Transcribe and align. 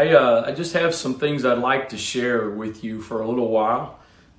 I, 0.00 0.14
uh, 0.14 0.44
I 0.46 0.52
just 0.52 0.72
have 0.72 0.94
some 0.94 1.16
things 1.16 1.44
I'd 1.44 1.58
like 1.58 1.90
to 1.90 1.98
share 1.98 2.48
with 2.48 2.82
you 2.82 3.02
for 3.02 3.20
a 3.20 3.28
little 3.28 3.48
while. 3.48 3.98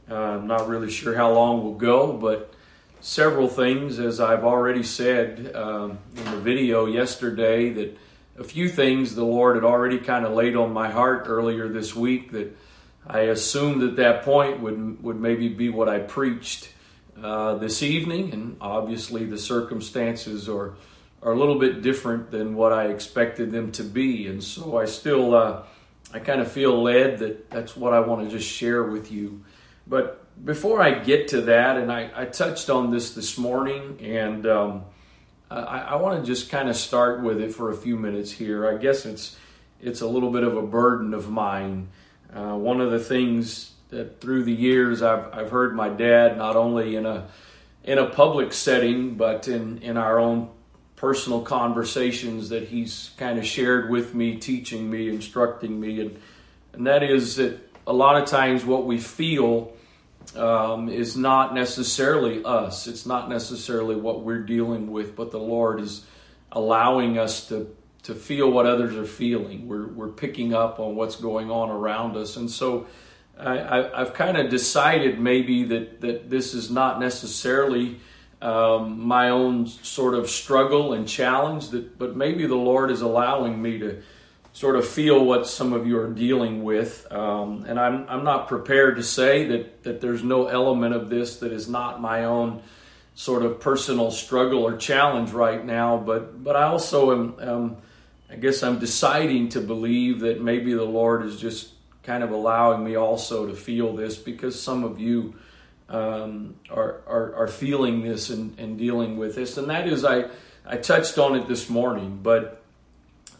Uh, 0.09 0.15
I'm 0.15 0.47
not 0.47 0.67
really 0.67 0.89
sure 0.89 1.15
how 1.15 1.33
long 1.33 1.63
we'll 1.63 1.75
go, 1.75 2.13
but 2.13 2.51
several 2.99 3.47
things, 3.47 3.99
as 3.99 4.19
I've 4.19 4.43
already 4.43 4.81
said 4.81 5.55
um, 5.55 5.99
in 6.17 6.25
the 6.25 6.39
video 6.39 6.87
yesterday, 6.87 7.69
that 7.73 7.95
a 8.39 8.43
few 8.43 8.69
things 8.69 9.13
the 9.13 9.23
Lord 9.23 9.55
had 9.55 9.63
already 9.63 9.99
kind 9.99 10.25
of 10.25 10.31
laid 10.31 10.55
on 10.55 10.73
my 10.73 10.89
heart 10.89 11.25
earlier 11.27 11.67
this 11.67 11.95
week 11.95 12.31
that 12.31 12.57
I 13.05 13.19
assumed 13.19 13.83
at 13.83 13.97
that 13.97 14.23
point 14.23 14.61
would, 14.61 15.03
would 15.03 15.19
maybe 15.19 15.47
be 15.47 15.69
what 15.69 15.87
I 15.87 15.99
preached 15.99 16.73
uh, 17.21 17.53
this 17.59 17.83
evening, 17.83 18.33
and 18.33 18.57
obviously 18.61 19.25
the 19.25 19.37
circumstances 19.37 20.49
are 20.49 20.73
are 21.23 21.33
a 21.33 21.37
little 21.37 21.59
bit 21.59 21.81
different 21.81 22.31
than 22.31 22.55
what 22.55 22.73
I 22.73 22.87
expected 22.87 23.51
them 23.51 23.71
to 23.73 23.83
be. 23.83 24.27
And 24.27 24.43
so 24.43 24.77
I 24.77 24.85
still, 24.85 25.35
uh, 25.35 25.63
I 26.13 26.19
kind 26.19 26.41
of 26.41 26.51
feel 26.51 26.81
led 26.81 27.19
that 27.19 27.49
that's 27.49 27.75
what 27.75 27.93
I 27.93 27.99
want 27.99 28.27
to 28.27 28.35
just 28.35 28.49
share 28.49 28.83
with 28.83 29.11
you. 29.11 29.43
But 29.85 30.21
before 30.43 30.81
I 30.81 30.91
get 30.91 31.29
to 31.29 31.41
that, 31.41 31.77
and 31.77 31.91
I, 31.91 32.09
I 32.15 32.25
touched 32.25 32.69
on 32.69 32.91
this 32.91 33.13
this 33.13 33.37
morning, 33.37 33.99
and 34.01 34.45
um, 34.47 34.85
I, 35.49 35.79
I 35.79 35.95
want 35.95 36.21
to 36.21 36.25
just 36.25 36.49
kind 36.49 36.69
of 36.69 36.75
start 36.75 37.21
with 37.21 37.41
it 37.41 37.53
for 37.53 37.71
a 37.71 37.75
few 37.75 37.97
minutes 37.97 38.31
here. 38.31 38.67
I 38.67 38.77
guess 38.77 39.05
it's 39.05 39.35
it's 39.81 40.01
a 40.01 40.07
little 40.07 40.29
bit 40.31 40.43
of 40.43 40.55
a 40.55 40.61
burden 40.61 41.13
of 41.13 41.29
mine. 41.29 41.89
Uh, 42.33 42.55
one 42.55 42.79
of 42.79 42.91
the 42.91 42.99
things 42.99 43.71
that 43.89 44.21
through 44.21 44.43
the 44.43 44.53
years 44.53 45.01
I've 45.01 45.33
I've 45.33 45.51
heard 45.51 45.75
my 45.75 45.89
dad 45.89 46.37
not 46.37 46.55
only 46.55 46.95
in 46.95 47.05
a 47.05 47.27
in 47.83 47.97
a 47.97 48.07
public 48.07 48.53
setting, 48.53 49.15
but 49.15 49.47
in 49.47 49.79
in 49.79 49.97
our 49.97 50.19
own 50.19 50.49
personal 51.01 51.41
conversations 51.41 52.49
that 52.49 52.67
he's 52.67 53.09
kind 53.17 53.39
of 53.39 53.45
shared 53.45 53.89
with 53.89 54.13
me, 54.13 54.37
teaching 54.37 54.87
me, 54.87 55.09
instructing 55.09 55.79
me, 55.79 55.99
and 55.99 56.21
and 56.73 56.85
that 56.85 57.01
is 57.01 57.37
that 57.37 57.57
a 57.87 57.91
lot 57.91 58.21
of 58.21 58.29
times 58.29 58.63
what 58.63 58.85
we 58.85 58.99
feel 58.99 59.73
um, 60.35 60.89
is 60.89 61.17
not 61.17 61.55
necessarily 61.55 62.45
us. 62.45 62.85
It's 62.85 63.07
not 63.07 63.29
necessarily 63.29 63.95
what 63.95 64.21
we're 64.21 64.43
dealing 64.43 64.91
with, 64.91 65.15
but 65.15 65.31
the 65.31 65.39
Lord 65.39 65.81
is 65.81 66.05
allowing 66.51 67.17
us 67.17 67.47
to 67.47 67.75
to 68.03 68.13
feel 68.13 68.51
what 68.51 68.67
others 68.67 68.95
are 68.95 69.05
feeling. 69.05 69.67
We're 69.67 69.87
we're 69.87 70.09
picking 70.09 70.53
up 70.53 70.79
on 70.79 70.95
what's 70.95 71.15
going 71.15 71.49
on 71.49 71.71
around 71.71 72.15
us, 72.15 72.37
and 72.37 72.49
so. 72.49 72.85
I, 73.39 73.89
have 73.97 74.13
kind 74.13 74.37
of 74.37 74.51
decided 74.51 75.19
maybe 75.19 75.63
that, 75.63 76.01
that 76.01 76.29
this 76.29 76.53
is 76.53 76.69
not 76.69 76.99
necessarily 76.99 77.99
um, 78.41 78.99
my 78.99 79.29
own 79.29 79.67
sort 79.67 80.13
of 80.13 80.29
struggle 80.29 80.93
and 80.93 81.07
challenge 81.07 81.69
that 81.69 81.97
but 81.97 82.15
maybe 82.15 82.45
the 82.45 82.55
lord 82.55 82.91
is 82.91 83.01
allowing 83.01 83.61
me 83.61 83.77
to 83.79 84.01
sort 84.53 84.75
of 84.75 84.87
feel 84.87 85.23
what 85.23 85.47
some 85.47 85.73
of 85.73 85.87
you 85.87 85.97
are 85.97 86.09
dealing 86.09 86.63
with. 86.63 87.09
Um, 87.11 87.65
and 87.67 87.79
I'm, 87.79 88.05
I'm 88.09 88.23
not 88.23 88.47
prepared 88.47 88.97
to 88.97 89.03
say 89.03 89.45
that, 89.47 89.83
that 89.83 90.01
there's 90.01 90.23
no 90.23 90.47
element 90.47 90.93
of 90.93 91.09
this 91.09 91.37
that 91.37 91.53
is 91.53 91.69
not 91.69 92.01
my 92.01 92.25
own 92.25 92.61
sort 93.15 93.43
of 93.43 93.59
personal 93.59 94.11
struggle 94.11 94.63
or 94.63 94.77
challenge 94.77 95.31
right 95.31 95.65
now 95.65 95.97
but 95.97 96.41
but 96.43 96.55
i 96.55 96.63
also 96.63 97.11
am 97.11 97.35
um, 97.39 97.77
i 98.29 98.35
guess 98.35 98.63
i'm 98.63 98.79
deciding 98.79 99.49
to 99.49 99.59
believe 99.59 100.21
that 100.21 100.41
maybe 100.41 100.73
the 100.73 100.83
lord 100.83 101.25
is 101.25 101.39
just 101.39 101.71
kind 102.03 102.23
of 102.23 102.31
allowing 102.31 102.83
me 102.83 102.95
also 102.95 103.45
to 103.45 103.53
feel 103.53 103.93
this 103.93 104.15
because 104.15 104.59
some 104.59 104.85
of 104.85 104.97
you 104.97 105.35
um, 105.91 106.55
are, 106.69 107.01
are, 107.05 107.35
are, 107.35 107.47
feeling 107.47 108.01
this 108.01 108.29
and, 108.29 108.57
and 108.57 108.77
dealing 108.77 109.17
with 109.17 109.35
this. 109.35 109.57
And 109.57 109.69
that 109.69 109.87
is, 109.89 110.05
I, 110.05 110.25
I 110.65 110.77
touched 110.77 111.17
on 111.17 111.35
it 111.35 111.49
this 111.49 111.69
morning, 111.69 112.19
but 112.23 112.63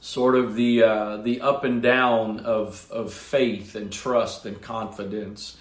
sort 0.01 0.35
of 0.35 0.55
the, 0.55 0.83
uh, 0.83 1.17
the 1.17 1.39
up 1.39 1.63
and 1.63 1.81
down 1.81 2.41
of, 2.41 2.89
of 2.91 3.13
faith 3.13 3.75
and 3.75 3.91
trust 3.91 4.45
and 4.45 4.61
confidence. 4.61 5.57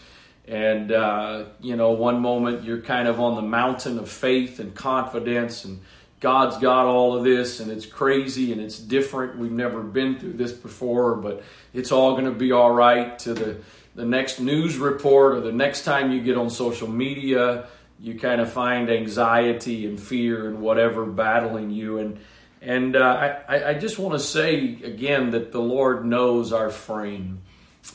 And, 0.49 0.91
uh, 0.91 1.45
you 1.61 1.77
know, 1.77 1.93
one 1.93 2.21
moment 2.21 2.65
you're 2.65 2.83
kind 2.83 3.07
of 3.07 3.21
on 3.21 3.37
the 3.37 3.43
mountain 3.43 3.99
of 4.01 4.11
faith 4.11 4.59
and 4.59 4.75
confidence, 4.75 5.65
and 5.65 5.81
God's 6.19 6.59
got 6.59 6.87
all 6.87 7.17
of 7.17 7.23
this, 7.23 7.61
and 7.61 7.71
it's 7.71 7.87
crazy 7.87 8.51
and 8.51 8.61
it's 8.61 8.81
different. 8.81 9.39
We've 9.39 9.53
never 9.53 9.81
been 9.81 10.19
through 10.19 10.33
this 10.33 10.53
before, 10.53 11.15
but 11.15 11.45
it's 11.73 11.93
all 11.93 12.13
going 12.13 12.25
to 12.25 12.33
be 12.33 12.51
all 12.51 12.73
right 12.73 13.17
to 13.21 13.33
the 13.33 13.59
the 13.95 14.05
next 14.05 14.41
news 14.41 14.77
report 14.77 15.35
or 15.35 15.41
the 15.41 15.53
next 15.53 15.85
time 15.85 16.13
you 16.13 16.21
get 16.21 16.37
on 16.37 16.51
social 16.51 16.89
media, 16.89 17.67
you 17.99 18.19
kind 18.19 18.41
of 18.41 18.51
find 18.53 18.91
anxiety 18.91 19.87
and 19.87 20.01
fear 20.01 20.49
and 20.49 20.61
whatever 20.61 21.05
battling 21.05 21.71
you. 21.71 21.99
And 21.99 22.19
and 22.63 22.95
uh, 22.95 23.39
I, 23.49 23.71
I 23.71 23.75
just 23.75 23.99
want 23.99 24.15
to 24.15 24.21
say 24.21 24.79
again 24.83 25.31
that 25.31 25.51
the 25.51 25.61
Lord 25.61 26.05
knows 26.05 26.53
our 26.53 26.71
frame, 26.71 27.41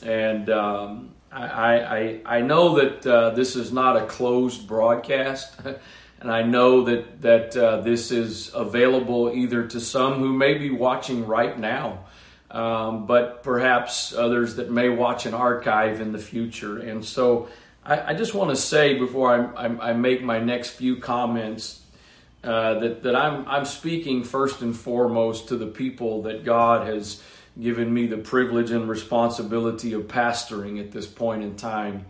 and 0.02 0.50
um, 0.50 1.14
I, 1.30 1.80
I 1.80 2.20
I 2.26 2.40
know 2.40 2.76
that 2.80 3.06
uh, 3.06 3.30
this 3.30 3.54
is 3.54 3.72
not 3.72 3.96
a 3.96 4.06
closed 4.06 4.66
broadcast. 4.66 5.60
And 6.18 6.30
I 6.30 6.42
know 6.42 6.84
that 6.84 7.20
that 7.22 7.56
uh, 7.56 7.82
this 7.82 8.10
is 8.10 8.50
available 8.54 9.30
either 9.34 9.66
to 9.66 9.80
some 9.80 10.14
who 10.14 10.32
may 10.32 10.54
be 10.54 10.70
watching 10.70 11.26
right 11.26 11.58
now, 11.58 12.05
um, 12.56 13.04
but 13.04 13.42
perhaps 13.42 14.14
others 14.14 14.56
that 14.56 14.70
may 14.70 14.88
watch 14.88 15.26
an 15.26 15.34
archive 15.34 16.00
in 16.00 16.12
the 16.12 16.18
future. 16.18 16.78
And 16.78 17.04
so 17.04 17.48
I, 17.84 18.12
I 18.12 18.14
just 18.14 18.32
want 18.32 18.48
to 18.48 18.56
say 18.56 18.98
before 18.98 19.54
I, 19.58 19.66
I, 19.66 19.90
I, 19.90 19.92
make 19.92 20.22
my 20.22 20.38
next 20.38 20.70
few 20.70 20.96
comments 20.96 21.82
uh, 22.42 22.78
that, 22.78 23.02
that 23.02 23.14
I'm, 23.14 23.46
I'm 23.46 23.66
speaking 23.66 24.24
first 24.24 24.62
and 24.62 24.74
foremost 24.74 25.48
to 25.48 25.58
the 25.58 25.66
people 25.66 26.22
that 26.22 26.46
God 26.46 26.86
has 26.86 27.22
given 27.60 27.92
me 27.92 28.06
the 28.06 28.16
privilege 28.16 28.70
and 28.70 28.88
responsibility 28.88 29.92
of 29.92 30.04
pastoring 30.04 30.80
at 30.80 30.92
this 30.92 31.06
point 31.06 31.42
in 31.42 31.56
time. 31.56 32.06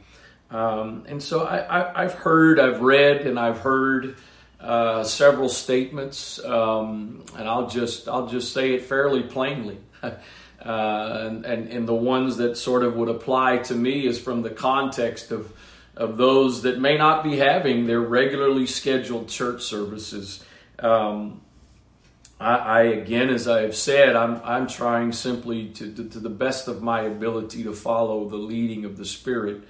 Um, 0.53 1.07
and 1.09 1.21
so 1.21 1.45
I, 1.45 2.03
have 2.03 2.15
heard, 2.15 2.61
I've 2.61 2.83
read, 2.83 3.27
and 3.27 3.37
I've 3.37 3.59
heard 3.59 4.17
uh, 4.61 5.03
several 5.03 5.49
statements, 5.49 6.39
um, 6.45 7.25
and 7.37 7.49
I'll 7.49 7.67
just 7.67 8.07
I'll 8.07 8.29
just 8.29 8.53
say 8.53 8.75
it 8.75 8.83
fairly 8.83 9.25
plainly. 9.25 9.79
Uh, 10.59 11.41
and, 11.45 11.69
and, 11.69 11.87
the 11.87 11.95
ones 11.95 12.39
that 12.39 12.57
sort 12.57 12.83
of 12.83 12.97
would 12.97 13.11
apply 13.11 13.59
to 13.59 13.75
me 13.75 14.05
is 14.05 14.19
from 14.19 14.43
the 14.43 14.51
context 14.51 15.31
of, 15.31 15.53
of 15.95 16.17
those 16.17 16.63
that 16.63 16.81
may 16.81 16.97
not 16.97 17.23
be 17.23 17.37
having 17.37 17.87
their 17.87 18.01
regularly 18.01 18.67
scheduled 18.67 19.29
church 19.29 19.63
services. 19.63 20.45
Um, 20.81 21.43
I, 22.41 22.55
I, 22.57 22.83
again, 22.83 23.31
as 23.31 23.47
I 23.49 23.63
have 23.63 23.77
said, 23.77 24.17
I'm, 24.17 24.41
I'm 24.43 24.67
trying 24.67 25.13
simply 25.13 25.69
to, 25.69 25.93
to, 25.93 26.09
to, 26.09 26.19
the 26.19 26.31
best 26.31 26.69
of 26.69 26.83
my 26.83 27.03
ability 27.03 27.63
to 27.65 27.73
follow 27.73 28.29
the 28.29 28.37
leading 28.37 28.85
of 28.85 28.97
the 28.97 29.05
Spirit 29.05 29.63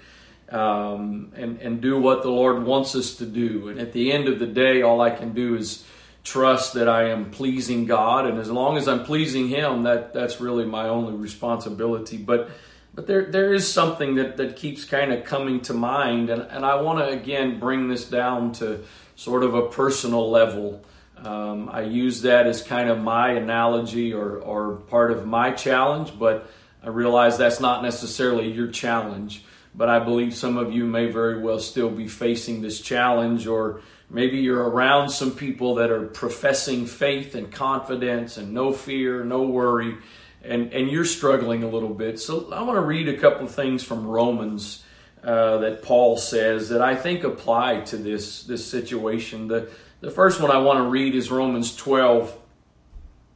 um, 0.50 1.32
and, 1.36 1.60
and 1.60 1.80
do 1.80 2.00
what 2.00 2.22
the 2.22 2.30
Lord 2.30 2.64
wants 2.64 2.94
us 2.94 3.16
to 3.16 3.26
do. 3.26 3.68
And 3.68 3.78
at 3.80 3.92
the 3.92 4.12
end 4.12 4.28
of 4.28 4.38
the 4.38 4.46
day, 4.46 4.82
all 4.82 5.00
I 5.00 5.10
can 5.10 5.32
do 5.32 5.54
is 5.54 5.84
trust 6.26 6.74
that 6.74 6.88
I 6.88 7.10
am 7.10 7.30
pleasing 7.30 7.84
God, 7.84 8.26
and 8.26 8.40
as 8.40 8.50
long 8.50 8.76
as 8.76 8.88
I'm 8.88 9.04
pleasing 9.04 9.46
Him, 9.46 9.84
that 9.84 10.12
that's 10.12 10.40
really 10.40 10.64
my 10.64 10.88
only 10.88 11.14
responsibility. 11.14 12.16
But 12.16 12.50
but 12.94 13.06
there 13.06 13.30
there 13.30 13.54
is 13.54 13.72
something 13.72 14.16
that 14.16 14.36
that 14.38 14.56
keeps 14.56 14.84
kind 14.84 15.12
of 15.12 15.24
coming 15.24 15.60
to 15.62 15.72
mind, 15.72 16.28
and 16.28 16.42
and 16.42 16.66
I 16.66 16.82
want 16.82 16.98
to 16.98 17.08
again 17.08 17.60
bring 17.60 17.88
this 17.88 18.10
down 18.10 18.52
to 18.54 18.82
sort 19.14 19.44
of 19.44 19.54
a 19.54 19.68
personal 19.68 20.28
level. 20.28 20.84
Um, 21.16 21.70
I 21.72 21.82
use 21.82 22.22
that 22.22 22.46
as 22.46 22.60
kind 22.60 22.90
of 22.90 22.98
my 22.98 23.30
analogy 23.30 24.12
or 24.12 24.38
or 24.38 24.76
part 24.88 25.12
of 25.12 25.26
my 25.26 25.52
challenge, 25.52 26.18
but 26.18 26.50
I 26.82 26.88
realize 26.88 27.38
that's 27.38 27.60
not 27.60 27.84
necessarily 27.84 28.50
your 28.50 28.66
challenge. 28.66 29.44
But 29.76 29.90
I 29.90 30.00
believe 30.00 30.34
some 30.34 30.56
of 30.56 30.72
you 30.72 30.86
may 30.86 31.06
very 31.08 31.40
well 31.40 31.60
still 31.60 31.90
be 31.90 32.08
facing 32.08 32.62
this 32.62 32.80
challenge 32.80 33.46
or 33.46 33.82
Maybe 34.08 34.38
you're 34.38 34.68
around 34.68 35.10
some 35.10 35.32
people 35.32 35.76
that 35.76 35.90
are 35.90 36.06
professing 36.06 36.86
faith 36.86 37.34
and 37.34 37.50
confidence 37.50 38.36
and 38.36 38.54
no 38.54 38.72
fear, 38.72 39.24
no 39.24 39.42
worry, 39.42 39.96
and, 40.42 40.72
and 40.72 40.88
you're 40.88 41.04
struggling 41.04 41.64
a 41.64 41.68
little 41.68 41.94
bit. 41.94 42.20
So 42.20 42.52
I 42.52 42.62
want 42.62 42.76
to 42.76 42.82
read 42.82 43.08
a 43.08 43.18
couple 43.18 43.46
of 43.46 43.54
things 43.54 43.82
from 43.82 44.06
Romans 44.06 44.84
uh, 45.24 45.58
that 45.58 45.82
Paul 45.82 46.16
says 46.16 46.68
that 46.68 46.80
I 46.80 46.94
think 46.94 47.24
apply 47.24 47.80
to 47.80 47.96
this, 47.96 48.44
this 48.44 48.64
situation. 48.64 49.48
The, 49.48 49.70
the 50.00 50.10
first 50.10 50.40
one 50.40 50.52
I 50.52 50.58
want 50.58 50.78
to 50.78 50.84
read 50.84 51.16
is 51.16 51.30
Romans 51.30 51.74
12, 51.74 52.36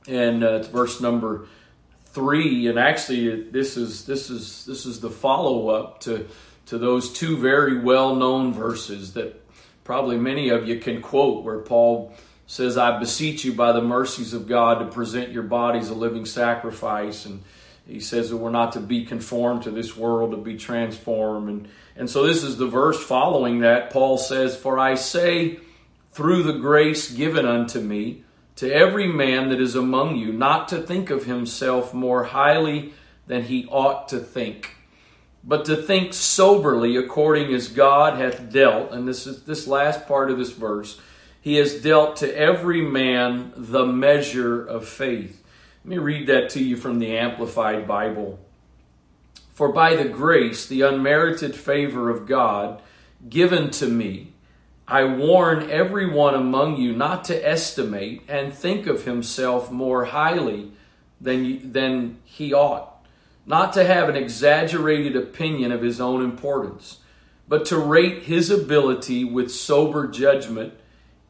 and 0.06 0.44
uh, 0.44 0.62
verse 0.62 1.00
number 1.00 1.46
three. 2.12 2.68
And 2.68 2.78
actually, 2.78 3.42
this 3.50 3.76
is 3.76 4.04
this 4.04 4.30
is 4.30 4.64
this 4.66 4.86
is 4.86 5.00
the 5.00 5.10
follow 5.10 5.68
up 5.68 6.00
to 6.00 6.26
to 6.66 6.78
those 6.78 7.12
two 7.12 7.36
very 7.36 7.80
well 7.80 8.14
known 8.14 8.52
verses 8.52 9.14
that 9.14 9.40
probably 9.90 10.16
many 10.16 10.50
of 10.50 10.68
you 10.68 10.78
can 10.78 11.02
quote 11.02 11.42
where 11.42 11.58
Paul 11.58 12.14
says, 12.46 12.78
I 12.78 13.00
beseech 13.00 13.44
you 13.44 13.54
by 13.54 13.72
the 13.72 13.82
mercies 13.82 14.32
of 14.32 14.46
God 14.46 14.78
to 14.78 14.84
present 14.84 15.32
your 15.32 15.42
bodies 15.42 15.88
a 15.88 15.94
living 15.94 16.26
sacrifice. 16.26 17.26
And 17.26 17.42
he 17.88 17.98
says 17.98 18.30
that 18.30 18.36
we're 18.36 18.50
not 18.50 18.74
to 18.74 18.80
be 18.80 19.04
conformed 19.04 19.64
to 19.64 19.72
this 19.72 19.96
world, 19.96 20.30
to 20.30 20.36
be 20.36 20.56
transformed. 20.56 21.48
And, 21.48 21.68
and 21.96 22.08
so 22.08 22.24
this 22.24 22.44
is 22.44 22.56
the 22.56 22.68
verse 22.68 23.02
following 23.02 23.62
that. 23.62 23.90
Paul 23.90 24.16
says, 24.16 24.56
For 24.56 24.78
I 24.78 24.94
say, 24.94 25.58
through 26.12 26.44
the 26.44 26.60
grace 26.60 27.10
given 27.10 27.44
unto 27.44 27.80
me, 27.80 28.22
to 28.54 28.72
every 28.72 29.08
man 29.08 29.48
that 29.48 29.60
is 29.60 29.74
among 29.74 30.18
you, 30.18 30.32
not 30.32 30.68
to 30.68 30.80
think 30.80 31.10
of 31.10 31.24
himself 31.24 31.92
more 31.92 32.22
highly 32.22 32.92
than 33.26 33.42
he 33.42 33.66
ought 33.66 34.08
to 34.10 34.20
think. 34.20 34.76
But 35.42 35.64
to 35.66 35.76
think 35.76 36.12
soberly 36.12 36.96
according 36.96 37.52
as 37.54 37.68
God 37.68 38.18
hath 38.18 38.52
dealt, 38.52 38.92
and 38.92 39.08
this 39.08 39.26
is 39.26 39.42
this 39.44 39.66
last 39.66 40.06
part 40.06 40.30
of 40.30 40.38
this 40.38 40.52
verse, 40.52 41.00
he 41.40 41.56
has 41.56 41.80
dealt 41.80 42.16
to 42.16 42.36
every 42.36 42.82
man 42.82 43.52
the 43.56 43.86
measure 43.86 44.62
of 44.64 44.86
faith. 44.86 45.42
Let 45.84 45.90
me 45.90 45.98
read 45.98 46.26
that 46.26 46.50
to 46.50 46.62
you 46.62 46.76
from 46.76 46.98
the 46.98 47.16
Amplified 47.16 47.88
Bible. 47.88 48.38
For 49.54 49.72
by 49.72 49.96
the 49.96 50.08
grace, 50.08 50.66
the 50.66 50.82
unmerited 50.82 51.54
favor 51.54 52.10
of 52.10 52.26
God 52.26 52.82
given 53.28 53.70
to 53.72 53.86
me, 53.86 54.32
I 54.86 55.04
warn 55.04 55.70
every 55.70 56.10
one 56.10 56.34
among 56.34 56.76
you 56.76 56.94
not 56.94 57.24
to 57.24 57.48
estimate 57.48 58.22
and 58.28 58.52
think 58.52 58.86
of 58.86 59.04
himself 59.04 59.70
more 59.70 60.06
highly 60.06 60.72
than, 61.20 61.72
than 61.72 62.18
he 62.24 62.52
ought, 62.52 62.99
not 63.46 63.72
to 63.72 63.84
have 63.84 64.08
an 64.08 64.16
exaggerated 64.16 65.16
opinion 65.16 65.72
of 65.72 65.82
his 65.82 66.00
own 66.00 66.22
importance, 66.22 66.98
but 67.48 67.64
to 67.66 67.78
rate 67.78 68.24
his 68.24 68.50
ability 68.50 69.24
with 69.24 69.50
sober 69.50 70.06
judgment, 70.06 70.74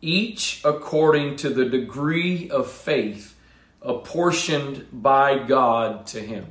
each 0.02 0.60
according 0.64 1.36
to 1.36 1.48
the 1.50 1.64
degree 1.64 2.50
of 2.50 2.70
faith 2.70 3.36
apportioned 3.82 4.86
by 4.92 5.38
God 5.38 6.06
to 6.08 6.20
him. 6.20 6.48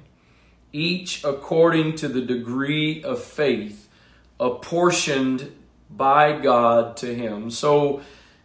Each 0.72 1.24
according 1.24 1.96
to 1.98 2.08
the 2.08 2.22
degree 2.22 3.04
of 3.04 3.24
faith 3.24 3.90
apportioned 4.40 5.52
by 5.90 6.40
God 6.40 6.98
to 6.98 7.14
him. 7.14 7.50
So, 7.52 8.02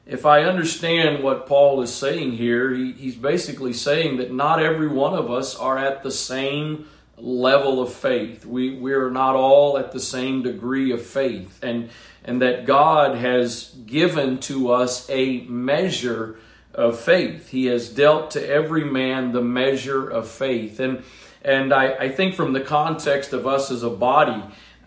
if 0.06 0.26
I 0.26 0.43
understand 0.43 1.22
what 1.22 1.46
Paul 1.46 1.81
is 1.81 1.94
saying 1.94 2.32
here, 2.32 2.75
he, 2.75 2.93
he's 2.93 3.17
basically 3.17 3.72
saying 3.72 4.19
that 4.19 4.32
not 4.32 4.62
every 4.62 4.88
one 4.88 5.14
of 5.14 5.31
us 5.31 5.56
are 5.56 5.78
at 5.78 6.02
the 6.02 6.10
same 6.10 6.87
level 7.16 7.81
of 7.81 7.93
faith. 7.93 8.44
We, 8.44 8.76
we 8.76 8.93
are 8.93 9.11
not 9.11 9.34
all 9.34 9.78
at 9.78 9.93
the 9.93 10.00
same 10.00 10.43
degree 10.43 10.93
of 10.93 11.05
faith. 11.05 11.62
And, 11.62 11.90
and 12.25 12.40
that 12.43 12.66
God 12.66 13.16
has 13.16 13.75
given 13.87 14.38
to 14.40 14.72
us 14.72 15.08
a 15.11 15.40
measure 15.43 16.37
of 16.72 16.99
faith. 16.99 17.50
He 17.50 17.66
has 17.66 17.88
dealt 17.88 18.32
to 18.32 18.46
every 18.46 18.84
man 18.84 19.32
the 19.32 19.43
measure 19.43 20.08
of 20.08 20.28
faith. 20.28 20.81
And, 20.81 21.05
and 21.43 21.72
I, 21.72 21.93
I 21.94 22.08
think 22.08 22.34
from 22.34 22.52
the 22.52 22.61
context 22.61 23.32
of 23.32 23.46
us 23.46 23.70
as 23.70 23.82
a 23.82 23.90
body, 23.90 24.43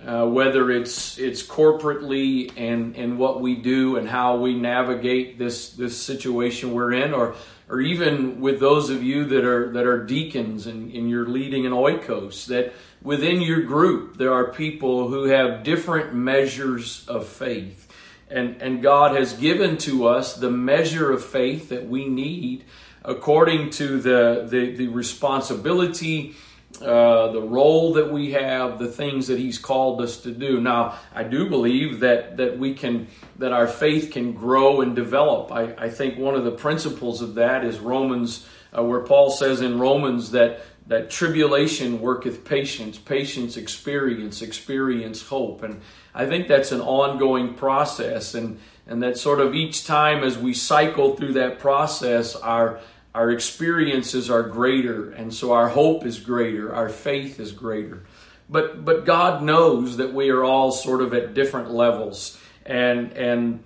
uh, 0.05 0.25
whether 0.27 0.69
it's 0.69 1.17
it's 1.17 1.41
corporately 1.41 2.51
and 2.55 2.95
and 2.95 3.17
what 3.17 3.41
we 3.41 3.55
do 3.55 3.95
and 3.95 4.07
how 4.07 4.37
we 4.37 4.53
navigate 4.53 5.39
this 5.39 5.71
this 5.71 5.97
situation 5.99 6.71
we're 6.71 6.93
in, 6.93 7.13
or 7.13 7.35
or 7.69 7.81
even 7.81 8.39
with 8.39 8.59
those 8.59 8.89
of 8.89 9.03
you 9.03 9.25
that 9.25 9.43
are 9.43 9.71
that 9.73 9.85
are 9.85 10.03
deacons 10.03 10.67
and, 10.67 10.91
and 10.93 11.09
you're 11.09 11.27
leading 11.27 11.65
an 11.65 11.73
oikos, 11.73 12.45
that 12.47 12.73
within 13.01 13.41
your 13.41 13.61
group 13.61 14.17
there 14.17 14.33
are 14.33 14.51
people 14.51 15.09
who 15.09 15.25
have 15.25 15.63
different 15.63 16.13
measures 16.13 17.05
of 17.07 17.27
faith. 17.27 17.83
And, 18.29 18.61
and 18.61 18.81
God 18.81 19.15
has 19.15 19.33
given 19.33 19.77
to 19.79 20.07
us 20.07 20.35
the 20.35 20.51
measure 20.51 21.11
of 21.11 21.23
faith 21.23 21.69
that 21.69 21.87
we 21.87 22.07
need 22.07 22.65
according 23.05 23.69
to 23.69 24.01
the, 24.01 24.45
the, 24.49 24.75
the 24.75 24.87
responsibility 24.89 26.35
uh, 26.81 27.31
the 27.31 27.41
role 27.41 27.93
that 27.93 28.11
we 28.11 28.31
have, 28.33 28.77
the 28.77 28.87
things 28.87 29.27
that 29.27 29.39
He's 29.39 29.57
called 29.57 30.01
us 30.01 30.21
to 30.21 30.31
do. 30.31 30.59
Now, 30.61 30.99
I 31.15 31.23
do 31.23 31.49
believe 31.49 32.01
that 32.01 32.37
that 32.37 32.59
we 32.59 32.73
can 32.73 33.07
that 33.37 33.51
our 33.51 33.67
faith 33.67 34.11
can 34.11 34.33
grow 34.33 34.81
and 34.81 34.95
develop. 34.95 35.51
I, 35.51 35.73
I 35.77 35.89
think 35.89 36.19
one 36.19 36.35
of 36.35 36.43
the 36.43 36.51
principles 36.51 37.21
of 37.21 37.35
that 37.35 37.63
is 37.63 37.79
Romans, 37.79 38.45
uh, 38.77 38.83
where 38.83 38.99
Paul 38.99 39.31
says 39.31 39.61
in 39.61 39.79
Romans 39.79 40.31
that 40.31 40.61
that 40.87 41.09
tribulation 41.09 41.99
worketh 41.99 42.45
patience, 42.45 42.97
patience 42.97 43.57
experience, 43.57 44.41
experience 44.41 45.21
hope, 45.23 45.63
and 45.63 45.81
I 46.13 46.27
think 46.27 46.47
that's 46.47 46.71
an 46.71 46.81
ongoing 46.81 47.55
process, 47.55 48.35
and 48.35 48.59
and 48.85 49.01
that 49.03 49.17
sort 49.17 49.39
of 49.39 49.55
each 49.55 49.85
time 49.85 50.23
as 50.23 50.37
we 50.37 50.53
cycle 50.53 51.15
through 51.15 51.33
that 51.33 51.59
process, 51.59 52.35
our 52.35 52.79
our 53.17 53.31
experiences 53.31 54.29
are 54.29 54.43
greater, 54.43 55.09
and 55.09 55.33
so 55.33 55.51
our 55.51 55.69
hope 55.69 56.05
is 56.05 56.19
greater, 56.19 56.73
our 56.73 56.87
faith 56.87 57.39
is 57.39 57.51
greater. 57.51 58.05
But 58.47 58.85
but 58.85 59.05
God 59.05 59.41
knows 59.41 59.97
that 59.97 60.13
we 60.13 60.29
are 60.29 60.43
all 60.43 60.71
sort 60.71 61.01
of 61.01 61.13
at 61.15 61.33
different 61.33 61.71
levels, 61.71 62.39
and 62.63 63.11
and 63.13 63.63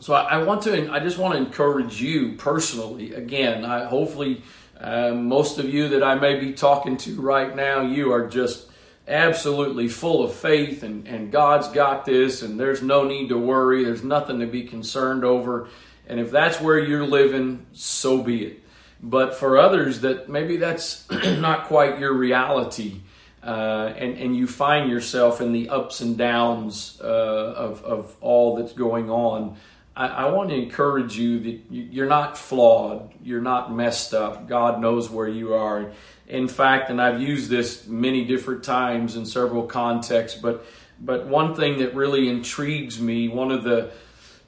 so 0.00 0.14
I, 0.14 0.22
I 0.22 0.42
want 0.44 0.62
to 0.62 0.90
I 0.90 0.98
just 0.98 1.18
want 1.18 1.34
to 1.34 1.38
encourage 1.38 2.00
you 2.00 2.32
personally. 2.32 3.12
Again, 3.12 3.66
I 3.66 3.84
hopefully 3.84 4.42
uh, 4.80 5.12
most 5.12 5.58
of 5.58 5.68
you 5.68 5.88
that 5.90 6.02
I 6.02 6.14
may 6.14 6.40
be 6.40 6.52
talking 6.52 6.96
to 6.98 7.20
right 7.20 7.54
now, 7.54 7.82
you 7.82 8.12
are 8.12 8.26
just 8.26 8.68
absolutely 9.06 9.88
full 9.88 10.24
of 10.24 10.34
faith 10.34 10.82
and, 10.82 11.06
and 11.06 11.30
God's 11.30 11.68
got 11.68 12.06
this 12.06 12.42
and 12.42 12.58
there's 12.58 12.82
no 12.82 13.04
need 13.04 13.28
to 13.28 13.38
worry. 13.38 13.84
There's 13.84 14.02
nothing 14.02 14.40
to 14.40 14.46
be 14.46 14.62
concerned 14.64 15.24
over. 15.24 15.68
And 16.06 16.20
if 16.20 16.30
that's 16.30 16.60
where 16.60 16.78
you're 16.78 17.06
living, 17.06 17.66
so 17.72 18.22
be 18.22 18.44
it. 18.44 18.60
But 19.02 19.34
for 19.34 19.58
others 19.58 20.00
that 20.00 20.28
maybe 20.28 20.56
that's 20.56 21.08
not 21.10 21.66
quite 21.66 21.98
your 21.98 22.12
reality, 22.12 23.00
uh, 23.42 23.92
and, 23.96 24.16
and 24.16 24.36
you 24.36 24.46
find 24.46 24.90
yourself 24.90 25.40
in 25.40 25.52
the 25.52 25.68
ups 25.68 26.00
and 26.00 26.16
downs 26.16 26.98
uh, 27.02 27.06
of, 27.06 27.84
of 27.84 28.16
all 28.22 28.56
that's 28.56 28.72
going 28.72 29.10
on, 29.10 29.56
I, 29.94 30.06
I, 30.06 30.30
want 30.30 30.48
to 30.48 30.56
encourage 30.56 31.18
you 31.18 31.38
that 31.40 31.60
you're 31.70 32.08
not 32.08 32.38
flawed, 32.38 33.12
you're 33.22 33.42
not 33.42 33.72
messed 33.72 34.14
up. 34.14 34.48
God 34.48 34.80
knows 34.80 35.10
where 35.10 35.28
you 35.28 35.52
are. 35.54 35.92
In 36.26 36.48
fact, 36.48 36.88
and 36.88 37.00
I've 37.00 37.20
used 37.20 37.50
this 37.50 37.86
many 37.86 38.24
different 38.24 38.64
times 38.64 39.14
in 39.14 39.26
several 39.26 39.64
contexts, 39.64 40.40
but 40.40 40.64
but 41.00 41.26
one 41.26 41.54
thing 41.54 41.78
that 41.80 41.94
really 41.94 42.28
intrigues 42.28 43.00
me, 43.00 43.28
one 43.28 43.50
of 43.50 43.64
the 43.64 43.90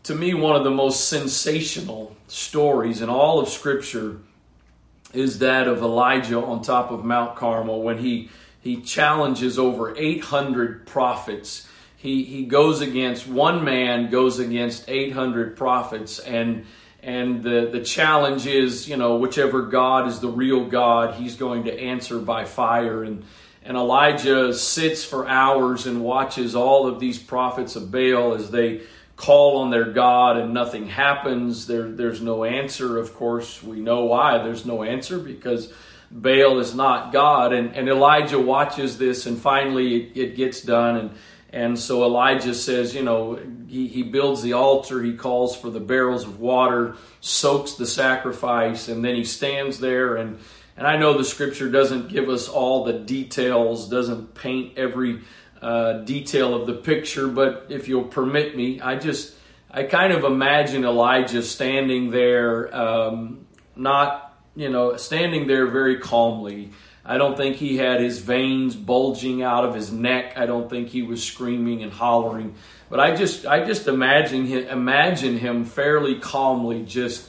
to 0.06 0.14
me, 0.14 0.34
one 0.34 0.54
of 0.54 0.62
the 0.62 0.70
most 0.70 1.08
sensational 1.08 2.16
stories 2.28 3.02
in 3.02 3.08
all 3.08 3.40
of 3.40 3.48
Scripture 3.48 4.18
is 5.12 5.40
that 5.40 5.66
of 5.66 5.78
Elijah 5.78 6.40
on 6.40 6.62
top 6.62 6.92
of 6.92 7.04
Mount 7.04 7.34
Carmel 7.34 7.82
when 7.82 7.98
he, 7.98 8.30
he 8.60 8.80
challenges 8.82 9.58
over 9.58 9.96
800 9.96 10.86
prophets. 10.86 11.68
He, 11.96 12.22
he 12.22 12.44
goes 12.44 12.80
against 12.80 13.26
one 13.26 13.64
man, 13.64 14.08
goes 14.08 14.38
against 14.38 14.84
800 14.88 15.56
prophets, 15.56 16.20
and 16.20 16.66
and 17.02 17.42
the, 17.42 17.68
the 17.72 17.82
challenge 17.82 18.46
is, 18.46 18.88
you 18.88 18.96
know, 18.96 19.16
whichever 19.16 19.62
God 19.62 20.08
is 20.08 20.18
the 20.18 20.28
real 20.28 20.66
God, 20.66 21.14
he's 21.14 21.36
going 21.36 21.64
to 21.64 21.80
answer 21.80 22.18
by 22.18 22.44
fire. 22.44 23.04
And, 23.04 23.24
and 23.62 23.76
Elijah 23.76 24.52
sits 24.52 25.04
for 25.04 25.28
hours 25.28 25.86
and 25.86 26.02
watches 26.02 26.56
all 26.56 26.88
of 26.88 26.98
these 26.98 27.16
prophets 27.16 27.76
of 27.76 27.92
Baal 27.92 28.34
as 28.34 28.50
they 28.50 28.82
call 29.16 29.58
on 29.58 29.70
their 29.70 29.90
God 29.92 30.36
and 30.36 30.52
nothing 30.52 30.86
happens. 30.86 31.66
There, 31.66 31.90
there's 31.90 32.20
no 32.20 32.44
answer. 32.44 32.98
Of 32.98 33.14
course, 33.14 33.62
we 33.62 33.80
know 33.80 34.04
why 34.04 34.38
there's 34.38 34.66
no 34.66 34.82
answer 34.82 35.18
because 35.18 35.72
Baal 36.10 36.60
is 36.60 36.74
not 36.74 37.12
God. 37.12 37.52
And, 37.52 37.74
and 37.74 37.88
Elijah 37.88 38.38
watches 38.38 38.98
this 38.98 39.26
and 39.26 39.38
finally 39.38 39.96
it, 39.96 40.16
it 40.16 40.36
gets 40.36 40.60
done. 40.60 40.96
And, 40.96 41.10
and 41.50 41.78
so 41.78 42.04
Elijah 42.04 42.54
says, 42.54 42.94
you 42.94 43.02
know, 43.02 43.38
he, 43.66 43.88
he 43.88 44.02
builds 44.02 44.42
the 44.42 44.52
altar, 44.52 45.02
he 45.02 45.14
calls 45.14 45.56
for 45.56 45.70
the 45.70 45.80
barrels 45.80 46.24
of 46.24 46.38
water, 46.38 46.96
soaks 47.20 47.74
the 47.74 47.86
sacrifice, 47.86 48.88
and 48.88 49.02
then 49.02 49.14
he 49.14 49.24
stands 49.24 49.80
there. 49.80 50.16
And, 50.16 50.38
and 50.76 50.86
I 50.86 50.98
know 50.98 51.16
the 51.16 51.24
scripture 51.24 51.70
doesn't 51.70 52.08
give 52.08 52.28
us 52.28 52.48
all 52.48 52.84
the 52.84 52.92
details, 52.92 53.88
doesn't 53.88 54.34
paint 54.34 54.76
every 54.76 55.20
uh, 55.66 56.04
detail 56.04 56.54
of 56.54 56.64
the 56.68 56.74
picture, 56.74 57.26
but 57.26 57.66
if 57.70 57.88
you'll 57.88 58.04
permit 58.04 58.56
me, 58.56 58.80
I 58.80 58.94
just 58.94 59.34
I 59.68 59.82
kind 59.82 60.12
of 60.12 60.22
imagine 60.22 60.84
Elijah 60.84 61.42
standing 61.42 62.10
there, 62.10 62.72
um, 62.72 63.48
not 63.74 64.38
you 64.54 64.68
know 64.68 64.96
standing 64.96 65.48
there 65.48 65.66
very 65.66 65.98
calmly. 65.98 66.70
I 67.04 67.18
don't 67.18 67.36
think 67.36 67.56
he 67.56 67.78
had 67.78 68.00
his 68.00 68.20
veins 68.20 68.76
bulging 68.76 69.42
out 69.42 69.64
of 69.64 69.74
his 69.74 69.90
neck. 69.90 70.34
I 70.36 70.46
don't 70.46 70.70
think 70.70 70.90
he 70.90 71.02
was 71.02 71.20
screaming 71.24 71.82
and 71.82 71.92
hollering. 71.92 72.54
But 72.88 73.00
I 73.00 73.16
just 73.16 73.44
I 73.44 73.64
just 73.64 73.88
imagine 73.88 74.46
him, 74.46 74.68
imagine 74.68 75.36
him 75.36 75.64
fairly 75.64 76.20
calmly 76.20 76.84
just 76.84 77.28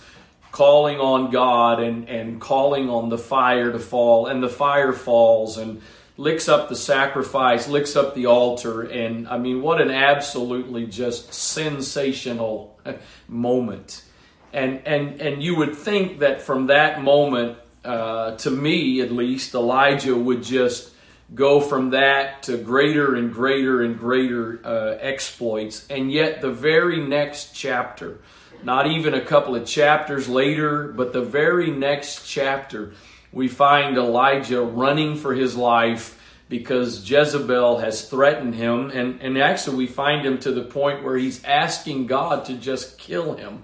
calling 0.52 1.00
on 1.00 1.32
God 1.32 1.80
and, 1.82 2.08
and 2.08 2.40
calling 2.40 2.88
on 2.88 3.10
the 3.10 3.18
fire 3.18 3.72
to 3.72 3.80
fall 3.80 4.28
and 4.28 4.44
the 4.44 4.50
fire 4.50 4.94
falls 4.94 5.58
and 5.58 5.82
licks 6.18 6.50
up 6.50 6.68
the 6.68 6.76
sacrifice, 6.76 7.68
licks 7.68 7.96
up 7.96 8.16
the 8.16 8.26
altar, 8.26 8.82
and 8.82 9.28
I 9.28 9.38
mean, 9.38 9.62
what 9.62 9.80
an 9.80 9.92
absolutely 9.92 10.88
just 10.88 11.34
sensational 11.34 12.78
moment. 13.28 14.04
And 14.52 14.82
and 14.86 15.22
and 15.22 15.44
you 15.44 15.56
would 15.58 15.76
think 15.76 16.20
that 16.20 16.42
from 16.42 16.68
that 16.68 17.04
moment, 17.04 17.58
uh, 17.86 18.36
to 18.38 18.50
me 18.52 19.02
at 19.02 19.12
least, 19.12 19.54
Elijah 19.54 20.16
would 20.16 20.44
just 20.44 20.92
go 21.36 21.60
from 21.60 21.92
that 21.92 22.44
to 22.44 22.58
greater 22.58 23.16
and 23.16 23.34
greater 23.34 23.84
and 23.84 24.00
greater 24.00 24.62
uh, 24.64 24.98
exploits. 25.00 25.86
And 25.90 26.12
yet, 26.12 26.42
the 26.42 26.52
very 26.52 27.06
next 27.06 27.54
chapter, 27.54 28.20
not 28.64 28.88
even 28.88 29.14
a 29.14 29.22
couple 29.22 29.56
of 29.56 29.66
chapters 29.66 30.28
later, 30.30 30.88
but 30.88 31.14
the 31.14 31.22
very 31.22 31.70
next 31.70 32.26
chapter, 32.26 32.94
we 33.32 33.48
find 33.48 33.98
Elijah 33.98 34.62
running 34.62 35.16
for 35.16 35.34
his 35.34 35.56
life 35.56 36.20
because 36.50 37.10
Jezebel 37.10 37.80
has 37.80 38.10
threatened 38.10 38.56
him. 38.56 38.90
And, 38.92 39.22
and 39.22 39.38
actually, 39.38 39.78
we 39.78 39.88
find 39.88 40.26
him 40.26 40.38
to 40.40 40.52
the 40.52 40.64
point 40.64 41.04
where 41.04 41.18
he's 41.18 41.44
asking 41.44 42.08
God 42.08 42.46
to 42.46 42.54
just 42.54 42.98
kill 42.98 43.36
him. 43.36 43.64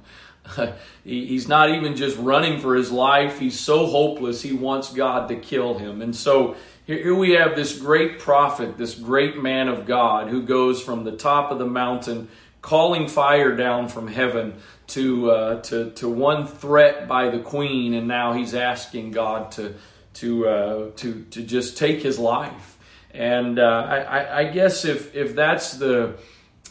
he, 1.04 1.26
he's 1.26 1.48
not 1.48 1.70
even 1.70 1.96
just 1.96 2.18
running 2.18 2.60
for 2.60 2.76
his 2.76 2.92
life, 2.92 3.40
he's 3.40 3.60
so 3.60 3.86
hopeless, 3.86 4.42
he 4.42 4.52
wants 4.52 4.94
God 4.94 5.30
to 5.30 5.36
kill 5.36 5.78
him. 5.78 6.02
And 6.02 6.16
so 6.16 6.56
here 6.86 7.16
we 7.16 7.32
have 7.32 7.56
this 7.56 7.80
great 7.80 8.20
prophet, 8.20 8.78
this 8.78 8.96
great 8.96 9.42
man 9.42 9.70
of 9.70 9.86
God 9.86 10.28
who 10.28 10.44
goes 10.44 10.82
from 10.82 11.06
the 11.06 11.14
top 11.14 11.52
of 11.52 11.60
the 11.60 11.66
mountain 11.66 12.28
calling 12.62 13.08
fire 13.08 13.56
down 13.56 13.88
from 13.88 14.08
heaven 14.08 14.56
to, 14.88 15.32
uh, 15.32 15.62
to, 15.62 15.92
to 15.92 16.10
one 16.10 16.48
threat 16.48 17.08
by 17.08 17.30
the 17.30 17.40
queen, 17.40 17.94
and 17.94 18.08
now 18.08 18.34
he's 18.34 18.54
asking 18.54 19.12
God 19.12 19.52
to, 19.54 19.76
to, 20.16 20.48
uh, 20.48 20.92
to, 20.98 21.24
to 21.32 21.44
just 21.44 21.78
take 21.78 22.02
his 22.02 22.20
life. 22.20 22.78
And 23.12 23.60
uh, 23.60 23.64
I, 23.64 24.40
I, 24.40 24.44
guess 24.46 24.86
if, 24.86 25.16
if 25.16 25.36
that's 25.36 25.74
the 25.74 26.18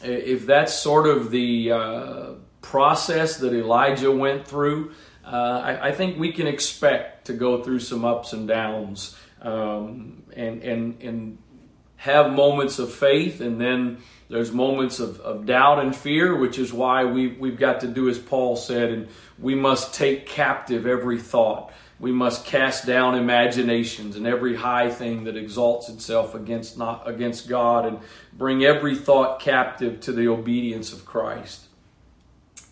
if 0.03 0.47
that's 0.47 0.75
sort 0.75 1.07
of 1.07 1.31
the 1.31 1.71
uh, 1.71 2.31
process 2.61 3.37
that 3.37 3.53
Elijah 3.53 4.11
went 4.11 4.49
through, 4.49 4.93
uh, 5.25 5.29
I, 5.65 5.89
I, 5.89 5.93
think 5.93 6.19
we 6.19 6.33
can 6.33 6.49
expect 6.49 7.27
to 7.27 7.33
go 7.33 7.63
through 7.63 7.79
some 7.79 8.05
ups 8.05 8.33
and 8.33 8.49
downs 8.49 9.17
um, 9.41 10.25
and, 10.35 10.63
and, 10.63 11.01
and 11.01 11.39
have 12.03 12.33
moments 12.33 12.81
of 12.81 12.93
faith 12.93 13.41
and 13.41 13.61
then 13.61 13.99
there's 14.29 14.51
moments 14.51 14.99
of, 14.99 15.21
of 15.21 15.47
doubt 15.47 15.79
and 15.79 15.95
fear, 15.95 16.37
which 16.37 16.59
is 16.59 16.73
why 16.73 17.05
we, 17.05 17.29
we've 17.29 17.59
got 17.59 17.81
to 17.83 17.87
do 17.87 18.09
as 18.09 18.19
Paul 18.19 18.57
said, 18.57 18.91
and 18.91 19.09
we 19.39 19.55
must 19.55 19.95
take 19.95 20.27
captive 20.27 20.85
every 20.85 21.21
thought. 21.21 21.73
We 22.01 22.11
must 22.11 22.45
cast 22.45 22.87
down 22.87 23.15
imaginations 23.15 24.17
and 24.17 24.27
every 24.27 24.57
high 24.57 24.91
thing 24.91 25.25
that 25.25 25.37
exalts 25.37 25.89
itself 25.89 26.35
against 26.35 26.77
not 26.77 27.07
against 27.07 27.49
God 27.49 27.87
and 27.87 28.01
bring 28.33 28.65
every 28.65 28.97
thought 28.97 29.39
captive 29.39 30.01
to 30.01 30.13
the 30.13 30.27
obedience 30.27 30.93
of 30.93 31.05
Christ. 31.05 31.67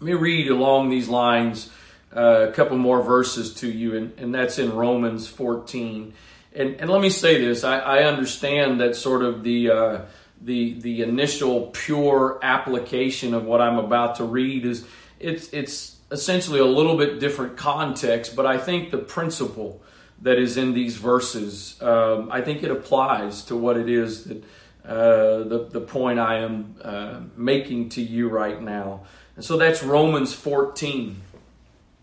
Let 0.00 0.06
me 0.06 0.14
read 0.14 0.48
along 0.48 0.90
these 0.90 1.08
lines 1.08 1.70
uh, 2.16 2.48
a 2.48 2.52
couple 2.52 2.76
more 2.78 3.00
verses 3.00 3.54
to 3.56 3.70
you, 3.70 3.94
and, 3.94 4.12
and 4.18 4.34
that's 4.34 4.58
in 4.58 4.72
Romans 4.72 5.28
14. 5.28 6.14
And, 6.52 6.80
and 6.80 6.90
let 6.90 7.00
me 7.00 7.10
say 7.10 7.40
this 7.40 7.64
I, 7.64 7.78
I 7.78 8.02
understand 8.04 8.80
that 8.80 8.96
sort 8.96 9.22
of 9.22 9.42
the. 9.42 9.70
Uh, 9.70 10.00
the 10.40 10.80
the 10.80 11.02
initial 11.02 11.70
pure 11.72 12.38
application 12.42 13.34
of 13.34 13.44
what 13.44 13.60
I'm 13.60 13.78
about 13.78 14.16
to 14.16 14.24
read 14.24 14.64
is 14.64 14.86
it's 15.18 15.52
it's 15.52 15.96
essentially 16.10 16.60
a 16.60 16.64
little 16.64 16.96
bit 16.96 17.20
different 17.20 17.56
context, 17.56 18.34
but 18.34 18.46
I 18.46 18.58
think 18.58 18.90
the 18.90 18.98
principle 18.98 19.80
that 20.22 20.38
is 20.38 20.56
in 20.56 20.74
these 20.74 20.96
verses, 20.96 21.80
um, 21.80 22.30
I 22.30 22.40
think 22.42 22.62
it 22.62 22.70
applies 22.70 23.44
to 23.44 23.56
what 23.56 23.76
it 23.76 23.88
is 23.88 24.24
that 24.24 24.42
uh, 24.84 25.44
the 25.44 25.68
the 25.70 25.80
point 25.80 26.18
I 26.18 26.38
am 26.38 26.76
uh, 26.82 27.20
making 27.36 27.90
to 27.90 28.02
you 28.02 28.28
right 28.28 28.60
now, 28.60 29.02
and 29.36 29.44
so 29.44 29.56
that's 29.56 29.82
Romans 29.82 30.32
14. 30.32 31.22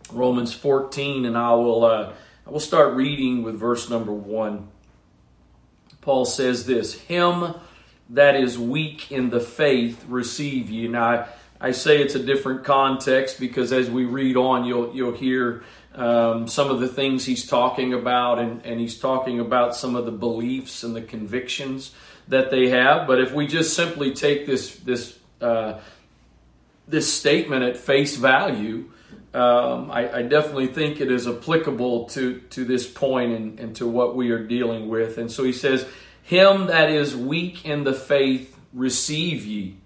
Romans 0.10 0.54
14, 0.54 1.26
and 1.26 1.38
I 1.38 1.54
will 1.56 1.84
uh, 1.84 2.14
I 2.48 2.50
will 2.50 2.62
start 2.62 2.94
reading 2.96 3.44
with 3.44 3.60
verse 3.60 3.90
number 3.90 4.14
one. 4.14 4.70
Paul 6.00 6.24
says 6.24 6.66
this: 6.66 6.94
Him 6.94 7.56
that 8.12 8.38
is 8.38 8.58
weak 8.58 9.12
in 9.12 9.30
the 9.30 9.42
faith 9.42 10.06
receive 10.08 10.70
you. 10.70 10.88
Now, 10.88 11.04
I, 11.04 11.28
I 11.60 11.72
say 11.72 12.02
it's 12.02 12.16
a 12.16 12.24
different 12.24 12.64
context 12.64 13.38
because 13.38 13.74
as 13.74 13.90
we 13.90 14.06
read 14.06 14.38
on, 14.38 14.64
you'll 14.64 14.96
you'll 14.96 15.12
hear 15.12 15.66
um, 15.94 16.48
some 16.48 16.72
of 16.72 16.80
the 16.80 16.88
things 16.88 17.26
he's 17.26 17.46
talking 17.46 17.94
about, 17.94 18.40
and, 18.40 18.66
and 18.66 18.80
he's 18.80 18.98
talking 18.98 19.42
about 19.42 19.76
some 19.76 19.98
of 19.98 20.06
the 20.06 20.12
beliefs 20.14 20.86
and 20.86 20.96
the 20.96 21.02
convictions 21.02 21.94
that 22.30 22.50
they 22.50 22.70
have. 22.70 23.08
But 23.08 23.20
if 23.20 23.34
we 23.34 23.46
just 23.46 23.76
simply 23.76 24.14
take 24.14 24.46
this 24.46 24.74
this 24.78 25.20
uh, 25.42 25.82
this 26.88 27.14
statement 27.14 27.64
at 27.64 27.76
face 27.76 28.16
value, 28.16 28.90
um, 29.34 29.92
I, 29.92 30.20
I, 30.20 30.22
definitely 30.22 30.68
think 30.68 31.02
it 31.02 31.12
is 31.12 31.28
applicable 31.28 32.06
to 32.10 32.40
to 32.52 32.64
this 32.64 32.90
point 32.90 33.34
and, 33.34 33.60
and 33.60 33.76
to 33.76 33.86
what 33.86 34.16
we 34.16 34.32
are 34.32 34.44
dealing 34.44 34.88
with. 34.88 35.18
And 35.18 35.32
so 35.32 35.44
he 35.44 35.52
says, 35.52 35.86
him 36.24 36.68
that 36.68 36.90
is 36.90 37.16
weak 37.16 37.66
in 37.66 37.84
the 37.84 37.94
faith 37.94 38.58
receive 38.74 39.46
ye, 39.46 39.78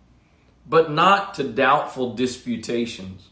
but 0.68 0.92
not 0.92 1.34
to 1.36 1.44
doubtful 1.44 2.14
disputations. 2.14 3.30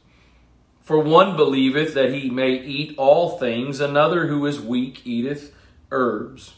For 0.81 0.99
one 0.99 1.35
believeth 1.35 1.93
that 1.93 2.13
he 2.13 2.29
may 2.29 2.53
eat 2.53 2.95
all 2.97 3.37
things, 3.37 3.79
another 3.79 4.25
who 4.25 4.45
is 4.47 4.59
weak 4.59 5.05
eateth 5.05 5.53
herbs. 5.91 6.55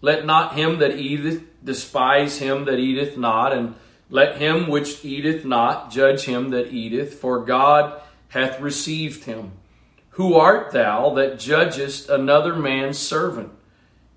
Let 0.00 0.24
not 0.24 0.54
him 0.54 0.78
that 0.78 0.96
eateth 0.96 1.42
despise 1.64 2.38
him 2.38 2.66
that 2.66 2.78
eateth 2.78 3.16
not, 3.16 3.52
and 3.52 3.74
let 4.10 4.38
him 4.38 4.68
which 4.68 5.04
eateth 5.04 5.44
not 5.44 5.90
judge 5.90 6.24
him 6.24 6.50
that 6.50 6.72
eateth, 6.72 7.14
for 7.14 7.44
God 7.44 8.00
hath 8.34 8.60
received 8.60 9.24
him. 9.24 9.52
Who 10.10 10.34
art 10.34 10.72
thou 10.72 11.14
that 11.14 11.38
judgest 11.38 12.08
another 12.08 12.56
man's 12.56 12.98
servant? 12.98 13.52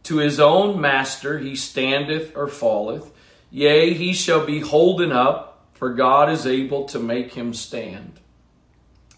To 0.03 0.17
his 0.17 0.39
own 0.39 0.81
master 0.81 1.37
he 1.37 1.55
standeth 1.55 2.35
or 2.35 2.47
falleth. 2.47 3.11
Yea, 3.51 3.93
he 3.93 4.13
shall 4.13 4.43
be 4.45 4.59
holden 4.59 5.11
up, 5.11 5.67
for 5.73 5.93
God 5.93 6.31
is 6.31 6.47
able 6.47 6.85
to 6.85 6.99
make 6.99 7.33
him 7.33 7.53
stand. 7.53 8.19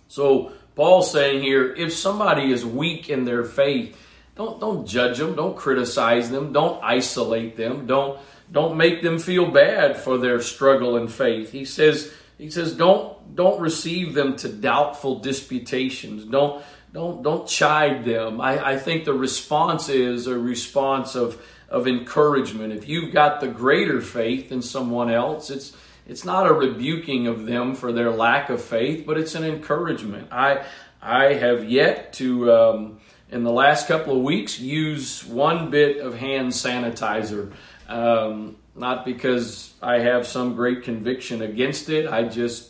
So 0.10 0.52
Paul's 0.76 1.12
saying 1.12 1.44
here, 1.44 1.74
if 1.74 1.94
somebody 1.94 2.52
is 2.52 2.66
weak 2.66 3.10
in 3.10 3.24
their 3.24 3.46
faith, 3.46 3.98
don't 4.36 4.60
don't 4.60 4.86
judge 4.86 5.18
them, 5.18 5.36
don't 5.36 5.56
criticize 5.56 6.30
them, 6.30 6.52
don't 6.52 6.84
isolate 6.84 7.56
them, 7.56 7.88
don't 7.88 8.20
don't 8.52 8.76
make 8.76 9.02
them 9.02 9.20
feel 9.20 9.50
bad 9.50 9.98
for 9.98 10.18
their 10.18 10.42
struggle 10.42 10.98
in 10.98 11.08
faith. 11.08 11.52
He 11.52 11.64
says 11.64 12.14
he 12.40 12.50
says 12.50 12.74
don't 12.74 13.36
don't 13.36 13.60
receive 13.60 14.16
them 14.16 14.36
to 14.38 14.50
doubtful 14.50 15.20
disputations. 15.20 16.26
Don't 16.26 16.64
don't 16.92 17.22
don't 17.22 17.48
chide 17.48 18.06
them. 18.06 18.42
I, 18.42 18.72
I 18.72 18.78
think 18.80 19.06
the 19.06 19.14
response 19.14 19.90
is 19.90 20.26
a 20.26 20.40
response 20.40 21.16
of 21.16 21.40
of 21.68 21.86
encouragement. 21.88 22.74
If 22.74 22.88
you've 22.88 23.14
got 23.14 23.42
the 23.42 23.48
greater 23.48 24.02
faith 24.02 24.50
than 24.50 24.62
someone 24.62 25.12
else, 25.12 25.52
it's 25.52 25.76
it's 26.08 26.26
not 26.26 26.48
a 26.48 26.54
rebuking 26.54 27.28
of 27.28 27.46
them 27.46 27.76
for 27.76 27.92
their 27.92 28.10
lack 28.10 28.50
of 28.50 28.64
faith, 28.64 29.06
but 29.06 29.18
it's 29.18 29.36
an 29.36 29.44
encouragement. 29.44 30.30
I 30.32 30.66
I 31.02 31.34
have 31.34 31.70
yet 31.70 32.14
to 32.14 32.52
um, 32.54 33.00
in 33.30 33.44
the 33.44 33.52
last 33.52 33.88
couple 33.88 34.16
of 34.16 34.24
weeks 34.24 34.60
use 34.60 35.26
one 35.26 35.70
bit 35.70 35.98
of 35.98 36.18
hand 36.18 36.52
sanitizer. 36.54 37.52
Um, 37.90 38.56
not 38.80 39.06
because 39.06 39.74
I 39.82 40.00
have 40.00 40.26
some 40.26 40.56
great 40.56 40.84
conviction 40.84 41.42
against 41.42 41.90
it. 41.90 42.08
I 42.08 42.24
just 42.24 42.70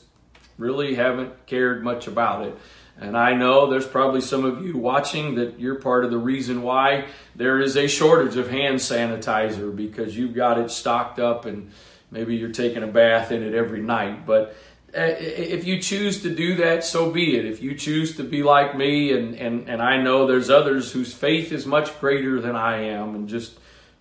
really 0.57 0.95
haven't 0.95 1.45
cared 1.45 1.83
much 1.83 2.07
about 2.07 2.45
it. 2.45 2.57
And 2.99 3.17
I 3.17 3.33
know 3.33 3.69
there's 3.69 3.87
probably 3.87 4.19
some 4.19 4.43
of 4.43 4.65
you 4.65 4.77
watching 4.77 5.35
that 5.35 5.59
you're 5.59 5.75
part 5.75 6.03
of 6.03 6.11
the 6.11 6.17
reason 6.17 6.61
why 6.61 7.05
there 7.33 7.61
is 7.61 7.77
a 7.77 7.87
shortage 7.87 8.35
of 8.35 8.49
hand 8.49 8.77
sanitizer 8.77 9.73
because 9.73 10.17
you've 10.17 10.35
got 10.35 10.59
it 10.59 10.69
stocked 10.69 11.17
up 11.17 11.45
and 11.45 11.71
maybe 12.11 12.35
you're 12.35 12.51
taking 12.51 12.83
a 12.83 12.87
bath 12.87 13.31
in 13.31 13.41
it 13.41 13.53
every 13.53 13.81
night. 13.81 14.25
But 14.25 14.55
uh, 14.93 15.15
if 15.17 15.65
you 15.65 15.79
choose 15.79 16.23
to 16.23 16.33
do 16.33 16.55
that, 16.55 16.83
so 16.83 17.11
be 17.11 17.37
it. 17.37 17.45
If 17.45 17.61
you 17.61 17.75
choose 17.75 18.17
to 18.17 18.23
be 18.23 18.41
like 18.43 18.75
me, 18.75 19.13
and, 19.13 19.35
and, 19.35 19.69
and 19.69 19.81
I 19.81 20.01
know 20.01 20.25
there's 20.25 20.49
others 20.49 20.91
whose 20.91 21.13
faith 21.13 21.51
is 21.51 21.65
much 21.65 21.97
greater 21.99 22.41
than 22.41 22.55
I 22.55 22.85
am, 22.85 23.13
and 23.13 23.29
just 23.29 23.59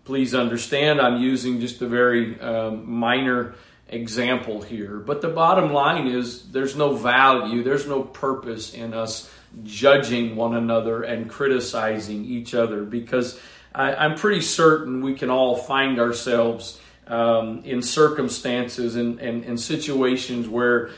please 0.08 0.34
understand 0.34 1.02
I'm 1.02 1.20
using 1.20 1.60
just 1.60 1.82
a 1.82 1.86
very 1.86 2.40
um, 2.40 2.90
minor 2.90 3.56
example 3.90 4.62
here. 4.62 4.96
But 4.96 5.20
the 5.20 5.28
bottom 5.28 5.70
line 5.70 6.06
is 6.06 6.50
there's 6.50 6.74
no 6.74 6.94
value, 6.94 7.62
there's 7.62 7.86
no 7.86 8.04
purpose 8.04 8.72
in 8.72 8.94
us 8.94 9.30
judging 9.64 10.34
one 10.34 10.54
another 10.54 11.02
and 11.02 11.28
criticizing 11.28 12.24
each 12.24 12.54
other 12.54 12.84
because 12.84 13.38
I, 13.74 14.06
am 14.06 14.14
pretty 14.14 14.40
certain 14.40 15.02
we 15.02 15.12
can 15.12 15.28
all 15.28 15.56
find 15.56 16.00
ourselves 16.00 16.80
um, 17.06 17.62
in 17.66 17.82
circumstances 17.82 18.96
and, 18.96 19.20
and, 19.20 19.44
and 19.44 19.60
situations 19.60 20.48
where 20.48 20.88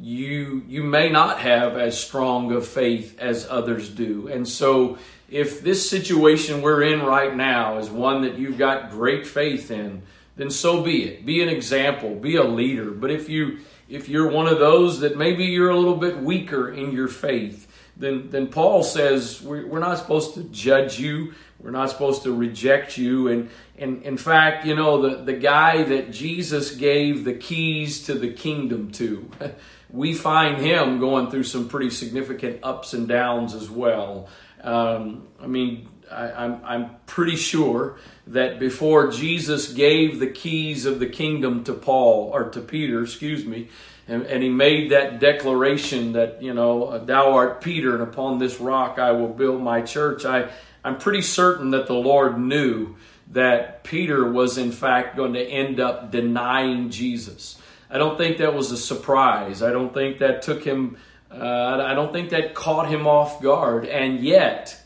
you 0.00 0.62
you 0.68 0.82
may 0.82 1.08
not 1.08 1.40
have 1.40 1.76
as 1.76 1.98
strong 1.98 2.52
of 2.52 2.66
faith 2.66 3.18
as 3.18 3.46
others 3.48 3.88
do. 3.88 4.28
And 4.28 4.46
so 4.46 4.98
if 5.28 5.62
this 5.62 5.88
situation 5.88 6.62
we're 6.62 6.82
in 6.82 7.02
right 7.02 7.34
now 7.34 7.78
is 7.78 7.88
one 7.88 8.22
that 8.22 8.38
you've 8.38 8.58
got 8.58 8.90
great 8.90 9.26
faith 9.26 9.70
in, 9.70 10.02
then 10.36 10.50
so 10.50 10.82
be 10.82 11.04
it. 11.04 11.24
Be 11.24 11.42
an 11.42 11.48
example, 11.48 12.14
be 12.14 12.36
a 12.36 12.44
leader. 12.44 12.90
But 12.90 13.10
if 13.10 13.28
you 13.28 13.60
if 13.88 14.08
you're 14.08 14.30
one 14.30 14.46
of 14.46 14.58
those 14.58 15.00
that 15.00 15.16
maybe 15.16 15.46
you're 15.46 15.70
a 15.70 15.76
little 15.76 15.96
bit 15.96 16.18
weaker 16.18 16.70
in 16.70 16.92
your 16.92 17.08
faith, 17.08 17.66
then 17.96 18.30
then 18.30 18.48
Paul 18.48 18.82
says 18.82 19.42
we're, 19.42 19.66
we're 19.66 19.80
not 19.80 19.98
supposed 19.98 20.34
to 20.34 20.44
judge 20.44 20.98
you. 20.98 21.34
We're 21.62 21.70
not 21.70 21.90
supposed 21.90 22.22
to 22.22 22.34
reject 22.34 22.96
you. 22.96 23.28
And, 23.28 23.50
and 23.78 24.02
in 24.02 24.16
fact, 24.16 24.64
you 24.64 24.74
know, 24.74 25.02
the, 25.02 25.24
the 25.24 25.34
guy 25.34 25.82
that 25.82 26.10
Jesus 26.10 26.74
gave 26.74 27.24
the 27.24 27.34
keys 27.34 28.04
to 28.06 28.14
the 28.14 28.32
kingdom 28.32 28.90
to, 28.92 29.30
we 29.92 30.14
find 30.14 30.60
him 30.60 31.00
going 31.00 31.30
through 31.30 31.44
some 31.44 31.68
pretty 31.68 31.90
significant 31.90 32.60
ups 32.62 32.92
and 32.94 33.08
downs 33.08 33.54
as 33.54 33.70
well. 33.70 34.28
Um, 34.62 35.28
I 35.40 35.46
mean, 35.46 35.88
I, 36.10 36.32
I'm, 36.32 36.60
I'm 36.64 36.90
pretty 37.06 37.36
sure 37.36 37.96
that 38.28 38.58
before 38.58 39.10
Jesus 39.10 39.72
gave 39.72 40.20
the 40.20 40.26
keys 40.26 40.86
of 40.86 40.98
the 40.98 41.06
kingdom 41.06 41.64
to 41.64 41.72
Paul, 41.72 42.30
or 42.32 42.50
to 42.50 42.60
Peter, 42.60 43.02
excuse 43.02 43.44
me, 43.44 43.68
and, 44.06 44.24
and 44.24 44.42
he 44.42 44.48
made 44.48 44.90
that 44.90 45.20
declaration 45.20 46.12
that, 46.12 46.42
you 46.42 46.52
know, 46.52 46.98
thou 47.04 47.32
art 47.32 47.60
Peter, 47.60 47.94
and 47.94 48.02
upon 48.02 48.38
this 48.38 48.60
rock 48.60 48.98
I 48.98 49.12
will 49.12 49.28
build 49.28 49.62
my 49.62 49.82
church. 49.82 50.24
I, 50.24 50.50
I'm 50.84 50.98
pretty 50.98 51.22
certain 51.22 51.70
that 51.70 51.86
the 51.86 51.94
Lord 51.94 52.38
knew 52.38 52.96
that 53.32 53.84
Peter 53.84 54.30
was 54.30 54.58
in 54.58 54.72
fact 54.72 55.16
going 55.16 55.34
to 55.34 55.44
end 55.44 55.78
up 55.78 56.10
denying 56.10 56.90
Jesus. 56.90 57.56
I 57.90 57.98
don't 57.98 58.16
think 58.16 58.38
that 58.38 58.54
was 58.54 58.70
a 58.70 58.76
surprise. 58.76 59.62
I 59.62 59.72
don't 59.72 59.92
think 59.92 60.20
that 60.20 60.42
took 60.42 60.62
him, 60.62 60.96
uh, 61.30 61.82
I 61.84 61.94
don't 61.94 62.12
think 62.12 62.30
that 62.30 62.54
caught 62.54 62.88
him 62.88 63.06
off 63.06 63.42
guard. 63.42 63.84
And 63.86 64.20
yet, 64.20 64.80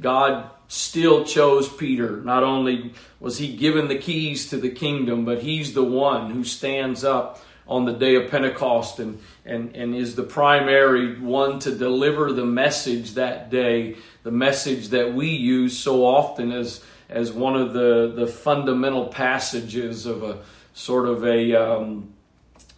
God 0.00 0.50
still 0.68 1.24
chose 1.24 1.68
Peter. 1.68 2.20
Not 2.22 2.42
only 2.42 2.92
was 3.20 3.38
he 3.38 3.56
given 3.56 3.88
the 3.88 3.98
keys 3.98 4.50
to 4.50 4.58
the 4.58 4.70
kingdom, 4.70 5.24
but 5.24 5.42
he's 5.42 5.72
the 5.72 5.84
one 5.84 6.30
who 6.30 6.44
stands 6.44 7.04
up 7.04 7.42
on 7.66 7.84
the 7.84 7.92
day 7.92 8.16
of 8.16 8.30
Pentecost 8.30 8.98
and, 8.98 9.20
and, 9.44 9.74
and 9.76 9.94
is 9.94 10.14
the 10.14 10.22
primary 10.22 11.18
one 11.18 11.58
to 11.60 11.74
deliver 11.74 12.32
the 12.32 12.44
message 12.44 13.12
that 13.12 13.50
day, 13.50 13.96
the 14.24 14.30
message 14.30 14.88
that 14.88 15.14
we 15.14 15.28
use 15.28 15.78
so 15.78 16.04
often 16.04 16.52
as, 16.52 16.82
as 17.08 17.32
one 17.32 17.56
of 17.56 17.72
the, 17.72 18.12
the 18.14 18.26
fundamental 18.26 19.06
passages 19.06 20.06
of 20.06 20.22
a 20.22 20.38
sort 20.74 21.06
of 21.06 21.24
a 21.24 21.54
um, 21.54 22.12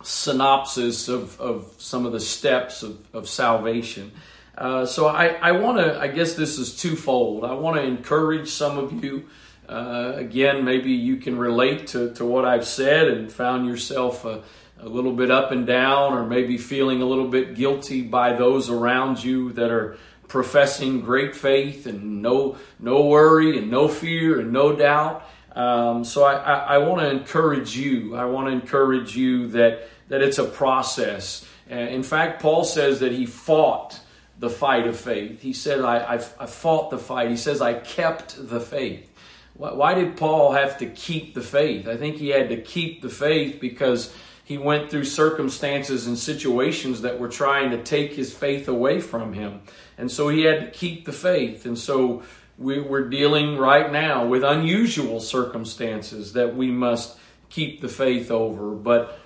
synopsis 0.05 1.09
of, 1.09 1.41
of 1.41 1.73
some 1.79 2.07
of 2.07 2.13
the 2.13 2.21
steps 2.21 2.83
of, 2.83 2.99
of 3.15 3.29
salvation. 3.29 4.13
Uh, 4.57 4.87
so 4.87 5.07
I, 5.07 5.29
I 5.29 5.53
want 5.53 5.79
to, 5.79 5.99
I 5.99 6.09
guess 6.09 6.35
this 6.35 6.59
is 6.59 6.77
twofold. 6.77 7.45
I 7.45 7.55
want 7.55 7.77
to 7.77 7.83
encourage 7.83 8.49
some 8.49 8.79
of 8.79 9.05
you. 9.05 9.25
Uh, 9.69 10.13
again, 10.17 10.65
maybe 10.65 10.93
you 10.93 11.17
can 11.17 11.39
relate 11.39 11.89
to, 11.89 12.13
to 12.15 12.25
what 12.25 12.45
I've 12.45 12.67
said 12.67 13.09
and 13.09 13.33
found 13.33 13.67
yourself 13.67 14.25
a, 14.25 14.43
a 14.79 14.89
little 14.89 15.13
bit 15.13 15.31
up 15.31 15.51
and 15.51 15.67
down, 15.67 16.13
or 16.13 16.27
maybe 16.27 16.59
feeling 16.59 17.01
a 17.01 17.07
little 17.07 17.29
bit 17.29 17.55
guilty 17.55 18.03
by 18.03 18.35
those 18.35 18.69
around 18.69 19.25
you 19.25 19.53
that 19.53 19.71
are 19.71 19.97
professing 20.29 21.01
great 21.01 21.35
faith 21.37 21.87
and 21.87 22.23
no 22.23 22.57
no 22.81 23.07
worry 23.07 23.59
and 23.59 23.71
no 23.71 23.89
fear 23.89 24.41
and 24.41 24.53
no 24.53 24.75
doubt. 24.75 25.25
Um, 25.55 26.05
so 26.05 26.25
I, 26.25 26.35
I, 26.35 26.55
I 26.75 26.79
want 26.79 27.01
to 27.01 27.11
encourage 27.11 27.77
you. 27.77 28.17
I 28.17 28.25
want 28.25 28.49
to 28.49 28.53
encourage 28.53 29.17
you 29.17 29.49
that 29.49 29.89
that 30.09 30.23
it's 30.23 30.39
a 30.39 30.45
process. 30.45 31.47
Uh, 31.71 31.75
in 31.75 32.03
fact, 32.03 32.43
Paul 32.43 32.65
says 32.65 33.01
that 33.01 33.13
he 33.13 33.27
fought 33.27 33.99
the 34.39 34.51
fight 34.51 34.87
of 34.87 34.99
faith. 34.99 35.41
He 35.41 35.53
said, 35.53 35.81
I, 35.81 35.99
I, 35.99 36.15
I 36.15 36.47
fought 36.47 36.91
the 36.91 36.99
fight. 36.99 37.31
He 37.31 37.37
says, 37.37 37.63
I 37.63 37.75
kept 37.75 38.37
the 38.49 38.61
faith. 38.61 39.11
Why, 39.55 39.73
why 39.73 39.95
did 39.95 40.17
Paul 40.17 40.53
have 40.53 40.79
to 40.79 40.87
keep 40.87 41.35
the 41.35 41.41
faith? 41.41 41.89
I 41.89 41.97
think 41.97 42.17
he 42.17 42.29
had 42.29 42.49
to 42.51 42.61
keep 42.61 43.01
the 43.01 43.09
faith 43.09 43.61
because 43.61 44.13
he 44.45 44.59
went 44.59 44.91
through 44.91 45.05
circumstances 45.05 46.07
and 46.07 46.19
situations 46.19 47.01
that 47.01 47.19
were 47.19 47.29
trying 47.29 47.71
to 47.71 47.83
take 47.83 48.13
his 48.13 48.35
faith 48.35 48.69
away 48.69 49.01
from 49.01 49.33
him. 49.33 49.63
And 49.97 50.11
so 50.11 50.29
he 50.29 50.43
had 50.43 50.61
to 50.61 50.71
keep 50.71 51.07
the 51.07 51.13
faith. 51.13 51.65
And 51.65 51.79
so 51.79 52.23
we, 52.59 52.81
we're 52.81 53.09
dealing 53.09 53.57
right 53.57 53.91
now 53.91 54.27
with 54.27 54.45
unusual 54.45 55.21
circumstances 55.21 56.35
that 56.35 56.55
we 56.55 56.71
must 56.71 57.19
keep 57.51 57.81
the 57.81 57.89
faith 57.89 58.31
over. 58.31 58.71
But 58.71 59.19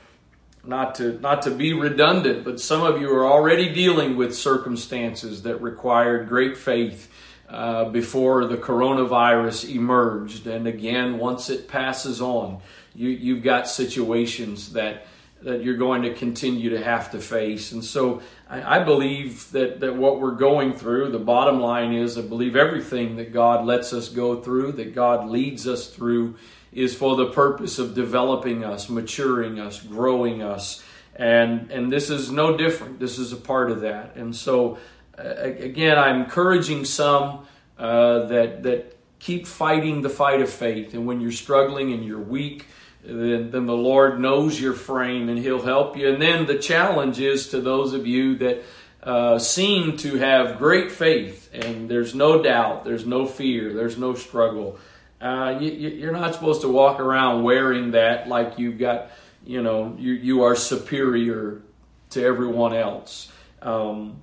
not 0.65 0.97
to 0.97 1.19
not 1.21 1.43
to 1.43 1.51
be 1.51 1.73
redundant, 1.73 2.45
but 2.45 2.61
some 2.61 2.83
of 2.83 3.01
you 3.01 3.11
are 3.11 3.27
already 3.27 3.73
dealing 3.73 4.17
with 4.17 4.37
circumstances 4.37 5.43
that 5.43 5.63
required 5.63 6.29
great 6.29 6.57
faith 6.57 7.11
uh, 7.49 7.87
before 7.87 8.47
the 8.47 8.57
coronavirus 8.57 9.75
emerged, 9.75 10.47
and 10.47 10.67
again, 10.67 11.19
once 11.19 11.49
it 11.49 11.67
passes 11.67 12.21
on, 12.21 12.61
you 12.95 13.09
you've 13.09 13.43
got 13.43 13.67
situations 13.67 14.75
that 14.75 15.07
that 15.43 15.63
you're 15.63 15.77
going 15.77 16.03
to 16.03 16.15
continue 16.15 16.71
to 16.71 16.83
have 16.83 17.11
to 17.13 17.21
face, 17.21 17.73
and 17.73 17.85
so 17.85 18.23
I, 18.49 18.81
I 18.81 18.85
believe 18.85 19.51
that 19.53 19.81
that 19.81 19.95
what 19.95 20.21
we're 20.21 20.33
going 20.33 20.73
through, 20.73 21.11
the 21.11 21.19
bottom 21.19 21.61
line 21.61 21.93
is, 21.93 22.19
I 22.19 22.23
believe 22.23 22.57
everything 22.57 23.17
that 23.17 23.33
God 23.33 23.65
lets 23.65 23.93
us 23.93 24.09
go 24.09 24.43
through, 24.43 24.73
that 24.73 24.95
God 24.95 25.29
leads 25.29 25.69
us 25.69 25.89
through 25.89 26.37
is 26.73 26.95
for 26.95 27.17
the 27.17 27.31
purpose 27.31 27.79
of 27.79 27.95
developing 27.95 28.65
us, 28.65 28.89
maturing 28.89 29.59
us, 29.59 29.83
growing 29.83 30.43
us. 30.43 30.83
And, 31.17 31.71
and 31.71 31.91
this 31.91 32.11
is 32.11 32.31
no 32.31 32.57
different. 32.57 33.01
This 33.01 33.19
is 33.19 33.33
a 33.33 33.37
part 33.37 33.71
of 33.71 33.81
that. 33.81 34.17
And 34.17 34.35
so, 34.35 34.79
uh, 35.19 35.35
again, 35.41 35.99
I'm 35.99 36.23
encouraging 36.23 36.85
some 36.85 37.47
uh, 37.79 38.27
that, 38.27 38.63
that 38.65 38.97
keep 39.19 39.47
fighting 39.47 40.03
the 40.03 40.09
fight 40.09 40.41
of 40.41 40.51
faith. 40.51 40.95
And 40.95 41.07
when 41.07 41.21
you're 41.21 41.33
struggling 41.33 41.93
and 41.93 42.05
you're 42.05 42.21
weak, 42.21 42.67
then, 43.05 43.51
then 43.51 43.67
the 43.67 43.77
Lord 43.77 44.21
knows 44.21 44.61
your 44.61 44.75
frame 44.75 45.29
and 45.29 45.39
He'll 45.39 45.63
help 45.63 45.97
you. 45.97 46.09
And 46.09 46.21
then 46.21 46.47
the 46.47 46.59
challenge 46.59 47.21
is 47.21 47.49
to 47.49 47.61
those 47.61 47.93
of 47.93 48.07
you 48.07 48.37
that 48.39 48.63
uh, 49.03 49.39
seem 49.39 49.97
to 49.97 50.17
have 50.17 50.59
great 50.59 50.91
faith, 50.91 51.49
and 51.55 51.89
there's 51.89 52.15
no 52.15 52.43
doubt, 52.43 52.85
there's 52.85 53.07
no 53.07 53.27
fear, 53.27 53.73
there's 53.73 53.97
no 53.97 54.15
struggle. 54.15 54.79
Uh, 55.21 55.59
you, 55.61 56.09
are 56.09 56.13
not 56.13 56.35
supposed 56.35 56.61
to 56.63 56.69
walk 56.69 57.01
around 57.01 57.43
wearing 57.43 57.93
that 57.93 58.29
like 58.29 58.59
you've 58.59 58.79
got, 58.79 59.11
you 59.45 59.63
know, 59.63 59.97
you, 59.99 60.13
you 60.13 60.43
are 60.43 60.55
superior 60.55 61.63
to 62.11 62.23
everyone 62.23 62.75
else. 62.75 63.33
Um, 63.63 64.21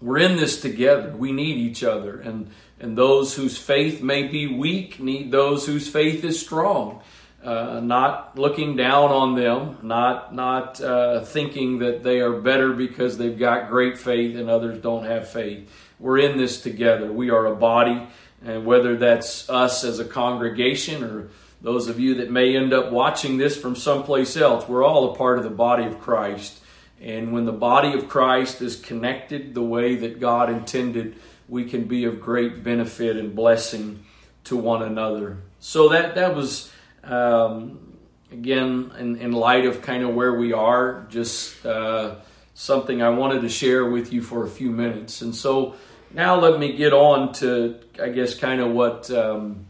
we're 0.00 0.18
in 0.18 0.36
this 0.36 0.60
together. 0.60 1.14
We 1.16 1.32
need 1.32 1.56
each 1.58 1.84
other. 1.84 2.20
And, 2.20 2.50
and 2.80 2.98
those 2.98 3.34
whose 3.34 3.56
faith 3.56 4.02
may 4.02 4.26
be 4.26 4.48
weak 4.48 5.00
need 5.00 5.30
those 5.30 5.64
whose 5.64 5.88
faith 5.88 6.24
is 6.24 6.40
strong. 6.40 7.02
Uh, 7.42 7.80
not 7.80 8.38
looking 8.38 8.76
down 8.76 9.10
on 9.10 9.34
them, 9.34 9.76
not 9.82 10.32
not 10.32 10.80
uh, 10.80 11.24
thinking 11.24 11.80
that 11.80 12.04
they 12.04 12.20
are 12.20 12.40
better 12.40 12.72
because 12.72 13.18
they've 13.18 13.38
got 13.38 13.68
great 13.68 13.98
faith 13.98 14.36
and 14.36 14.48
others 14.48 14.80
don't 14.80 15.04
have 15.04 15.28
faith. 15.28 15.68
We're 15.98 16.18
in 16.18 16.38
this 16.38 16.60
together. 16.60 17.12
We 17.12 17.30
are 17.30 17.46
a 17.46 17.56
body. 17.56 18.06
And 18.44 18.64
whether 18.64 18.96
that's 18.96 19.48
us 19.48 19.84
as 19.84 19.98
a 19.98 20.04
congregation 20.04 21.02
or 21.02 21.28
those 21.60 21.88
of 21.88 22.00
you 22.00 22.16
that 22.16 22.30
may 22.30 22.56
end 22.56 22.72
up 22.72 22.90
watching 22.90 23.38
this 23.38 23.56
from 23.56 23.76
someplace 23.76 24.36
else, 24.36 24.68
we're 24.68 24.84
all 24.84 25.12
a 25.12 25.16
part 25.16 25.38
of 25.38 25.44
the 25.44 25.50
body 25.50 25.84
of 25.84 26.00
Christ. 26.00 26.60
And 27.00 27.32
when 27.32 27.44
the 27.44 27.52
body 27.52 27.92
of 27.92 28.08
Christ 28.08 28.62
is 28.62 28.76
connected 28.76 29.54
the 29.54 29.62
way 29.62 29.96
that 29.96 30.20
God 30.20 30.50
intended, 30.50 31.16
we 31.48 31.64
can 31.64 31.84
be 31.84 32.04
of 32.04 32.20
great 32.20 32.62
benefit 32.62 33.16
and 33.16 33.34
blessing 33.34 34.04
to 34.44 34.56
one 34.56 34.82
another. 34.82 35.38
So 35.60 35.88
that 35.90 36.16
that 36.16 36.34
was 36.34 36.72
um, 37.04 37.96
again 38.30 38.92
in, 38.98 39.16
in, 39.16 39.32
light 39.32 39.66
of 39.66 39.82
kind 39.82 40.02
of 40.02 40.14
where 40.14 40.34
we 40.34 40.52
are, 40.52 41.06
just 41.10 41.64
uh, 41.66 42.16
something 42.54 43.02
I 43.02 43.10
wanted 43.10 43.42
to 43.42 43.48
share 43.48 43.90
with 43.90 44.12
you 44.12 44.22
for 44.22 44.44
a 44.44 44.48
few 44.48 44.70
minutes. 44.70 45.22
And 45.22 45.34
so 45.34 45.74
now 46.12 46.38
let 46.38 46.58
me 46.58 46.76
get 46.76 46.92
on 46.92 47.32
to, 47.34 47.78
I 48.00 48.10
guess, 48.10 48.34
kind 48.34 48.60
of 48.60 48.70
what 48.72 49.10
um, 49.10 49.66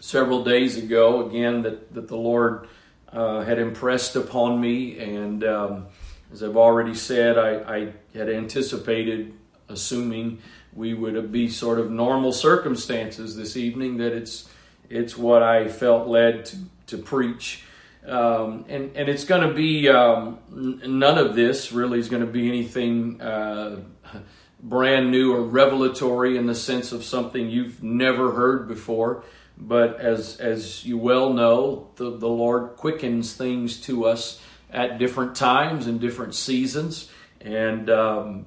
several 0.00 0.44
days 0.44 0.76
ago, 0.76 1.26
again, 1.26 1.62
that, 1.62 1.94
that 1.94 2.08
the 2.08 2.16
Lord 2.16 2.68
uh, 3.12 3.42
had 3.42 3.58
impressed 3.58 4.16
upon 4.16 4.60
me. 4.60 4.98
And 4.98 5.44
um, 5.44 5.86
as 6.32 6.42
I've 6.42 6.56
already 6.56 6.94
said, 6.94 7.38
I, 7.38 7.76
I, 7.76 7.92
had 8.14 8.28
anticipated, 8.28 9.34
assuming 9.68 10.40
we 10.72 10.94
would 10.94 11.30
be 11.30 11.48
sort 11.48 11.78
of 11.78 11.90
normal 11.90 12.32
circumstances 12.32 13.36
this 13.36 13.56
evening, 13.56 13.98
that 13.98 14.12
it's, 14.12 14.48
it's 14.88 15.16
what 15.16 15.42
I 15.42 15.68
felt 15.68 16.08
led 16.08 16.46
to, 16.46 16.56
to 16.88 16.98
preach. 16.98 17.64
Um, 18.06 18.64
and, 18.68 18.96
and 18.96 19.08
it's 19.08 19.24
going 19.24 19.46
to 19.46 19.54
be, 19.54 19.88
um, 19.88 20.38
none 20.48 21.18
of 21.18 21.34
this 21.34 21.72
really 21.72 21.98
is 21.98 22.08
going 22.08 22.24
to 22.24 22.30
be 22.30 22.48
anything. 22.48 23.20
Uh, 23.20 23.80
brand 24.60 25.10
new 25.10 25.34
or 25.34 25.42
revelatory 25.42 26.36
in 26.36 26.46
the 26.46 26.54
sense 26.54 26.92
of 26.92 27.04
something 27.04 27.48
you've 27.48 27.82
never 27.82 28.32
heard 28.32 28.68
before. 28.68 29.24
But 29.56 30.00
as, 30.00 30.38
as 30.38 30.84
you 30.84 30.98
well 30.98 31.32
know, 31.32 31.90
the, 31.96 32.16
the 32.16 32.28
Lord 32.28 32.76
quickens 32.76 33.34
things 33.34 33.80
to 33.82 34.06
us 34.06 34.40
at 34.70 34.98
different 34.98 35.34
times 35.34 35.86
and 35.86 36.00
different 36.00 36.34
seasons. 36.34 37.10
And 37.40 37.90
um, 37.90 38.46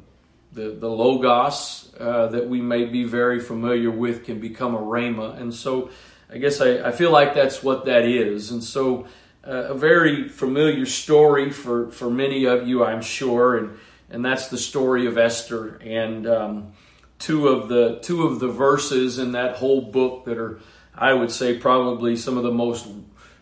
the, 0.53 0.71
the 0.71 0.89
Logos 0.89 1.93
uh, 1.99 2.27
that 2.27 2.47
we 2.47 2.61
may 2.61 2.85
be 2.85 3.03
very 3.03 3.39
familiar 3.39 3.91
with 3.91 4.25
can 4.25 4.39
become 4.39 4.75
a 4.75 4.79
Rhema. 4.79 5.39
And 5.39 5.53
so 5.53 5.89
I 6.31 6.37
guess 6.37 6.61
I, 6.61 6.87
I 6.87 6.91
feel 6.91 7.11
like 7.11 7.33
that's 7.33 7.61
what 7.61 7.85
that 7.85 8.05
is. 8.05 8.51
And 8.51 8.63
so 8.63 9.05
uh, 9.45 9.65
a 9.69 9.75
very 9.75 10.29
familiar 10.29 10.85
story 10.85 11.49
for, 11.49 11.91
for 11.91 12.09
many 12.09 12.45
of 12.45 12.67
you, 12.67 12.83
I'm 12.85 13.01
sure. 13.01 13.57
And 13.57 13.77
and 14.11 14.25
that's 14.25 14.49
the 14.49 14.57
story 14.57 15.07
of 15.07 15.17
Esther. 15.17 15.75
And 15.81 16.27
um, 16.27 16.73
two 17.17 17.47
of 17.47 17.69
the 17.69 17.99
two 18.01 18.27
of 18.27 18.39
the 18.39 18.49
verses 18.49 19.17
in 19.17 19.31
that 19.31 19.55
whole 19.55 19.81
book 19.81 20.25
that 20.25 20.37
are, 20.37 20.59
I 20.93 21.13
would 21.13 21.31
say, 21.31 21.57
probably 21.57 22.17
some 22.17 22.37
of 22.37 22.43
the 22.43 22.51
most 22.51 22.87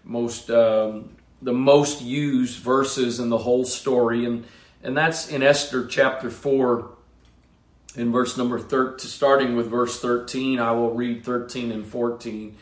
most 0.03 0.49
um, 0.51 1.09
the 1.41 1.53
most 1.53 2.01
used 2.01 2.59
verses 2.59 3.19
in 3.19 3.29
the 3.29 3.37
whole 3.39 3.65
story, 3.65 4.25
and 4.25 4.45
and 4.83 4.95
that's 4.95 5.29
in 5.29 5.41
Esther 5.41 5.87
chapter 5.87 6.29
four 6.29 6.91
in 7.95 8.11
verse 8.11 8.37
number 8.37 8.59
13, 8.59 8.99
starting 8.99 9.55
with 9.55 9.67
verse 9.67 9.99
13, 9.99 10.59
I 10.59 10.71
will 10.73 10.93
read 10.93 11.25
13 11.25 11.71
and 11.71 11.83
14. 11.83 12.55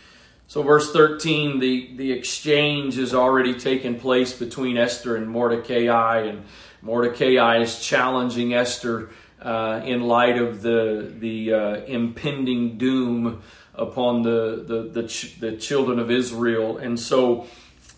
So, 0.50 0.64
verse 0.64 0.94
13, 0.94 1.60
the, 1.60 1.94
the 1.98 2.14
exchange 2.14 2.96
has 2.96 3.14
already 3.14 3.54
taken 3.54 4.00
place 4.00 4.32
between 4.32 4.78
Esther 4.78 5.18
and 5.18 5.28
Mordecai, 5.30 6.20
and 6.22 6.46
Mordecai 6.82 7.58
is 7.58 7.82
challenging 7.82 8.54
Esther 8.54 9.10
uh, 9.42 9.82
in 9.84 10.08
light 10.08 10.38
of 10.38 10.62
the, 10.62 11.14
the 11.20 11.54
uh, 11.54 11.76
impending 11.88 12.78
doom 12.78 13.42
upon 13.76 14.22
the, 14.22 14.64
the, 14.66 15.02
the, 15.02 15.08
ch- 15.10 15.38
the, 15.38 15.58
children 15.58 16.00
of 16.00 16.10
Israel. 16.10 16.78
And 16.78 16.98
so, 16.98 17.48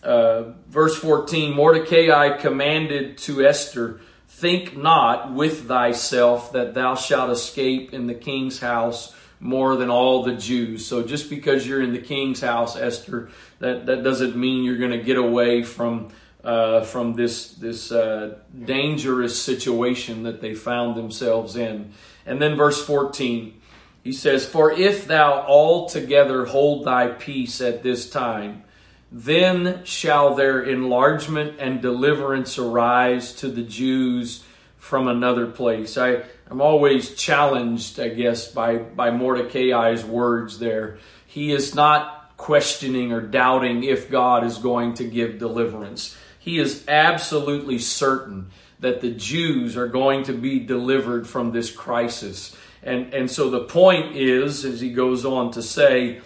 uh, 0.02 0.50
verse 0.68 0.96
14 0.96 1.54
Mordecai 1.54 2.36
commanded 2.36 3.16
to 3.18 3.46
Esther, 3.46 4.00
Think 4.26 4.76
not 4.76 5.32
with 5.32 5.68
thyself 5.68 6.52
that 6.52 6.74
thou 6.74 6.96
shalt 6.96 7.30
escape 7.30 7.94
in 7.94 8.08
the 8.08 8.14
king's 8.14 8.58
house 8.58 9.14
more 9.40 9.76
than 9.76 9.88
all 9.90 10.22
the 10.22 10.34
Jews. 10.34 10.86
So 10.86 11.02
just 11.02 11.30
because 11.30 11.66
you're 11.66 11.82
in 11.82 11.92
the 11.92 12.00
king's 12.00 12.42
house, 12.42 12.76
Esther, 12.76 13.30
that, 13.58 13.86
that 13.86 14.04
doesn't 14.04 14.36
mean 14.36 14.62
you're 14.62 14.76
going 14.76 14.90
to 14.90 15.02
get 15.02 15.16
away 15.16 15.62
from 15.62 16.10
uh, 16.44 16.82
from 16.82 17.14
this 17.14 17.52
this 17.52 17.92
uh, 17.92 18.38
dangerous 18.64 19.40
situation 19.40 20.22
that 20.22 20.40
they 20.40 20.54
found 20.54 20.96
themselves 20.96 21.56
in. 21.56 21.92
And 22.24 22.40
then 22.40 22.56
verse 22.56 22.82
14, 22.82 23.60
he 24.02 24.12
says, 24.12 24.46
"For 24.46 24.72
if 24.72 25.06
thou 25.06 25.44
altogether 25.46 26.46
hold 26.46 26.86
thy 26.86 27.08
peace 27.08 27.60
at 27.60 27.82
this 27.82 28.08
time, 28.08 28.64
then 29.12 29.84
shall 29.84 30.34
their 30.34 30.62
enlargement 30.62 31.58
and 31.58 31.82
deliverance 31.82 32.58
arise 32.58 33.34
to 33.34 33.48
the 33.48 33.62
Jews 33.62 34.42
from 34.78 35.08
another 35.08 35.46
place." 35.46 35.98
I 35.98 36.22
I'm 36.50 36.60
always 36.60 37.14
challenged, 37.14 38.00
I 38.00 38.08
guess, 38.08 38.50
by, 38.50 38.78
by 38.78 39.12
Mordecai's 39.12 40.04
words 40.04 40.58
there. 40.58 40.98
He 41.24 41.52
is 41.52 41.76
not 41.76 42.36
questioning 42.36 43.12
or 43.12 43.20
doubting 43.20 43.84
if 43.84 44.10
God 44.10 44.44
is 44.44 44.58
going 44.58 44.94
to 44.94 45.04
give 45.04 45.38
deliverance. 45.38 46.16
He 46.40 46.58
is 46.58 46.84
absolutely 46.88 47.78
certain 47.78 48.50
that 48.80 49.00
the 49.00 49.12
Jews 49.12 49.76
are 49.76 49.86
going 49.86 50.24
to 50.24 50.32
be 50.32 50.58
delivered 50.58 51.28
from 51.28 51.52
this 51.52 51.70
crisis. 51.70 52.56
And, 52.82 53.14
and 53.14 53.30
so 53.30 53.50
the 53.50 53.64
point 53.64 54.16
is, 54.16 54.64
as 54.64 54.80
he 54.80 54.92
goes 54.92 55.24
on 55.24 55.52
to 55.52 55.62
say, 55.62 56.20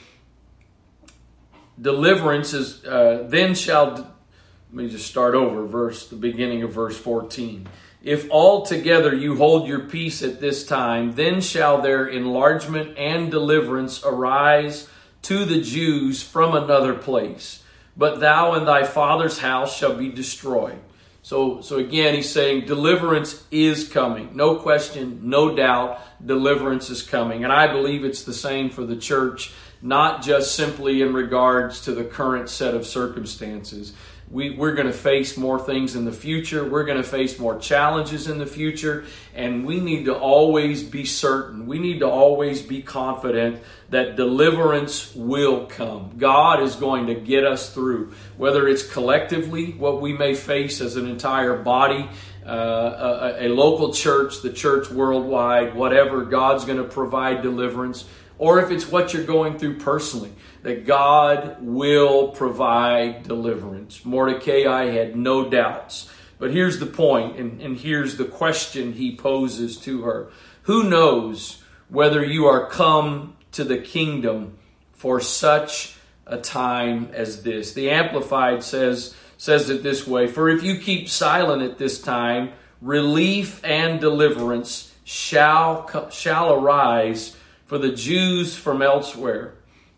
deliverance 1.78 2.54
is, 2.54 2.82
uh, 2.86 3.26
then 3.28 3.54
shall, 3.54 3.90
let 3.90 4.72
me 4.72 4.88
just 4.88 5.06
start 5.06 5.34
over, 5.34 5.66
verse, 5.66 6.08
the 6.08 6.16
beginning 6.16 6.62
of 6.62 6.72
verse 6.72 6.96
14. 6.96 7.68
If 8.04 8.30
altogether 8.30 9.14
you 9.14 9.36
hold 9.36 9.66
your 9.66 9.80
peace 9.80 10.22
at 10.22 10.38
this 10.38 10.66
time, 10.66 11.14
then 11.14 11.40
shall 11.40 11.80
their 11.80 12.06
enlargement 12.06 12.98
and 12.98 13.30
deliverance 13.30 14.04
arise 14.04 14.86
to 15.22 15.46
the 15.46 15.62
Jews 15.62 16.22
from 16.22 16.54
another 16.54 16.92
place. 16.92 17.62
But 17.96 18.20
thou 18.20 18.52
and 18.52 18.68
thy 18.68 18.84
father's 18.84 19.38
house 19.38 19.74
shall 19.74 19.96
be 19.96 20.10
destroyed. 20.10 20.78
So, 21.22 21.62
so 21.62 21.78
again, 21.78 22.14
he's 22.14 22.28
saying 22.28 22.66
deliverance 22.66 23.42
is 23.50 23.88
coming. 23.88 24.36
No 24.36 24.56
question, 24.56 25.20
no 25.22 25.56
doubt, 25.56 25.98
deliverance 26.26 26.90
is 26.90 27.00
coming. 27.00 27.42
And 27.42 27.50
I 27.50 27.72
believe 27.72 28.04
it's 28.04 28.24
the 28.24 28.34
same 28.34 28.68
for 28.68 28.84
the 28.84 28.96
church, 28.96 29.50
not 29.80 30.22
just 30.22 30.54
simply 30.54 31.00
in 31.00 31.14
regards 31.14 31.80
to 31.86 31.94
the 31.94 32.04
current 32.04 32.50
set 32.50 32.74
of 32.74 32.86
circumstances 32.86 33.94
we, 34.30 34.50
we're 34.50 34.74
going 34.74 34.86
to 34.86 34.92
face 34.92 35.36
more 35.36 35.60
things 35.60 35.94
in 35.94 36.04
the 36.04 36.12
future. 36.12 36.64
We're 36.64 36.84
going 36.84 36.96
to 36.96 37.08
face 37.08 37.38
more 37.38 37.58
challenges 37.58 38.26
in 38.26 38.38
the 38.38 38.46
future. 38.46 39.04
And 39.34 39.66
we 39.66 39.80
need 39.80 40.06
to 40.06 40.14
always 40.14 40.82
be 40.82 41.04
certain. 41.04 41.66
We 41.66 41.78
need 41.78 42.00
to 42.00 42.08
always 42.08 42.62
be 42.62 42.82
confident 42.82 43.62
that 43.90 44.16
deliverance 44.16 45.14
will 45.14 45.66
come. 45.66 46.14
God 46.16 46.62
is 46.62 46.74
going 46.74 47.06
to 47.08 47.14
get 47.14 47.44
us 47.44 47.72
through, 47.72 48.12
whether 48.36 48.66
it's 48.66 48.90
collectively, 48.90 49.72
what 49.72 50.00
we 50.00 50.12
may 50.12 50.34
face 50.34 50.80
as 50.80 50.96
an 50.96 51.06
entire 51.06 51.56
body, 51.56 52.08
uh, 52.46 53.34
a, 53.38 53.46
a 53.46 53.48
local 53.48 53.92
church, 53.92 54.42
the 54.42 54.52
church 54.52 54.90
worldwide, 54.90 55.74
whatever, 55.74 56.24
God's 56.24 56.64
going 56.64 56.78
to 56.78 56.84
provide 56.84 57.42
deliverance. 57.42 58.04
Or 58.38 58.60
if 58.60 58.70
it's 58.70 58.88
what 58.90 59.14
you're 59.14 59.24
going 59.24 59.58
through 59.58 59.78
personally 59.78 60.32
that 60.64 60.86
God 60.86 61.58
will 61.60 62.28
provide 62.28 63.24
deliverance. 63.24 64.02
Mordecai 64.02 64.86
had 64.86 65.14
no 65.14 65.48
doubts. 65.48 66.10
But 66.38 66.52
here's 66.52 66.78
the 66.78 66.86
point, 66.86 67.38
and, 67.38 67.60
and 67.60 67.76
here's 67.76 68.16
the 68.16 68.24
question 68.24 68.94
he 68.94 69.14
poses 69.14 69.76
to 69.80 70.02
her 70.02 70.30
Who 70.62 70.88
knows 70.88 71.62
whether 71.88 72.24
you 72.24 72.46
are 72.46 72.66
come 72.66 73.36
to 73.52 73.62
the 73.62 73.76
kingdom 73.76 74.56
for 74.92 75.20
such 75.20 75.96
a 76.26 76.38
time 76.38 77.10
as 77.12 77.42
this? 77.42 77.74
The 77.74 77.90
Amplified 77.90 78.62
says, 78.62 79.14
says 79.36 79.68
it 79.68 79.82
this 79.82 80.06
way 80.06 80.28
For 80.28 80.48
if 80.48 80.62
you 80.62 80.78
keep 80.78 81.10
silent 81.10 81.60
at 81.60 81.76
this 81.76 82.00
time, 82.00 82.52
relief 82.80 83.62
and 83.62 84.00
deliverance 84.00 84.94
shall, 85.04 86.08
shall 86.10 86.54
arise 86.54 87.36
for 87.66 87.76
the 87.76 87.92
Jews 87.92 88.56
from 88.56 88.80
elsewhere 88.80 89.56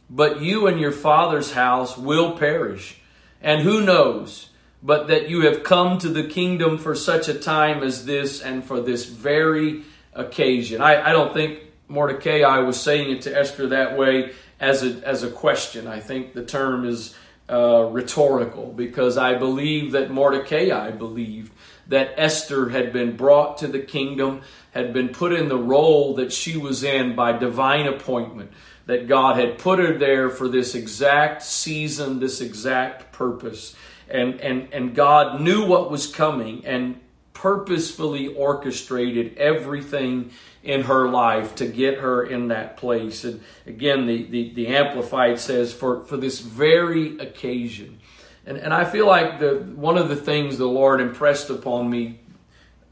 but 0.08 0.40
you 0.40 0.66
and 0.66 0.80
your 0.80 0.92
father's 0.92 1.52
house 1.52 1.96
will 1.96 2.36
perish. 2.36 3.00
And 3.40 3.62
who 3.62 3.80
knows 3.84 4.50
but 4.82 5.08
that 5.08 5.28
you 5.28 5.40
have 5.42 5.64
come 5.64 5.98
to 5.98 6.08
the 6.08 6.22
kingdom 6.22 6.78
for 6.78 6.94
such 6.94 7.28
a 7.28 7.34
time 7.34 7.82
as 7.82 8.04
this 8.04 8.40
and 8.40 8.64
for 8.64 8.80
this 8.80 9.06
very 9.06 9.82
occasion? 10.14 10.80
I, 10.80 11.10
I 11.10 11.12
don't 11.12 11.34
think 11.34 11.60
Mordecai 11.88 12.58
was 12.58 12.80
saying 12.80 13.10
it 13.10 13.22
to 13.22 13.36
Esther 13.36 13.68
that 13.68 13.96
way 13.96 14.32
as 14.60 14.82
a, 14.82 15.06
as 15.06 15.22
a 15.22 15.30
question. 15.30 15.86
I 15.86 16.00
think 16.00 16.34
the 16.34 16.44
term 16.44 16.84
is 16.84 17.14
uh, 17.48 17.88
rhetorical 17.90 18.72
because 18.72 19.16
I 19.16 19.34
believe 19.34 19.92
that 19.92 20.10
Mordecai 20.10 20.90
believed 20.90 21.52
that 21.88 22.14
Esther 22.16 22.70
had 22.70 22.92
been 22.92 23.16
brought 23.16 23.58
to 23.58 23.68
the 23.68 23.78
kingdom, 23.78 24.42
had 24.72 24.92
been 24.92 25.08
put 25.08 25.32
in 25.32 25.48
the 25.48 25.58
role 25.58 26.14
that 26.14 26.32
she 26.32 26.56
was 26.56 26.82
in 26.82 27.14
by 27.14 27.36
divine 27.36 27.86
appointment 27.86 28.52
that 28.86 29.08
God 29.08 29.36
had 29.36 29.58
put 29.58 29.78
her 29.78 29.98
there 29.98 30.30
for 30.30 30.48
this 30.48 30.74
exact 30.74 31.42
season, 31.42 32.20
this 32.20 32.40
exact 32.40 33.12
purpose. 33.12 33.74
And, 34.08 34.40
and, 34.40 34.68
and 34.72 34.94
God 34.94 35.40
knew 35.40 35.66
what 35.66 35.90
was 35.90 36.06
coming 36.06 36.64
and 36.64 37.00
purposefully 37.32 38.28
orchestrated 38.28 39.36
everything 39.36 40.30
in 40.62 40.82
her 40.82 41.08
life 41.08 41.56
to 41.56 41.66
get 41.66 41.98
her 41.98 42.24
in 42.24 42.48
that 42.48 42.76
place. 42.76 43.24
And 43.24 43.40
again, 43.66 44.06
the, 44.06 44.24
the, 44.24 44.54
the 44.54 44.66
Amplified 44.68 45.38
says, 45.38 45.72
for, 45.72 46.04
for 46.04 46.16
this 46.16 46.40
very 46.40 47.18
occasion. 47.18 47.98
And, 48.46 48.56
and 48.56 48.72
I 48.72 48.84
feel 48.84 49.06
like 49.06 49.40
the, 49.40 49.66
one 49.74 49.98
of 49.98 50.08
the 50.08 50.16
things 50.16 50.56
the 50.56 50.66
Lord 50.66 51.00
impressed 51.00 51.50
upon 51.50 51.90
me 51.90 52.20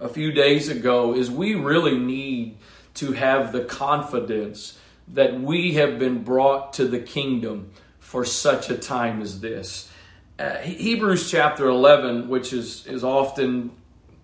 a 0.01 0.09
few 0.09 0.33
days 0.33 0.69
ago 0.69 1.15
is 1.15 1.31
we 1.31 1.55
really 1.55 1.99
need 1.99 2.59
to 2.95 3.13
have 3.13 3.53
the 3.53 3.65
confidence 3.65 4.79
that 5.09 5.41
we 5.41 5.75
have 5.75 5.99
been 5.99 6.23
brought 6.23 6.73
to 6.75 6.87
the 6.87 6.99
kingdom 6.99 7.71
for 7.99 8.25
such 8.25 8.71
a 8.71 8.77
time 8.77 9.21
as 9.21 9.41
this. 9.41 9.91
Uh, 10.39 10.57
Hebrews 10.57 11.31
chapter 11.31 11.69
11, 11.69 12.29
which 12.29 12.53
is, 12.53 12.87
is 12.87 13.05
often 13.05 13.71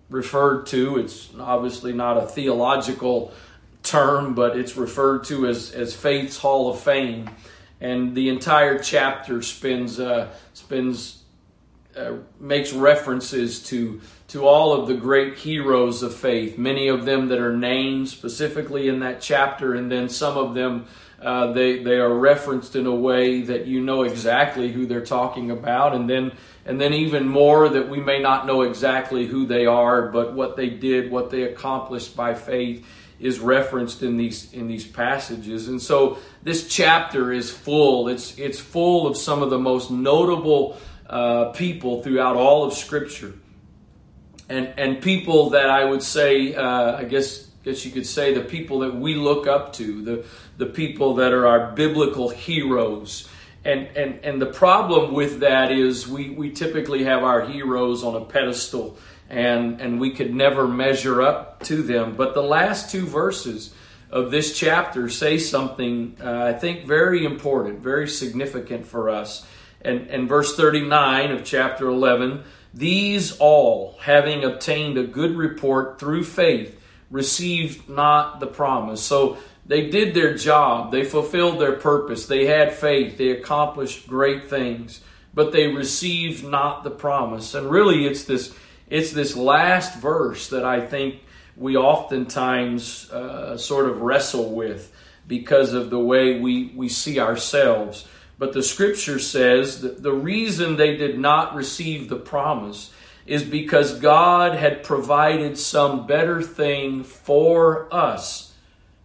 referred 0.09 0.65
to, 0.67 0.97
it's 0.97 1.29
obviously 1.39 1.93
not 1.93 2.17
a 2.17 2.27
theological 2.27 3.33
term, 3.83 4.33
but 4.33 4.57
it's 4.57 4.75
referred 4.75 5.23
to 5.25 5.47
as, 5.47 5.71
as 5.71 5.95
Faith's 5.95 6.37
Hall 6.37 6.69
of 6.69 6.79
Fame. 6.79 7.29
And 7.79 8.13
the 8.13 8.29
entire 8.29 8.77
chapter 8.77 9.41
spends, 9.41 9.99
uh, 9.99 10.31
spends 10.53 11.21
uh, 11.95 12.13
makes 12.39 12.73
references 12.73 13.63
to 13.63 14.01
to 14.31 14.47
all 14.47 14.71
of 14.73 14.87
the 14.87 14.93
great 14.93 15.37
heroes 15.37 16.03
of 16.03 16.15
faith, 16.15 16.57
many 16.57 16.87
of 16.87 17.03
them 17.03 17.27
that 17.27 17.39
are 17.39 17.55
named 17.55 18.07
specifically 18.07 18.87
in 18.87 19.01
that 19.01 19.19
chapter, 19.19 19.73
and 19.73 19.91
then 19.91 20.07
some 20.07 20.37
of 20.37 20.53
them 20.53 20.85
uh, 21.21 21.51
they 21.51 21.83
they 21.83 21.97
are 21.97 22.13
referenced 22.13 22.75
in 22.75 22.85
a 22.85 22.95
way 22.95 23.41
that 23.41 23.67
you 23.67 23.81
know 23.81 24.03
exactly 24.03 24.71
who 24.71 24.85
they're 24.85 25.05
talking 25.05 25.51
about, 25.51 25.93
and 25.93 26.09
then 26.09 26.31
and 26.65 26.79
then 26.79 26.93
even 26.93 27.27
more 27.27 27.67
that 27.67 27.89
we 27.89 27.99
may 27.99 28.21
not 28.21 28.47
know 28.47 28.61
exactly 28.61 29.27
who 29.27 29.45
they 29.45 29.65
are, 29.65 30.07
but 30.07 30.33
what 30.33 30.55
they 30.55 30.69
did, 30.69 31.11
what 31.11 31.29
they 31.29 31.43
accomplished 31.43 32.15
by 32.15 32.33
faith 32.33 32.85
is 33.19 33.39
referenced 33.39 34.01
in 34.01 34.15
these 34.15 34.51
in 34.53 34.67
these 34.67 34.87
passages. 34.87 35.67
And 35.67 35.81
so 35.81 36.17
this 36.41 36.69
chapter 36.69 37.33
is 37.33 37.51
full. 37.51 38.07
It's 38.07 38.37
it's 38.39 38.61
full 38.61 39.07
of 39.07 39.17
some 39.17 39.43
of 39.43 39.49
the 39.49 39.59
most 39.59 39.91
notable 39.91 40.77
uh, 41.07 41.51
people 41.51 42.01
throughout 42.01 42.37
all 42.37 42.63
of 42.63 42.73
Scripture 42.73 43.33
and 44.51 44.73
and 44.77 45.01
people 45.01 45.51
that 45.51 45.69
I 45.69 45.85
would 45.85 46.03
say, 46.03 46.53
uh, 46.53 46.97
I 46.97 47.05
guess 47.05 47.47
guess 47.63 47.85
you 47.85 47.91
could 47.91 48.05
say 48.05 48.33
the 48.33 48.41
people 48.41 48.79
that 48.79 48.93
we 48.93 49.15
look 49.15 49.47
up 49.47 49.73
to, 49.73 50.01
the 50.03 50.25
the 50.57 50.65
people 50.65 51.15
that 51.15 51.31
are 51.31 51.47
our 51.47 51.71
biblical 51.71 52.29
heroes. 52.29 53.27
And 53.63 53.87
and 53.95 54.19
and 54.25 54.41
the 54.41 54.47
problem 54.47 55.13
with 55.13 55.39
that 55.39 55.71
is 55.71 56.07
we 56.07 56.31
we 56.31 56.51
typically 56.51 57.03
have 57.05 57.23
our 57.23 57.45
heroes 57.45 58.03
on 58.03 58.15
a 58.15 58.25
pedestal 58.25 58.97
and 59.29 59.79
and 59.79 59.99
we 59.99 60.11
could 60.11 60.33
never 60.33 60.67
measure 60.67 61.21
up 61.21 61.63
to 61.63 61.81
them. 61.81 62.15
But 62.15 62.33
the 62.33 62.43
last 62.43 62.91
two 62.91 63.05
verses 63.05 63.73
of 64.09 64.31
this 64.31 64.57
chapter 64.57 65.07
say 65.07 65.37
something, 65.37 66.17
uh, 66.21 66.43
I 66.43 66.53
think, 66.53 66.85
very 66.85 67.23
important, 67.23 67.79
very 67.79 68.09
significant 68.09 68.85
for 68.85 69.09
us. 69.09 69.45
And, 69.83 70.09
and 70.09 70.27
verse 70.27 70.55
39 70.55 71.31
of 71.31 71.43
chapter 71.45 71.87
11 71.87 72.43
these 72.73 73.37
all, 73.37 73.97
having 74.01 74.43
obtained 74.43 74.97
a 74.97 75.03
good 75.03 75.35
report 75.35 75.99
through 75.99 76.23
faith, 76.23 76.79
received 77.09 77.89
not 77.89 78.39
the 78.39 78.47
promise. 78.47 79.01
So 79.01 79.37
they 79.65 79.89
did 79.89 80.13
their 80.13 80.35
job, 80.35 80.91
they 80.91 81.03
fulfilled 81.03 81.59
their 81.59 81.73
purpose, 81.73 82.25
they 82.25 82.45
had 82.45 82.73
faith, 82.73 83.17
they 83.17 83.29
accomplished 83.29 84.07
great 84.07 84.49
things, 84.49 85.01
but 85.33 85.51
they 85.51 85.67
received 85.67 86.43
not 86.43 86.83
the 86.83 86.91
promise. 86.91 87.53
And 87.53 87.69
really, 87.69 88.05
it's 88.05 88.23
this, 88.23 88.55
it's 88.89 89.11
this 89.11 89.35
last 89.35 89.99
verse 89.99 90.49
that 90.49 90.65
I 90.65 90.85
think 90.85 91.21
we 91.55 91.77
oftentimes 91.77 93.11
uh, 93.11 93.57
sort 93.57 93.89
of 93.89 94.01
wrestle 94.01 94.53
with 94.53 94.93
because 95.27 95.73
of 95.73 95.89
the 95.89 95.99
way 95.99 96.39
we, 96.39 96.71
we 96.75 96.89
see 96.89 97.19
ourselves. 97.19 98.07
But 98.41 98.53
the 98.53 98.63
scripture 98.63 99.19
says 99.19 99.81
that 99.81 100.01
the 100.01 100.13
reason 100.13 100.75
they 100.75 100.97
did 100.97 101.19
not 101.19 101.53
receive 101.53 102.09
the 102.09 102.15
promise 102.15 102.91
is 103.27 103.43
because 103.43 103.99
God 103.99 104.55
had 104.55 104.81
provided 104.81 105.59
some 105.59 106.07
better 106.07 106.41
thing 106.41 107.03
for 107.03 107.87
us, 107.93 108.55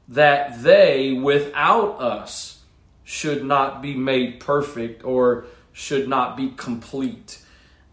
that 0.08 0.62
they, 0.62 1.12
without 1.12 2.00
us, 2.00 2.62
should 3.04 3.44
not 3.44 3.82
be 3.82 3.94
made 3.94 4.40
perfect 4.40 5.04
or 5.04 5.44
should 5.70 6.08
not 6.08 6.38
be 6.38 6.54
complete. 6.56 7.38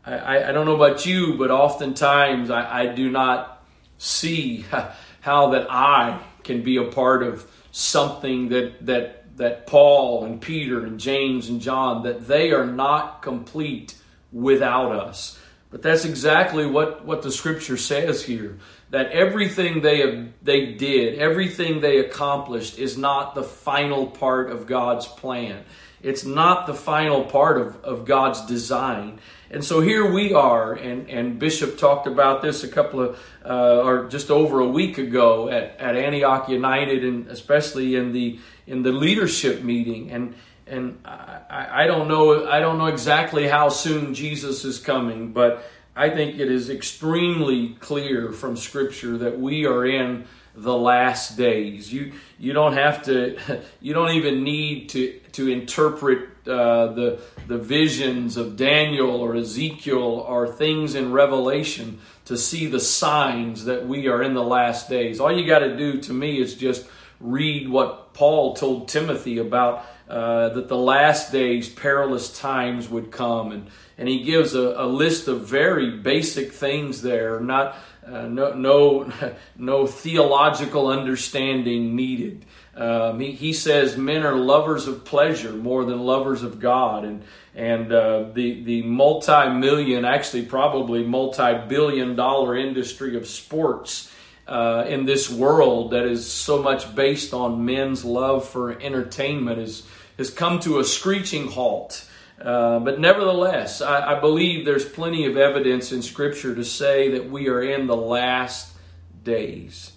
I, 0.06 0.46
I, 0.46 0.52
don't 0.54 0.66
know 0.66 0.76
about 0.76 1.06
you, 1.06 1.38
but 1.38 1.52
oftentimes 1.52 2.52
I, 2.52 2.84
I 2.84 2.86
do 2.86 3.12
not 3.12 3.66
see 3.98 4.64
how 5.20 5.50
that 5.50 5.68
I 5.70 6.22
can 6.44 6.64
be 6.64 6.78
a 6.78 6.86
part 6.86 7.22
of 7.22 7.46
something 7.74 8.48
that, 8.48 8.86
that 8.86 9.23
that 9.38 9.68
Paul 9.68 10.26
and 10.26 10.42
Peter 10.42 10.86
and 10.86 11.00
James 11.00 11.50
and 11.50 11.62
John 11.62 12.04
that 12.04 12.28
they 12.28 12.52
are 12.52 12.66
not 12.66 13.22
complete 13.22 13.96
without 14.32 14.92
us. 14.92 15.40
But 15.70 15.82
that's 15.82 16.06
exactly 16.06 16.68
what, 16.68 17.04
what 17.04 17.24
the 17.24 17.32
scripture 17.32 17.78
says 17.78 18.24
here. 18.24 18.60
That 18.92 19.12
everything 19.12 19.82
they, 19.82 20.30
they 20.44 20.74
did, 20.74 21.18
everything 21.18 21.82
they 21.82 21.98
accomplished 21.98 22.78
is 22.78 22.96
not 22.96 23.34
the 23.34 23.42
final 23.42 24.06
part 24.06 24.52
of 24.52 24.68
God's 24.68 25.08
plan. 25.08 25.64
It's 26.04 26.26
not 26.26 26.68
the 26.68 26.76
final 26.76 27.24
part 27.24 27.60
of, 27.60 27.84
of 27.84 28.06
God's 28.06 28.46
design. 28.46 29.20
And 29.50 29.64
so 29.64 29.82
here 29.82 30.12
we 30.12 30.34
are, 30.34 30.74
and, 30.74 31.10
and 31.10 31.40
Bishop 31.40 31.78
talked 31.78 32.08
about 32.08 32.42
this 32.42 32.64
a 32.64 32.68
couple 32.68 33.02
of, 33.02 33.20
uh, 33.46 33.82
or 33.84 34.10
just 34.10 34.30
over 34.30 34.60
a 34.60 34.68
week 34.68 34.98
ago 34.98 35.48
at, 35.48 35.80
at 35.80 35.96
Antioch 35.96 36.50
United, 36.50 37.04
and 37.04 37.28
especially 37.30 37.96
in 37.96 38.12
the 38.12 38.40
in 38.68 38.84
the 38.84 38.92
leadership 38.92 39.64
meeting. 39.64 40.12
And 40.12 40.36
and 40.66 41.00
I, 41.06 41.84
I 41.84 41.88
don't 41.88 42.08
know 42.08 42.48
I 42.48 42.60
don't 42.60 42.78
know 42.78 42.88
exactly 42.88 43.48
how 43.48 43.70
soon 43.70 44.14
Jesus 44.14 44.66
is 44.66 44.80
coming, 44.80 45.34
but 45.34 45.66
I 45.96 46.10
think 46.10 46.40
it 46.40 46.52
is 46.52 46.70
extremely 46.70 47.76
clear 47.80 48.32
from 48.32 48.58
Scripture 48.58 49.18
that 49.20 49.40
we 49.40 49.66
are 49.66 49.86
in 49.86 50.26
the 50.56 50.76
last 50.76 51.38
days. 51.38 51.92
You 51.92 52.14
you 52.40 52.54
don't 52.54 52.74
have 52.74 53.04
to 53.04 53.62
you 53.82 53.94
don't 53.94 54.12
even 54.12 54.44
need 54.44 54.90
to 54.90 55.20
to 55.34 55.50
interpret 55.50 56.30
uh, 56.46 56.88
the, 56.88 57.22
the 57.48 57.58
visions 57.58 58.36
of 58.36 58.58
Daniel 58.58 59.22
or 59.22 59.36
Ezekiel 59.36 59.98
or 60.28 60.46
things 60.46 60.94
in 60.94 61.12
Revelation 61.12 62.00
to 62.26 62.38
see 62.38 62.68
the 62.68 62.82
signs 62.82 63.66
that 63.66 63.88
we 63.88 64.08
are 64.08 64.22
in 64.22 64.34
the 64.34 64.44
last 64.44 64.90
days. 64.90 65.22
All 65.22 65.32
you 65.32 65.48
got 65.48 65.60
to 65.60 65.78
do 65.78 66.02
to 66.02 66.14
me 66.14 66.42
is 66.42 66.56
just 66.56 66.86
read 67.24 67.70
what 67.70 68.14
Paul 68.14 68.56
told 68.56 68.90
Timothy 68.90 69.40
about 69.40 69.86
uh, 70.08 70.50
that 70.50 70.68
the 70.68 70.78
last 70.78 71.32
days, 71.32 71.70
perilous 71.70 72.38
times 72.38 72.90
would 72.90 73.12
come. 73.12 73.52
And, 73.52 73.68
and 73.98 74.08
he 74.08 74.24
gives 74.24 74.54
a, 74.54 74.76
a 74.78 74.86
list 74.86 75.28
of 75.28 75.48
very 75.48 75.98
basic 75.98 76.52
things 76.52 77.02
there, 77.02 77.40
not 77.40 77.76
uh, 78.06 78.28
no, 78.28 78.54
no, 78.54 79.12
no 79.58 79.88
theological 79.88 80.88
understanding 80.88 81.96
needed. 81.96 82.46
Um, 82.76 83.20
he, 83.20 83.32
he 83.32 83.54
says 83.54 83.98
men 83.98 84.24
are 84.24 84.36
lovers 84.36 84.88
of 84.88 85.06
pleasure 85.06 85.54
more 85.54 85.86
than 85.86 86.00
lovers 86.00 86.44
of 86.44 86.60
God, 86.60 87.06
and 87.06 87.24
and 87.56 87.94
uh, 87.94 88.32
the 88.34 88.64
the 88.64 88.82
multi 88.82 89.50
million, 89.50 90.06
actually 90.06 90.46
probably 90.46 91.04
multi 91.04 91.54
billion 91.68 92.16
dollar 92.16 92.58
industry 92.58 93.16
of 93.16 93.28
sports 93.28 94.12
uh, 94.48 94.86
in 94.88 95.06
this 95.06 95.30
world 95.30 95.92
that 95.92 96.06
is 96.06 96.30
so 96.30 96.62
much 96.62 96.94
based 96.96 97.34
on 97.34 97.66
men's 97.66 98.04
love 98.04 98.48
for 98.48 98.72
entertainment 98.82 99.60
is 99.60 99.88
has 100.18 100.30
come 100.30 100.60
to 100.60 100.80
a 100.80 100.84
screeching 100.84 101.48
halt. 101.48 102.08
Uh, 102.42 102.80
but 102.80 103.00
nevertheless, 103.00 103.82
I, 103.82 104.18
I 104.18 104.20
believe 104.20 104.66
there's 104.66 104.86
plenty 104.86 105.26
of 105.26 105.38
evidence 105.38 105.92
in 105.92 106.02
Scripture 106.02 106.54
to 106.56 106.64
say 106.64 107.12
that 107.12 107.30
we 107.30 107.48
are 107.48 107.62
in 107.62 107.88
the 107.88 107.96
last 107.96 108.76
days. 109.24 109.94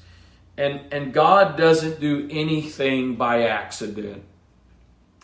And, 0.57 0.81
and 0.93 1.13
God 1.13 1.57
doesn't 1.57 2.01
do 2.01 2.29
anything 2.31 3.17
by 3.17 3.49
accident. 3.49 4.23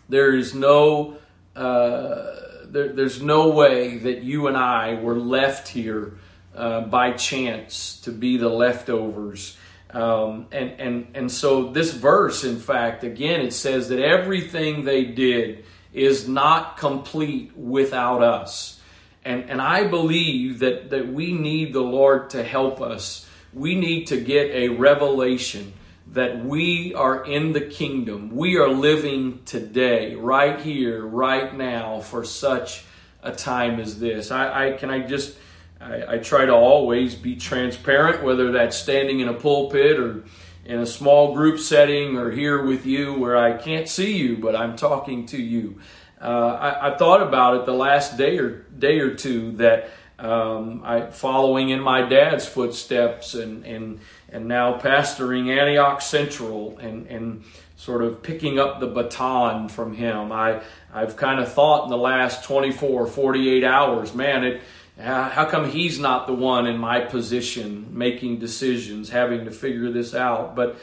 There 0.09 0.35
is 0.35 0.55
no, 0.55 1.17
uh, 1.57 2.35
there, 2.67 2.93
there's 2.93 3.23
no 3.23 3.51
way 3.51 3.99
that 3.99 4.23
you 4.23 4.49
and 4.49 4.57
I 4.57 4.95
were 4.95 5.19
left 5.19 5.69
here 5.69 6.19
uh, 6.55 6.83
by 6.83 7.13
chance 7.13 8.01
to 8.01 8.13
be 8.13 8.37
the 8.37 8.49
leftovers. 8.49 9.57
Um, 9.91 10.47
and, 10.53 10.81
and, 10.81 11.07
and 11.15 11.31
so 11.31 11.71
this 11.71 11.93
verse, 11.93 12.45
in 12.45 12.59
fact, 12.59 13.05
again, 13.05 13.41
it 13.41 13.53
says 13.53 13.89
that 13.91 14.01
everything 14.01 14.85
they 14.85 15.05
did 15.05 15.65
is 15.93 16.27
not 16.27 16.79
complete 16.79 17.57
without 17.57 18.23
us. 18.23 18.81
And, 19.25 19.51
and 19.51 19.61
I 19.61 19.87
believe 19.87 20.61
that, 20.61 20.91
that 20.91 21.09
we 21.09 21.33
need 21.33 21.75
the 21.75 21.83
Lord 21.83 22.31
to 22.31 22.43
help 22.43 22.81
us 22.81 23.29
we 23.53 23.75
need 23.75 24.07
to 24.07 24.21
get 24.21 24.51
a 24.51 24.69
revelation 24.69 25.73
that 26.09 26.45
we 26.45 26.95
are 26.95 27.25
in 27.25 27.53
the 27.53 27.61
kingdom. 27.61 28.35
We 28.35 28.57
are 28.57 28.69
living 28.69 29.41
today, 29.45 30.15
right 30.15 30.61
here, 30.61 31.05
right 31.05 31.55
now, 31.55 32.01
for 32.01 32.25
such 32.25 32.85
a 33.23 33.33
time 33.33 33.79
as 33.79 33.99
this. 33.99 34.31
I, 34.31 34.69
I 34.69 34.73
can 34.73 34.91
I 34.91 35.01
just 35.01 35.37
I, 35.83 36.15
I, 36.15 36.19
try 36.19 36.47
to 36.47 36.53
always 36.53 37.15
be 37.15 37.37
transparent, 37.37 38.23
whether 38.23 38.53
that's 38.53 38.77
standing 38.77 39.21
in 39.21 39.29
a 39.29 39.35
pulpit 39.35 39.99
or 39.99 40.25
in 40.65 40.79
a 40.79 40.87
small 40.87 41.35
group 41.35 41.59
setting 41.59 42.17
or 42.17 42.31
here 42.31 42.65
with 42.65 42.87
you 42.87 43.15
where 43.15 43.37
I 43.37 43.57
can't 43.57 43.89
see 43.89 44.17
you, 44.17 44.37
but 44.37 44.55
I'm 44.55 44.77
talking 44.77 45.27
to 45.27 45.41
you. 45.41 45.81
Uh, 46.21 46.25
I, 46.25 46.93
I 46.93 46.97
thought 46.97 47.21
about 47.21 47.57
it 47.57 47.67
the 47.67 47.73
last 47.73 48.17
day 48.17 48.39
or 48.39 48.65
day 48.79 49.01
or 49.01 49.15
two 49.15 49.53
that 49.57 49.91
um, 50.21 50.83
I, 50.85 51.07
following 51.11 51.71
in 51.71 51.81
my 51.81 52.03
dad's 52.03 52.47
footsteps 52.47 53.35
and, 53.35 53.67
and, 53.67 53.99
and 54.29 54.47
now 54.47 54.79
pastoring 54.79 55.51
Antioch 55.51 56.01
Central 56.01 56.79
and, 56.79 57.09
and 57.09 57.43
sort 57.77 58.05
of 58.05 58.23
picking 58.23 58.61
up 58.61 58.79
the 58.79 58.87
baton 58.87 59.69
from 59.69 59.93
him. 59.93 60.31
I, 60.31 60.63
I've 60.95 61.17
kind 61.17 61.41
of 61.41 61.53
thought 61.53 61.85
in 61.85 61.91
the 61.91 61.97
last 61.97 62.45
24, 62.45 63.09
48 63.09 63.65
hours, 63.65 64.15
man, 64.15 64.45
it, 64.45 64.61
how 64.99 65.47
come 65.47 65.71
he's 65.71 65.99
not 65.99 66.27
the 66.27 66.35
one 66.35 66.67
in 66.67 66.79
my 66.79 67.01
position 67.01 67.87
making 67.91 68.39
decisions, 68.39 69.11
having 69.11 69.47
to 69.47 69.51
figure 69.51 69.91
this 69.91 70.15
out? 70.15 70.55
But 70.55 70.79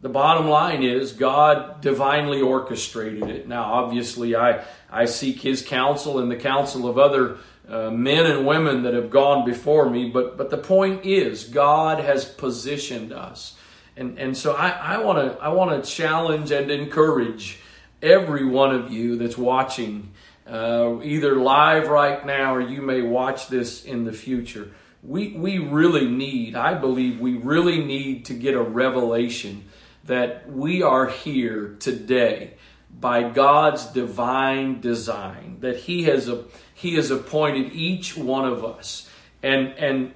the 0.00 0.08
bottom 0.08 0.48
line 0.48 0.82
is 0.82 1.12
God 1.12 1.80
divinely 1.80 2.40
orchestrated 2.40 3.28
it. 3.28 3.46
Now, 3.46 3.72
obviously, 3.72 4.34
I, 4.34 4.64
I 4.90 5.04
seek 5.04 5.40
his 5.40 5.62
counsel 5.62 6.18
and 6.18 6.30
the 6.30 6.36
counsel 6.36 6.88
of 6.88 6.98
other 6.98 7.38
uh, 7.68 7.90
men 7.90 8.26
and 8.26 8.44
women 8.44 8.82
that 8.82 8.94
have 8.94 9.10
gone 9.10 9.44
before 9.44 9.88
me. 9.88 10.10
But 10.10 10.36
but 10.36 10.50
the 10.50 10.58
point 10.58 11.06
is, 11.06 11.44
God 11.44 12.00
has 12.00 12.24
positioned 12.24 13.12
us, 13.12 13.56
and 13.96 14.18
and 14.18 14.36
so 14.36 14.54
I 14.54 14.98
want 14.98 15.18
to 15.18 15.40
I 15.40 15.48
want 15.50 15.82
to 15.82 15.88
challenge 15.88 16.50
and 16.50 16.70
encourage 16.70 17.60
every 18.02 18.44
one 18.44 18.74
of 18.74 18.90
you 18.90 19.16
that's 19.16 19.38
watching, 19.38 20.10
uh, 20.52 21.00
either 21.02 21.36
live 21.36 21.88
right 21.88 22.24
now 22.26 22.54
or 22.54 22.60
you 22.60 22.82
may 22.82 23.00
watch 23.00 23.48
this 23.48 23.84
in 23.84 24.04
the 24.04 24.12
future. 24.12 24.70
We 25.02 25.32
we 25.32 25.58
really 25.58 26.06
need, 26.06 26.54
I 26.54 26.74
believe, 26.74 27.18
we 27.18 27.34
really 27.34 27.82
need 27.82 28.26
to 28.26 28.34
get 28.34 28.54
a 28.54 28.62
revelation 28.62 29.64
that 30.04 30.50
we 30.52 30.82
are 30.82 31.08
here 31.08 31.76
today 31.78 32.54
by 33.00 33.28
God's 33.28 33.86
divine 33.86 34.80
design, 34.80 35.58
that 35.60 35.76
He 35.76 36.04
has, 36.04 36.28
a, 36.28 36.44
he 36.74 36.94
has 36.96 37.10
appointed 37.10 37.72
each 37.72 38.16
one 38.16 38.44
of 38.44 38.64
us. 38.64 39.08
And, 39.42 39.68
and 39.78 40.14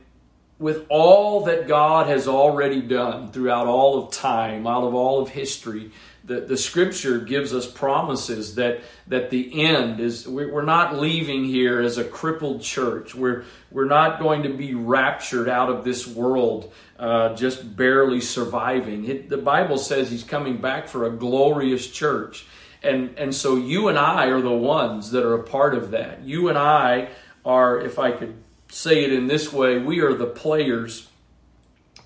with 0.58 0.86
all 0.88 1.44
that 1.44 1.66
God 1.66 2.06
has 2.06 2.28
already 2.28 2.80
done 2.80 3.32
throughout 3.32 3.66
all 3.66 4.04
of 4.04 4.12
time, 4.12 4.66
out 4.66 4.84
of 4.84 4.94
all 4.94 5.20
of 5.20 5.30
history, 5.30 5.90
the, 6.26 6.40
the 6.40 6.56
scripture 6.56 7.20
gives 7.20 7.54
us 7.54 7.70
promises 7.70 8.56
that, 8.56 8.80
that 9.06 9.30
the 9.30 9.64
end 9.64 10.00
is, 10.00 10.26
we're 10.26 10.62
not 10.62 10.98
leaving 10.98 11.44
here 11.44 11.80
as 11.80 11.98
a 11.98 12.04
crippled 12.04 12.62
church. 12.62 13.14
We're, 13.14 13.44
we're 13.70 13.86
not 13.86 14.20
going 14.20 14.42
to 14.42 14.48
be 14.48 14.74
raptured 14.74 15.48
out 15.48 15.70
of 15.70 15.84
this 15.84 16.06
world 16.06 16.72
uh, 16.98 17.34
just 17.34 17.76
barely 17.76 18.20
surviving. 18.20 19.04
It, 19.04 19.28
the 19.28 19.38
Bible 19.38 19.78
says 19.78 20.10
he's 20.10 20.24
coming 20.24 20.56
back 20.56 20.88
for 20.88 21.06
a 21.06 21.10
glorious 21.10 21.88
church. 21.88 22.46
And, 22.82 23.16
and 23.18 23.34
so 23.34 23.56
you 23.56 23.88
and 23.88 23.98
I 23.98 24.26
are 24.26 24.40
the 24.40 24.50
ones 24.50 25.12
that 25.12 25.24
are 25.24 25.34
a 25.34 25.42
part 25.42 25.74
of 25.74 25.92
that. 25.92 26.22
You 26.22 26.48
and 26.48 26.58
I 26.58 27.08
are, 27.44 27.80
if 27.80 27.98
I 27.98 28.10
could 28.10 28.34
say 28.68 29.04
it 29.04 29.12
in 29.12 29.28
this 29.28 29.52
way, 29.52 29.78
we 29.78 30.00
are 30.00 30.14
the 30.14 30.26
players 30.26 31.08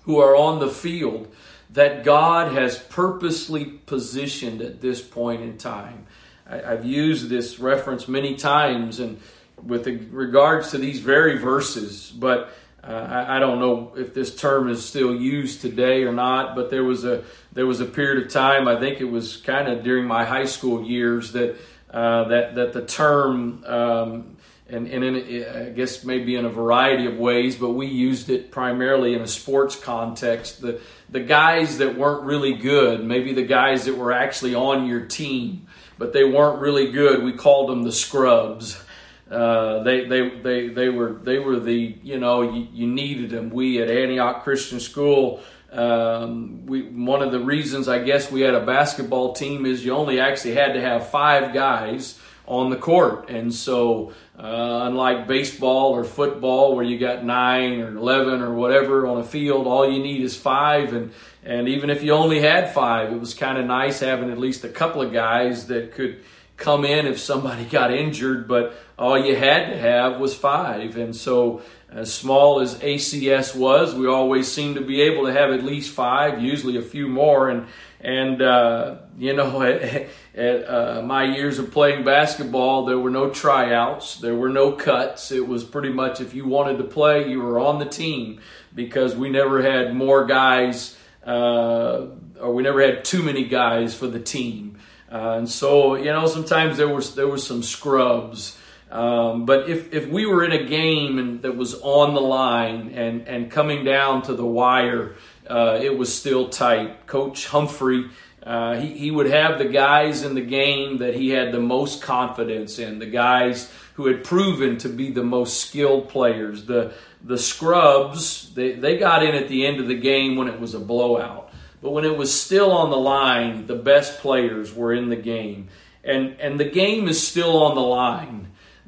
who 0.03 0.19
are 0.19 0.35
on 0.35 0.59
the 0.59 0.69
field 0.69 1.33
that 1.73 2.03
God 2.03 2.53
has 2.53 2.77
purposely 2.77 3.65
positioned 3.65 4.61
at 4.61 4.81
this 4.81 5.01
point 5.01 5.41
in 5.41 5.57
time. 5.57 6.05
I, 6.47 6.57
have 6.57 6.85
used 6.85 7.29
this 7.29 7.59
reference 7.59 8.07
many 8.07 8.35
times 8.35 8.99
and 8.99 9.21
with 9.63 9.87
regards 10.11 10.71
to 10.71 10.77
these 10.77 10.99
very 10.99 11.37
verses, 11.37 12.11
but 12.11 12.53
uh, 12.83 12.91
I, 12.91 13.37
I, 13.37 13.39
don't 13.39 13.59
know 13.59 13.93
if 13.95 14.13
this 14.15 14.35
term 14.35 14.67
is 14.67 14.83
still 14.83 15.15
used 15.15 15.61
today 15.61 16.03
or 16.03 16.11
not. 16.11 16.55
But 16.55 16.71
there 16.71 16.83
was 16.83 17.05
a 17.05 17.23
there 17.53 17.67
was 17.67 17.79
a 17.79 17.85
period 17.85 18.25
of 18.25 18.31
time, 18.31 18.67
I 18.67 18.79
think 18.79 18.99
it 18.99 19.05
was 19.05 19.37
kind 19.37 19.67
of 19.67 19.83
during 19.83 20.05
my 20.05 20.25
high 20.25 20.45
school 20.45 20.83
years, 20.83 21.31
that 21.33 21.57
uh, 21.91 22.27
that 22.29 22.55
that 22.55 22.73
the 22.73 22.83
term 22.83 23.63
um, 23.65 24.30
and, 24.71 24.87
and 24.87 25.03
in, 25.03 25.45
I 25.45 25.69
guess 25.69 26.03
maybe 26.03 26.35
in 26.35 26.45
a 26.45 26.49
variety 26.49 27.05
of 27.05 27.17
ways, 27.17 27.55
but 27.55 27.71
we 27.71 27.87
used 27.87 28.29
it 28.29 28.51
primarily 28.51 29.13
in 29.13 29.21
a 29.21 29.27
sports 29.27 29.75
context. 29.75 30.61
The, 30.61 30.79
the 31.09 31.19
guys 31.19 31.77
that 31.79 31.97
weren't 31.97 32.23
really 32.23 32.53
good, 32.53 33.03
maybe 33.03 33.33
the 33.33 33.43
guys 33.43 33.85
that 33.85 33.97
were 33.97 34.11
actually 34.11 34.55
on 34.55 34.87
your 34.87 35.05
team, 35.05 35.67
but 35.97 36.13
they 36.13 36.23
weren't 36.23 36.59
really 36.61 36.91
good, 36.91 37.23
we 37.23 37.33
called 37.33 37.69
them 37.69 37.83
the 37.83 37.91
scrubs. 37.91 38.81
Uh, 39.29 39.83
they, 39.83 40.07
they, 40.07 40.29
they, 40.29 40.67
they 40.67 40.89
were, 40.89 41.13
they 41.13 41.39
were 41.39 41.59
the, 41.59 41.97
you 42.03 42.19
know, 42.19 42.41
you, 42.41 42.67
you 42.73 42.87
needed 42.87 43.29
them. 43.29 43.49
We 43.49 43.81
at 43.81 43.89
Antioch 43.89 44.43
Christian 44.43 44.79
School, 44.79 45.41
um, 45.71 46.65
we, 46.65 46.81
one 46.81 47.21
of 47.21 47.31
the 47.31 47.39
reasons 47.39 47.87
I 47.87 48.03
guess 48.03 48.29
we 48.29 48.41
had 48.41 48.53
a 48.53 48.65
basketball 48.65 49.33
team 49.33 49.65
is 49.65 49.85
you 49.85 49.93
only 49.93 50.19
actually 50.19 50.55
had 50.55 50.73
to 50.73 50.81
have 50.81 51.09
five 51.09 51.53
guys 51.53 52.19
on 52.47 52.69
the 52.69 52.75
court. 52.75 53.29
And 53.29 53.53
so, 53.53 54.13
uh, 54.37 54.81
unlike 54.83 55.27
baseball 55.27 55.91
or 55.91 56.03
football, 56.03 56.75
where 56.75 56.83
you 56.83 56.97
got 56.97 57.23
nine 57.23 57.79
or 57.81 57.95
11 57.95 58.41
or 58.41 58.53
whatever 58.53 59.07
on 59.07 59.19
a 59.19 59.23
field, 59.23 59.67
all 59.67 59.89
you 59.89 60.01
need 60.01 60.21
is 60.21 60.35
five. 60.35 60.93
And, 60.93 61.11
and 61.43 61.69
even 61.69 61.89
if 61.89 62.03
you 62.03 62.13
only 62.13 62.41
had 62.41 62.73
five, 62.73 63.11
it 63.11 63.19
was 63.19 63.33
kind 63.33 63.57
of 63.57 63.65
nice 63.65 63.99
having 63.99 64.31
at 64.31 64.37
least 64.37 64.63
a 64.63 64.69
couple 64.69 65.01
of 65.01 65.13
guys 65.13 65.67
that 65.67 65.93
could 65.93 66.23
come 66.57 66.85
in 66.85 67.07
if 67.07 67.19
somebody 67.19 67.65
got 67.69 67.91
injured, 67.91 68.47
but 68.47 68.75
all 68.97 69.17
you 69.17 69.35
had 69.35 69.69
to 69.69 69.77
have 69.77 70.19
was 70.19 70.35
five. 70.35 70.97
And 70.97 71.15
so, 71.15 71.61
as 71.91 72.13
small 72.13 72.61
as 72.61 72.75
ACS 72.79 73.55
was, 73.55 73.93
we 73.93 74.07
always 74.07 74.51
seemed 74.51 74.75
to 74.75 74.81
be 74.81 75.01
able 75.01 75.25
to 75.25 75.33
have 75.33 75.51
at 75.51 75.63
least 75.63 75.93
five, 75.93 76.41
usually 76.41 76.77
a 76.77 76.81
few 76.81 77.07
more. 77.07 77.49
And 77.49 77.67
and, 78.03 78.41
uh, 78.41 78.95
you 79.17 79.33
know, 79.33 79.61
at, 79.61 80.07
at 80.35 80.69
uh, 80.69 81.01
my 81.03 81.23
years 81.23 81.59
of 81.59 81.71
playing 81.71 82.03
basketball, 82.03 82.85
there 82.85 82.97
were 82.97 83.09
no 83.09 83.29
tryouts, 83.29 84.17
there 84.17 84.35
were 84.35 84.49
no 84.49 84.71
cuts. 84.71 85.31
It 85.31 85.47
was 85.47 85.63
pretty 85.63 85.89
much 85.89 86.19
if 86.19 86.33
you 86.33 86.45
wanted 86.47 86.77
to 86.79 86.83
play, 86.83 87.29
you 87.29 87.41
were 87.41 87.59
on 87.59 87.79
the 87.79 87.85
team 87.85 88.41
because 88.73 89.15
we 89.15 89.29
never 89.29 89.61
had 89.61 89.93
more 89.93 90.25
guys, 90.25 90.97
uh, 91.25 92.07
or 92.39 92.53
we 92.53 92.63
never 92.63 92.81
had 92.81 93.05
too 93.05 93.21
many 93.21 93.45
guys 93.45 93.93
for 93.93 94.07
the 94.07 94.19
team. 94.19 94.77
Uh, 95.11 95.35
and 95.37 95.49
so, 95.49 95.95
you 95.95 96.05
know, 96.05 96.25
sometimes 96.25 96.77
there 96.77 96.87
was 96.87 97.15
there 97.15 97.27
was 97.27 97.45
some 97.45 97.61
scrubs. 97.61 98.57
Um, 98.91 99.45
but 99.45 99.69
if, 99.69 99.93
if 99.93 100.09
we 100.09 100.25
were 100.25 100.43
in 100.43 100.51
a 100.51 100.65
game 100.65 101.17
and 101.17 101.41
that 101.43 101.55
was 101.55 101.75
on 101.75 102.13
the 102.13 102.21
line 102.21 102.91
and, 102.93 103.25
and 103.25 103.49
coming 103.49 103.85
down 103.85 104.21
to 104.23 104.33
the 104.33 104.45
wire, 104.45 105.15
uh, 105.49 105.79
it 105.81 105.97
was 105.97 106.13
still 106.13 106.49
tight. 106.49 107.07
Coach 107.07 107.47
Humphrey, 107.47 108.09
uh, 108.43 108.75
he, 108.75 108.97
he 108.97 109.11
would 109.11 109.27
have 109.27 109.59
the 109.59 109.69
guys 109.69 110.23
in 110.23 110.35
the 110.35 110.41
game 110.41 110.97
that 110.97 111.15
he 111.15 111.29
had 111.29 111.53
the 111.53 111.59
most 111.59 112.01
confidence 112.01 112.79
in, 112.79 112.99
the 112.99 113.05
guys 113.05 113.71
who 113.93 114.07
had 114.07 114.25
proven 114.25 114.77
to 114.79 114.89
be 114.89 115.09
the 115.09 115.23
most 115.23 115.61
skilled 115.61 116.09
players. 116.09 116.65
The, 116.65 116.93
the 117.23 117.37
scrubs, 117.37 118.53
they, 118.55 118.73
they 118.73 118.97
got 118.97 119.23
in 119.23 119.35
at 119.35 119.47
the 119.47 119.65
end 119.65 119.79
of 119.79 119.87
the 119.87 119.99
game 119.99 120.35
when 120.35 120.49
it 120.49 120.59
was 120.59 120.73
a 120.73 120.79
blowout. 120.79 121.53
But 121.81 121.91
when 121.91 122.03
it 122.03 122.17
was 122.17 122.33
still 122.39 122.73
on 122.73 122.89
the 122.89 122.97
line, 122.97 123.67
the 123.67 123.75
best 123.75 124.19
players 124.19 124.75
were 124.75 124.93
in 124.93 125.07
the 125.09 125.15
game. 125.15 125.69
And, 126.03 126.35
and 126.41 126.59
the 126.59 126.69
game 126.69 127.07
is 127.07 127.25
still 127.25 127.63
on 127.63 127.75
the 127.75 127.81
line 127.81 128.40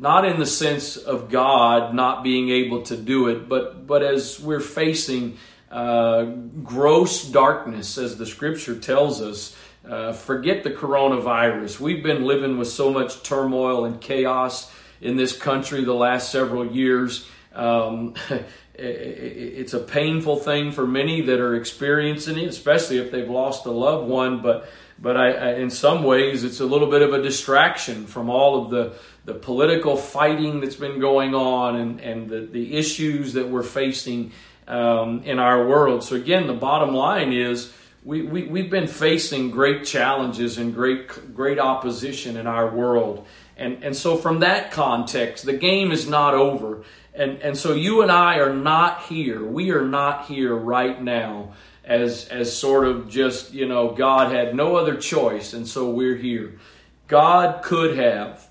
not 0.04 0.26
in 0.26 0.38
the 0.38 0.46
sense 0.46 0.98
of 0.98 1.30
God 1.30 1.96
not 1.96 2.26
being 2.26 2.50
able 2.50 2.82
to 2.84 2.98
do 2.98 3.30
it, 3.30 3.48
but 3.48 3.88
but 3.88 4.04
as 4.04 4.38
we're 4.38 4.60
facing 4.60 5.38
uh, 5.72 6.26
gross 6.62 7.24
darkness, 7.24 7.98
as 7.98 8.18
the 8.18 8.26
scripture 8.28 8.78
tells 8.78 9.22
us. 9.22 9.56
Uh, 9.86 10.14
forget 10.14 10.64
the 10.64 10.72
coronavirus. 10.72 11.78
We've 11.78 12.02
been 12.02 12.24
living 12.24 12.58
with 12.58 12.70
so 12.70 12.90
much 12.90 13.22
turmoil 13.22 13.84
and 13.84 14.00
chaos 14.00 14.72
in 15.02 15.18
this 15.18 15.38
country 15.38 15.84
the 15.84 15.94
last 15.94 16.32
several 16.32 16.66
years. 16.66 17.28
Um, 17.54 18.14
it's 18.74 19.74
a 19.74 19.80
painful 19.80 20.38
thing 20.38 20.72
for 20.72 20.88
many 20.88 21.20
that 21.24 21.42
are 21.42 21.56
experiencing 21.56 22.38
it, 22.38 22.48
especially 22.48 22.98
if 23.00 23.12
they've 23.12 23.30
lost 23.30 23.66
a 23.66 23.72
loved 23.72 24.08
one. 24.08 24.42
But 24.42 24.70
but 25.00 25.18
I, 25.18 25.32
I, 25.32 25.54
in 25.56 25.70
some 25.70 26.04
ways, 26.04 26.44
it's 26.44 26.60
a 26.60 26.66
little 26.66 26.90
bit 26.90 27.02
of 27.02 27.14
a 27.14 27.22
distraction 27.22 28.06
from 28.06 28.30
all 28.30 28.64
of 28.64 28.72
the 28.72 28.94
the 29.26 29.34
political 29.34 29.96
fighting 29.96 30.60
that's 30.60 30.76
been 30.76 31.00
going 31.00 31.34
on 31.34 31.76
and 31.76 32.00
and 32.02 32.30
the, 32.30 32.42
the 32.42 32.76
issues 32.76 33.34
that 33.34 33.48
we're 33.48 33.64
facing 33.64 34.32
um, 34.68 35.24
in 35.24 35.40
our 35.40 35.68
world. 35.68 36.04
So, 36.04 36.16
again, 36.16 36.48
the 36.48 36.54
bottom 36.54 36.94
line 36.94 37.34
is 37.34 37.74
we, 38.04 38.24
we, 38.24 38.44
we've 38.44 38.70
been 38.70 38.88
facing 38.88 39.52
great 39.52 39.86
challenges 39.86 40.58
and 40.58 40.74
great, 40.74 41.34
great 41.34 41.60
opposition 41.60 42.38
in 42.38 42.48
our 42.48 42.70
world. 42.70 43.26
And, 43.58 43.84
and 43.84 43.96
so, 43.96 44.18
from 44.18 44.40
that 44.40 44.72
context, 44.72 45.46
the 45.46 45.54
game 45.54 45.92
is 45.92 46.08
not 46.08 46.34
over. 46.34 46.84
And, 47.14 47.42
and 47.42 47.58
so, 47.58 47.74
you 47.74 48.02
and 48.02 48.12
I 48.12 48.40
are 48.40 48.54
not 48.54 49.04
here. 49.04 49.44
We 49.44 49.72
are 49.72 49.86
not 49.86 50.26
here 50.26 50.56
right 50.56 51.02
now 51.02 51.54
as, 51.84 52.28
as 52.30 52.56
sort 52.56 52.88
of 52.88 53.10
just, 53.10 53.54
you 53.54 53.68
know, 53.68 53.92
God 53.92 54.32
had 54.32 54.56
no 54.56 54.76
other 54.76 54.96
choice, 54.96 55.54
and 55.54 55.68
so 55.68 55.90
we're 55.90 56.16
here. 56.16 56.60
God 57.08 57.64
could 57.64 57.98
have 57.98 58.48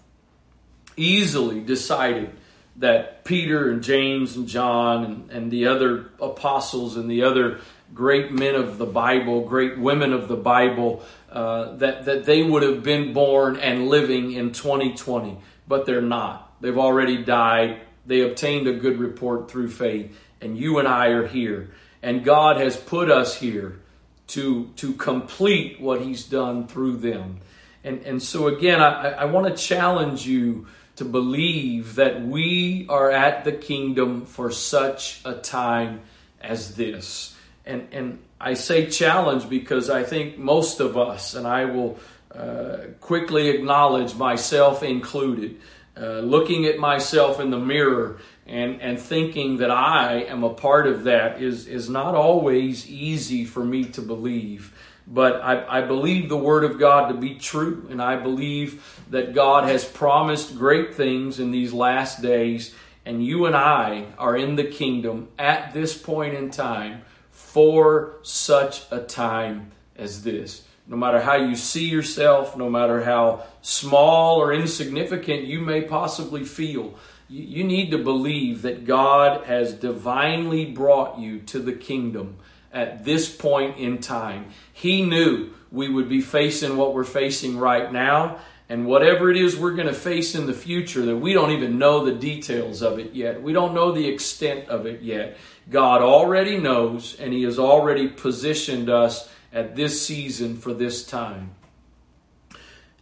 easily 0.97 1.61
decided 1.61 2.31
that 2.77 3.25
Peter 3.25 3.71
and 3.71 3.83
James 3.83 4.37
and 4.37 4.49
John 4.49 5.05
and, 5.05 5.31
and 5.31 5.51
the 5.51 5.66
other 5.66 6.11
apostles 6.21 6.97
and 6.97 7.11
the 7.11 7.23
other 7.23 7.61
great 7.95 8.33
men 8.33 8.55
of 8.55 8.79
the 8.79 8.87
Bible, 8.87 9.47
great 9.47 9.79
women 9.79 10.12
of 10.12 10.29
the 10.29 10.37
Bible, 10.37 11.03
uh, 11.31 11.77
that, 11.77 12.05
that 12.07 12.25
they 12.25 12.42
would 12.42 12.62
have 12.62 12.83
been 12.83 13.12
born 13.12 13.57
and 13.57 13.88
living 13.88 14.33
in 14.33 14.53
2020, 14.53 15.38
but 15.68 15.87
they're 15.87 16.01
not. 16.01 16.55
They've 16.61 16.79
already 16.79 17.23
died. 17.23 17.81
They 18.07 18.21
obtained 18.21 18.66
a 18.66 18.73
good 18.73 18.99
report 18.99 19.51
through 19.51 19.71
faith, 19.71 20.18
and 20.40 20.57
you 20.57 20.79
and 20.79 20.88
I 20.88 21.09
are 21.09 21.27
here. 21.27 21.71
And 22.02 22.24
God 22.24 22.56
has 22.56 22.76
put 22.76 23.10
us 23.10 23.38
here 23.38 23.80
to, 24.28 24.70
to 24.76 24.92
complete 24.94 25.80
what 25.80 26.02
He's 26.02 26.24
done 26.24 26.66
through 26.66 26.96
them. 26.96 27.40
And, 27.84 28.02
and 28.02 28.22
so, 28.22 28.48
again, 28.48 28.80
I, 28.80 29.10
I 29.10 29.24
want 29.26 29.46
to 29.46 29.62
challenge 29.62 30.26
you 30.26 30.66
to 30.96 31.04
believe 31.04 31.96
that 31.96 32.22
we 32.22 32.86
are 32.88 33.10
at 33.10 33.44
the 33.44 33.52
kingdom 33.52 34.26
for 34.26 34.50
such 34.50 35.20
a 35.24 35.34
time 35.34 36.00
as 36.40 36.76
this. 36.76 37.36
And, 37.64 37.88
and 37.92 38.18
I 38.40 38.54
say 38.54 38.86
challenge 38.86 39.48
because 39.48 39.88
I 39.88 40.02
think 40.02 40.38
most 40.38 40.80
of 40.80 40.98
us, 40.98 41.34
and 41.34 41.46
I 41.46 41.64
will 41.64 41.98
uh, 42.34 42.78
quickly 43.00 43.48
acknowledge 43.48 44.14
myself 44.14 44.82
included, 44.82 45.60
uh, 45.96 46.20
looking 46.20 46.66
at 46.66 46.78
myself 46.78 47.38
in 47.40 47.50
the 47.50 47.58
mirror 47.58 48.18
and, 48.47 48.80
and 48.82 48.99
thinking 48.99 49.59
that 49.59 49.70
I 49.70 50.22
am 50.22 50.43
a 50.43 50.53
part 50.53 50.86
of 50.86 51.05
that 51.05 51.40
is, 51.40 51.66
is 51.66 51.88
not 51.88 52.14
always 52.14 52.88
easy 52.90 53.45
for 53.45 53.64
me 53.64 53.84
to 53.84 54.03
believe. 54.03 54.72
But 55.07 55.40
I, 55.43 55.78
I 55.78 55.80
believe 55.82 56.28
the 56.28 56.36
Word 56.36 56.64
of 56.64 56.78
God 56.78 57.09
to 57.09 57.14
be 57.14 57.34
true, 57.34 57.86
and 57.90 58.01
I 58.01 58.16
believe 58.16 59.03
that 59.11 59.34
God 59.34 59.64
has 59.64 59.84
promised 59.84 60.57
great 60.57 60.95
things 60.95 61.40
in 61.40 61.51
these 61.51 61.72
last 61.72 62.22
days, 62.22 62.74
and 63.05 63.24
you 63.24 63.47
and 63.47 63.57
I 63.57 64.07
are 64.18 64.36
in 64.36 64.57
the 64.57 64.64
kingdom 64.64 65.28
at 65.38 65.74
this 65.74 65.97
point 65.97 66.34
in 66.34 66.51
time 66.51 67.03
for 67.30 68.14
such 68.22 68.84
a 68.90 69.01
time 69.01 69.72
as 69.97 70.22
this. 70.22 70.64
No 70.86 70.97
matter 70.97 71.20
how 71.20 71.36
you 71.36 71.57
see 71.57 71.88
yourself, 71.88 72.57
no 72.57 72.68
matter 72.68 73.03
how 73.03 73.45
small 73.61 74.40
or 74.40 74.53
insignificant 74.53 75.45
you 75.45 75.61
may 75.61 75.82
possibly 75.82 76.45
feel, 76.45 76.95
you 77.33 77.64
need 77.64 77.91
to 77.93 77.99
believe 77.99 78.61
that 78.62 78.85
God 78.85 79.45
has 79.47 79.72
divinely 79.72 80.66
brought 80.66 81.18
you 81.18 81.39
to 81.41 81.61
the 81.61 81.72
kingdom 81.72 82.37
at 82.70 83.07
this 83.07 83.35
point 83.35 83.78
in 83.78 83.99
time. 83.99 84.51
He 84.70 85.03
knew 85.03 85.51
we 85.70 85.89
would 85.89 86.11
be 86.11 86.20
facing 86.20 86.76
what 86.76 86.93
we're 86.93 87.05
facing 87.05 87.57
right 87.57 87.91
now 87.91 88.39
and 88.68 88.87
whatever 88.87 89.30
it 89.30 89.39
is 89.39 89.57
we're 89.57 89.74
going 89.74 89.89
to 89.89 89.95
face 89.95 90.35
in 90.35 90.47
the 90.47 90.53
future 90.53 91.07
that 91.07 91.16
we 91.16 91.33
don't 91.33 91.53
even 91.53 91.78
know 91.78 92.05
the 92.05 92.12
details 92.12 92.83
of 92.83 92.99
it 92.99 93.14
yet. 93.14 93.43
We 93.43 93.55
don't 93.55 93.74
know 93.74 93.93
the 93.93 94.09
extent 94.09 94.68
of 94.68 94.85
it 94.85 95.01
yet. 95.01 95.39
God 95.70 96.03
already 96.03 96.59
knows 96.59 97.18
and 97.18 97.33
He 97.33 97.45
has 97.45 97.59
already 97.59 98.09
positioned 98.09 98.91
us 98.91 99.30
at 99.55 99.74
this 99.74 100.07
season 100.07 100.59
for 100.59 100.74
this 100.74 101.07
time. 101.07 101.53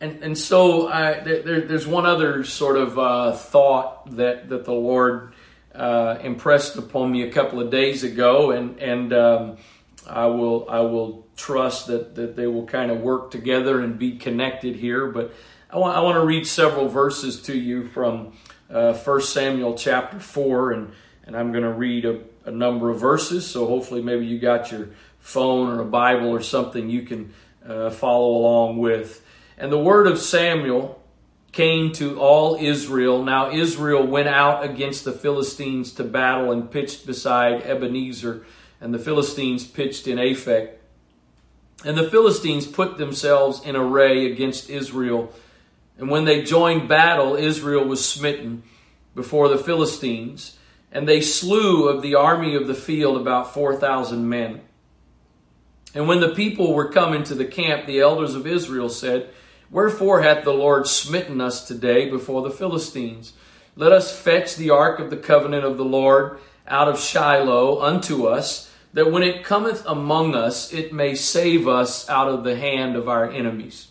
And, 0.00 0.22
and 0.22 0.38
so 0.38 0.88
I, 0.88 1.20
there, 1.20 1.60
there's 1.60 1.86
one 1.86 2.06
other 2.06 2.42
sort 2.44 2.78
of 2.78 2.98
uh, 2.98 3.32
thought 3.32 4.16
that, 4.16 4.48
that 4.48 4.64
the 4.64 4.72
Lord 4.72 5.34
uh, 5.74 6.16
impressed 6.22 6.76
upon 6.76 7.12
me 7.12 7.22
a 7.22 7.30
couple 7.30 7.60
of 7.60 7.70
days 7.70 8.02
ago, 8.02 8.50
and, 8.50 8.78
and 8.78 9.12
um, 9.12 9.58
I, 10.08 10.26
will, 10.26 10.66
I 10.70 10.80
will 10.80 11.26
trust 11.36 11.88
that, 11.88 12.14
that 12.14 12.34
they 12.34 12.46
will 12.46 12.64
kind 12.64 12.90
of 12.90 13.02
work 13.02 13.30
together 13.30 13.80
and 13.80 13.98
be 13.98 14.16
connected 14.16 14.76
here. 14.76 15.06
But 15.08 15.34
I 15.68 15.76
want, 15.76 15.96
I 15.96 16.00
want 16.00 16.16
to 16.16 16.24
read 16.24 16.46
several 16.46 16.88
verses 16.88 17.42
to 17.42 17.56
you 17.56 17.86
from 17.88 18.32
uh, 18.70 18.94
1 18.94 19.20
Samuel 19.20 19.74
chapter 19.76 20.18
4, 20.18 20.72
and, 20.72 20.92
and 21.24 21.36
I'm 21.36 21.52
going 21.52 21.64
to 21.64 21.72
read 21.72 22.06
a, 22.06 22.20
a 22.46 22.50
number 22.50 22.88
of 22.88 22.98
verses, 22.98 23.46
so 23.46 23.66
hopefully 23.66 24.00
maybe 24.00 24.24
you 24.24 24.38
got 24.38 24.72
your 24.72 24.88
phone 25.18 25.68
or 25.68 25.82
a 25.82 25.84
Bible 25.84 26.30
or 26.30 26.40
something 26.40 26.88
you 26.88 27.02
can 27.02 27.34
uh, 27.66 27.90
follow 27.90 28.30
along 28.30 28.78
with. 28.78 29.26
And 29.60 29.70
the 29.70 29.78
word 29.78 30.06
of 30.06 30.18
Samuel 30.18 31.02
came 31.52 31.92
to 31.92 32.18
all 32.18 32.56
Israel. 32.56 33.22
Now 33.22 33.52
Israel 33.52 34.06
went 34.06 34.26
out 34.28 34.64
against 34.64 35.04
the 35.04 35.12
Philistines 35.12 35.92
to 35.92 36.04
battle 36.04 36.50
and 36.50 36.70
pitched 36.70 37.06
beside 37.06 37.62
Ebenezer, 37.64 38.46
and 38.80 38.94
the 38.94 38.98
Philistines 38.98 39.66
pitched 39.66 40.06
in 40.06 40.16
Aphek. 40.16 40.70
And 41.84 41.98
the 41.98 42.08
Philistines 42.08 42.66
put 42.66 42.96
themselves 42.96 43.62
in 43.62 43.76
array 43.76 44.32
against 44.32 44.70
Israel. 44.70 45.30
And 45.98 46.08
when 46.08 46.24
they 46.24 46.42
joined 46.42 46.88
battle, 46.88 47.36
Israel 47.36 47.84
was 47.84 48.02
smitten 48.02 48.62
before 49.14 49.48
the 49.48 49.58
Philistines, 49.58 50.56
and 50.90 51.06
they 51.06 51.20
slew 51.20 51.86
of 51.86 52.00
the 52.00 52.14
army 52.14 52.54
of 52.54 52.66
the 52.66 52.74
field 52.74 53.20
about 53.20 53.52
4,000 53.52 54.26
men. 54.26 54.62
And 55.94 56.08
when 56.08 56.20
the 56.20 56.34
people 56.34 56.72
were 56.72 56.90
come 56.90 57.12
into 57.12 57.34
the 57.34 57.44
camp, 57.44 57.84
the 57.84 58.00
elders 58.00 58.34
of 58.34 58.46
Israel 58.46 58.88
said, 58.88 59.28
Wherefore 59.70 60.22
hath 60.22 60.42
the 60.42 60.52
Lord 60.52 60.88
smitten 60.88 61.40
us 61.40 61.66
today 61.66 62.10
before 62.10 62.42
the 62.42 62.50
Philistines? 62.50 63.34
Let 63.76 63.92
us 63.92 64.16
fetch 64.16 64.56
the 64.56 64.70
ark 64.70 64.98
of 64.98 65.10
the 65.10 65.16
covenant 65.16 65.64
of 65.64 65.76
the 65.76 65.84
Lord 65.84 66.40
out 66.66 66.88
of 66.88 66.98
Shiloh 66.98 67.80
unto 67.80 68.26
us, 68.26 68.72
that 68.92 69.12
when 69.12 69.22
it 69.22 69.44
cometh 69.44 69.84
among 69.86 70.34
us, 70.34 70.72
it 70.72 70.92
may 70.92 71.14
save 71.14 71.68
us 71.68 72.08
out 72.08 72.28
of 72.28 72.42
the 72.42 72.56
hand 72.56 72.96
of 72.96 73.08
our 73.08 73.30
enemies. 73.30 73.88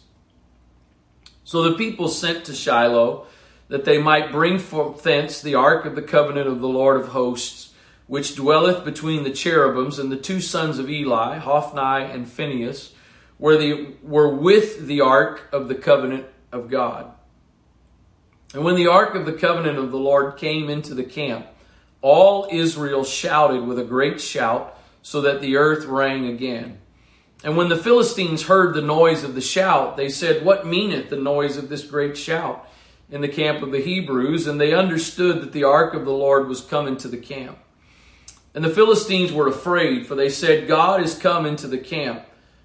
So 1.45 1.63
the 1.63 1.77
people 1.77 2.09
sent 2.09 2.43
to 2.45 2.53
Shiloh, 2.53 3.25
that 3.69 3.85
they 3.85 3.97
might 3.97 4.33
bring 4.33 4.59
forth 4.59 5.01
thence 5.03 5.41
the 5.41 5.55
ark 5.55 5.85
of 5.85 5.95
the 5.95 6.01
covenant 6.01 6.47
of 6.47 6.59
the 6.59 6.67
Lord 6.67 6.99
of 6.99 7.09
hosts, 7.09 7.73
which 8.07 8.35
dwelleth 8.35 8.83
between 8.83 9.23
the 9.23 9.31
cherubims, 9.31 9.97
and 9.97 10.11
the 10.11 10.17
two 10.17 10.41
sons 10.41 10.77
of 10.77 10.89
Eli, 10.89 11.37
Hophni 11.37 12.11
and 12.11 12.27
Phinehas, 12.27 12.91
where 13.39 13.57
they 13.57 13.95
were 14.03 14.35
with 14.35 14.85
the 14.85 15.01
ark 15.01 15.49
of 15.51 15.67
the 15.67 15.75
covenant 15.75 16.27
of 16.51 16.69
God. 16.69 17.11
And 18.53 18.63
when 18.63 18.75
the 18.75 18.87
ark 18.87 19.15
of 19.15 19.25
the 19.25 19.33
covenant 19.33 19.79
of 19.79 19.91
the 19.91 19.97
Lord 19.97 20.37
came 20.37 20.69
into 20.69 20.93
the 20.93 21.03
camp, 21.03 21.47
all 22.01 22.47
Israel 22.51 23.03
shouted 23.03 23.63
with 23.63 23.79
a 23.79 23.83
great 23.83 24.21
shout, 24.21 24.75
so 25.01 25.21
that 25.21 25.41
the 25.41 25.55
earth 25.55 25.85
rang 25.85 26.27
again. 26.27 26.77
And 27.43 27.55
when 27.55 27.69
the 27.69 27.77
Philistines 27.77 28.43
heard 28.43 28.75
the 28.75 28.81
noise 28.81 29.23
of 29.23 29.33
the 29.33 29.41
shout, 29.41 29.95
they 29.95 30.09
said, 30.09 30.43
What 30.43 30.67
meaneth 30.67 31.09
the 31.09 31.15
noise 31.15 31.55
of 31.55 31.69
this 31.69 31.85
great 31.85 32.17
shout 32.17 32.67
in 33.09 33.21
the 33.21 33.29
camp 33.29 33.63
of 33.63 33.71
the 33.71 33.81
Hebrews? 33.81 34.45
And 34.45 34.59
they 34.59 34.73
understood 34.73 35.41
that 35.41 35.53
the 35.53 35.63
ark 35.63 35.93
of 35.93 36.03
the 36.03 36.11
Lord 36.11 36.47
was 36.47 36.61
come 36.61 36.85
into 36.85 37.07
the 37.07 37.17
camp. 37.17 37.57
And 38.53 38.63
the 38.63 38.69
Philistines 38.69 39.31
were 39.31 39.47
afraid, 39.47 40.05
for 40.05 40.15
they 40.15 40.29
said, 40.29 40.67
God 40.67 41.01
is 41.01 41.17
come 41.17 41.45
into 41.45 41.67
the 41.67 41.77
camp. 41.77 42.23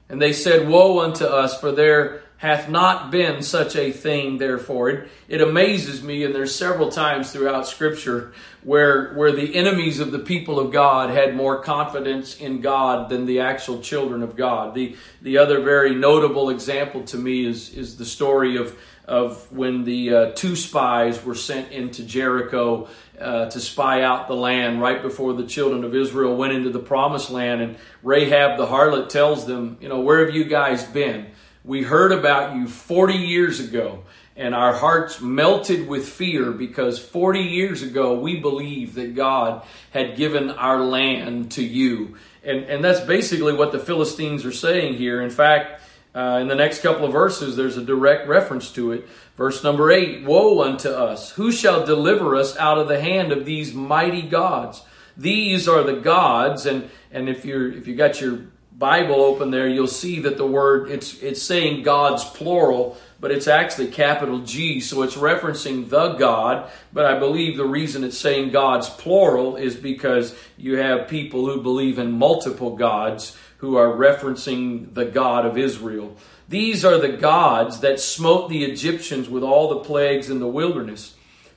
And 0.09 0.21
they 0.21 0.33
said, 0.33 0.69
Woe 0.69 1.01
unto 1.01 1.25
us, 1.25 1.59
for 1.59 1.73
there 1.73 2.23
hath 2.45 2.69
not 2.69 3.11
been 3.11 3.41
such 3.43 3.75
a 3.75 3.91
thing, 3.91 4.37
therefore. 4.37 4.91
It, 4.91 5.09
it 5.29 5.41
amazes 5.41 6.03
me, 6.03 6.25
and 6.25 6.35
there's 6.35 6.55
several 6.55 6.91
times 6.91 7.33
throughout 7.33 7.67
Scripture 7.67 8.35
where, 8.63 9.15
where 9.15 9.33
the 9.33 9.55
enemies 9.55 9.99
of 9.99 10.13
the 10.13 10.19
people 10.19 10.59
of 10.59 10.71
God 10.71 11.09
had 11.09 11.35
more 11.35 11.63
confidence 11.63 12.37
in 12.37 12.61
God 12.61 13.09
than 13.09 13.25
the 13.25 13.41
actual 13.41 13.81
children 13.81 14.23
of 14.23 14.37
God. 14.37 14.75
The, 14.75 14.97
the 15.23 15.39
other 15.39 15.63
very 15.63 15.95
notable 15.95 16.51
example 16.51 17.05
to 17.05 17.17
me 17.17 17.47
is, 17.47 17.73
is 17.73 17.97
the 17.97 18.05
story 18.05 18.59
of, 18.59 18.79
of 19.07 19.51
when 19.51 19.85
the 19.85 20.15
uh, 20.15 20.31
two 20.33 20.55
spies 20.55 21.25
were 21.25 21.35
sent 21.35 21.73
into 21.73 22.05
Jericho 22.05 22.89
uh, 23.21 23.51
to 23.51 23.61
spy 23.61 24.03
out 24.03 24.29
the 24.29 24.35
land 24.35 24.81
right 24.81 25.01
before 25.01 25.33
the 25.33 25.47
children 25.47 25.85
of 25.85 25.95
Israel 25.95 26.37
went 26.37 26.53
into 26.53 26.71
the 26.71 26.79
promised 26.79 27.31
land. 27.31 27.61
And 27.61 27.77
Rahab 28.03 28.59
the 28.59 28.67
harlot 28.67 29.09
tells 29.09 29.47
them, 29.47 29.77
You 29.81 29.89
know, 29.89 30.01
where 30.01 30.25
have 30.25 30.35
you 30.35 30.45
guys 30.45 30.85
been? 30.85 31.27
We 31.65 31.83
heard 31.83 32.13
about 32.13 32.55
you 32.57 32.69
40 32.69 33.15
years 33.15 33.61
ago, 33.61 34.03
and 34.37 34.55
our 34.55 34.75
hearts 34.75 35.21
melted 35.21 35.89
with 35.89 36.09
fear 36.09 36.51
because 36.53 36.99
40 36.99 37.41
years 37.41 37.83
ago 37.83 38.19
we 38.19 38.41
believed 38.41 38.97
that 38.97 39.15
God 39.15 39.65
had 39.91 40.17
given 40.17 40.51
our 40.51 40.81
land 40.81 41.53
to 41.53 41.65
you. 41.65 42.17
And, 42.43 42.65
and 42.65 42.85
that's 42.85 43.01
basically 43.01 43.55
what 43.55 43.73
the 43.73 43.79
Philistines 43.79 44.45
are 44.45 44.53
saying 44.53 44.95
here. 44.95 45.23
In 45.23 45.31
fact, 45.31 45.81
uh, 46.15 46.39
in 46.41 46.47
the 46.47 46.55
next 46.55 46.81
couple 46.81 47.05
of 47.05 47.13
verses, 47.13 47.57
there's 47.57 47.77
a 47.77 47.83
direct 47.83 48.29
reference 48.29 48.71
to 48.73 48.93
it. 48.93 49.09
Verse 49.37 49.65
number 49.65 49.91
8 49.91 50.25
Woe 50.25 50.63
unto 50.63 50.89
us! 50.89 51.33
Who 51.33 51.51
shall 51.51 51.85
deliver 51.85 52.37
us 52.37 52.57
out 52.57 52.79
of 52.79 52.89
the 52.89 53.01
hand 53.01 53.33
of 53.33 53.45
these 53.45 53.75
mighty 53.75 54.23
gods? 54.23 54.83
These 55.17 55.69
are 55.69 55.83
the 55.83 56.01
gods, 56.01 56.67
and, 56.67 56.91
and 57.11 57.29
if 57.29 57.45
you're 57.45 57.71
if 57.71 57.87
you 57.87 57.95
got 57.95 58.21
your 58.21 58.47
Bible 58.77 59.23
open 59.23 59.53
there, 59.53 59.69
you'll 59.69 59.87
see 59.87 60.21
that 60.21 60.37
the 60.37 60.47
word 60.47 60.91
it's 60.91 61.23
it's 61.23 61.41
saying 61.41 61.85
gods 61.85 62.25
plural, 62.25 62.97
but 63.21 63.31
it's 63.31 63.47
actually 63.47 63.87
capital 63.89 64.41
G, 64.41 64.81
so 64.81 65.03
it's 65.03 65.15
referencing 65.15 65.89
the 65.89 66.15
God. 66.15 66.69
But 66.93 67.05
I 67.05 67.19
believe 67.19 67.57
the 67.57 67.67
reason 67.67 68.03
it's 68.03 68.19
saying 68.19 68.51
gods 68.51 68.91
plural 68.91 69.55
is 69.55 69.77
because 69.77 70.35
you 70.57 70.79
have 70.79 71.07
people 71.07 71.47
who 71.47 71.63
believe 71.63 72.01
in 72.01 72.13
multiple 72.13 72.75
gods 72.75 73.37
who 73.59 73.77
are 73.77 73.95
referencing 73.95 74.93
the 74.93 75.05
God 75.05 75.47
of 75.47 75.57
Israel. 75.57 76.17
These 76.49 76.85
are 76.85 76.99
the 76.99 77.17
gods 77.17 77.81
that 77.81 78.01
smote 78.01 78.51
the 78.51 78.65
Egyptians 78.65 79.29
with 79.29 79.45
all 79.45 79.69
the 79.69 79.85
plagues 79.85 80.31
in 80.31 80.41
the 80.41 80.49
wilderness. 80.49 81.15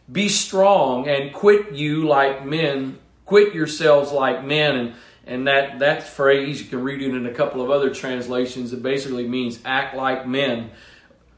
Be 0.09 0.30
strong 0.30 1.09
and 1.09 1.34
quit 1.34 1.74
you 1.74 2.07
like 2.07 2.45
men, 2.45 2.99
quit 3.26 3.55
yourselves 3.55 4.11
like 4.11 4.45
men. 4.45 4.76
And, 4.76 4.93
and 5.28 5.47
that, 5.47 5.80
that 5.80 6.03
phrase, 6.03 6.61
you 6.61 6.67
can 6.69 6.82
read 6.84 7.01
it 7.01 7.13
in 7.13 7.25
a 7.25 7.34
couple 7.34 7.61
of 7.61 7.69
other 7.69 7.93
translations, 7.93 8.71
it 8.71 8.82
basically 8.82 9.28
means 9.28 9.59
act 9.65 9.95
like 9.95 10.25
men. 10.25 10.71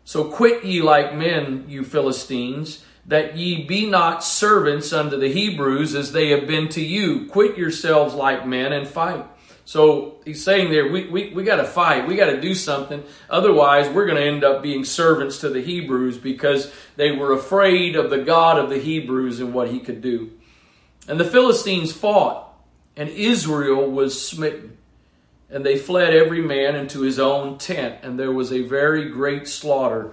So 0.05 0.25
quit 0.25 0.63
ye 0.63 0.81
like 0.81 1.15
men, 1.15 1.65
you 1.67 1.83
Philistines, 1.83 2.83
that 3.07 3.35
ye 3.35 3.65
be 3.65 3.89
not 3.89 4.23
servants 4.23 4.93
unto 4.93 5.17
the 5.17 5.31
Hebrews 5.31 5.95
as 5.95 6.11
they 6.11 6.29
have 6.29 6.47
been 6.47 6.69
to 6.69 6.81
you. 6.81 7.27
Quit 7.27 7.57
yourselves 7.57 8.13
like 8.13 8.45
men 8.45 8.71
and 8.71 8.87
fight. 8.87 9.25
So 9.65 10.17
he's 10.25 10.43
saying 10.43 10.71
there, 10.71 10.91
we, 10.91 11.05
we, 11.05 11.29
we 11.31 11.43
got 11.43 11.57
to 11.57 11.63
fight. 11.63 12.07
We 12.07 12.15
got 12.15 12.31
to 12.31 12.41
do 12.41 12.55
something. 12.55 13.03
Otherwise, 13.29 13.87
we're 13.89 14.05
going 14.05 14.17
to 14.17 14.25
end 14.25 14.43
up 14.43 14.63
being 14.63 14.83
servants 14.83 15.39
to 15.39 15.49
the 15.49 15.61
Hebrews 15.61 16.17
because 16.17 16.73
they 16.95 17.11
were 17.11 17.33
afraid 17.33 17.95
of 17.95 18.09
the 18.09 18.23
God 18.23 18.57
of 18.57 18.69
the 18.69 18.79
Hebrews 18.79 19.39
and 19.39 19.53
what 19.53 19.69
he 19.69 19.79
could 19.79 20.01
do. 20.01 20.31
And 21.07 21.19
the 21.19 21.25
Philistines 21.25 21.91
fought, 21.91 22.48
and 22.99 23.07
Israel 23.07 23.89
was 23.89 24.27
smitten. 24.27 24.77
And 25.49 25.65
they 25.65 25.77
fled 25.77 26.13
every 26.13 26.41
man 26.41 26.75
into 26.75 26.99
his 27.01 27.17
own 27.17 27.57
tent, 27.57 27.99
and 28.03 28.19
there 28.19 28.33
was 28.33 28.51
a 28.51 28.61
very 28.61 29.09
great 29.09 29.47
slaughter. 29.47 30.11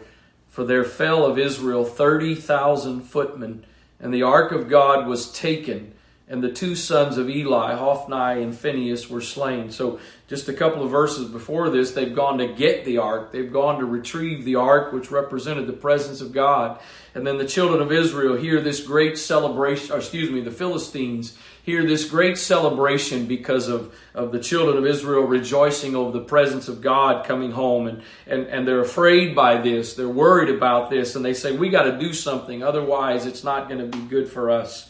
For 0.49 0.65
there 0.65 0.85
fell 0.85 1.27
of 1.27 1.37
Israel 1.37 1.85
thirty 1.85 2.37
thousand 2.37 3.03
footmen, 3.03 3.67
and 3.99 4.15
the 4.15 4.23
ark 4.23 4.53
of 4.53 4.69
God 4.69 5.09
was 5.09 5.33
taken 5.33 5.95
and 6.29 6.43
the 6.43 6.51
two 6.51 6.75
sons 6.75 7.19
of 7.19 7.31
Eli, 7.31 7.75
Hophni 7.75 8.43
and 8.43 8.57
Phinehas, 8.57 9.09
were 9.09 9.21
slain. 9.21 9.71
So, 9.71 10.01
just 10.27 10.49
a 10.49 10.53
couple 10.53 10.83
of 10.83 10.91
verses 10.91 11.31
before 11.31 11.71
this, 11.71 11.93
they've 11.93 12.15
gone 12.15 12.39
to 12.39 12.49
get 12.49 12.85
the 12.85 12.99
ark. 12.99 13.31
They've 13.31 13.53
gone 13.53 13.79
to 13.79 13.85
retrieve 13.85 14.45
the 14.45 14.57
ark, 14.57 14.93
which 14.93 15.13
represented 15.13 15.69
the 15.69 15.73
presence 15.73 16.21
of 16.21 16.33
God. 16.33 16.81
And 17.15 17.25
then 17.25 17.39
the 17.39 17.47
children 17.47 17.81
of 17.81 17.93
Israel 17.93 18.37
hear 18.37 18.61
this 18.61 18.85
great 18.85 19.19
celebration, 19.19 19.95
or 19.95 19.99
excuse 19.99 20.29
me, 20.29 20.41
the 20.41 20.51
Philistines 20.51 21.39
hear 21.67 21.85
this 21.85 22.09
great 22.09 22.39
celebration 22.39 23.27
because 23.27 23.67
of, 23.67 23.93
of 24.15 24.31
the 24.31 24.39
children 24.39 24.79
of 24.79 24.87
Israel 24.87 25.25
rejoicing 25.25 25.97
over 25.97 26.17
the 26.17 26.25
presence 26.25 26.69
of 26.69 26.81
God 26.81 27.27
coming 27.27 27.51
home. 27.51 27.89
And, 27.89 28.03
and, 28.25 28.47
and 28.47 28.69
they're 28.69 28.83
afraid 28.83 29.35
by 29.35 29.61
this. 29.61 29.95
They're 29.95 30.09
worried 30.09 30.49
about 30.49 30.91
this. 30.91 31.17
And 31.17 31.25
they 31.25 31.35
say, 31.35 31.57
we 31.57 31.69
got 31.69 31.83
to 31.83 31.99
do 31.99 32.13
something. 32.13 32.63
Otherwise, 32.63 33.27
it's 33.27 33.43
not 33.43 33.69
going 33.69 33.81
to 33.81 33.99
be 33.99 34.05
good 34.07 34.29
for 34.29 34.49
us. 34.49 34.89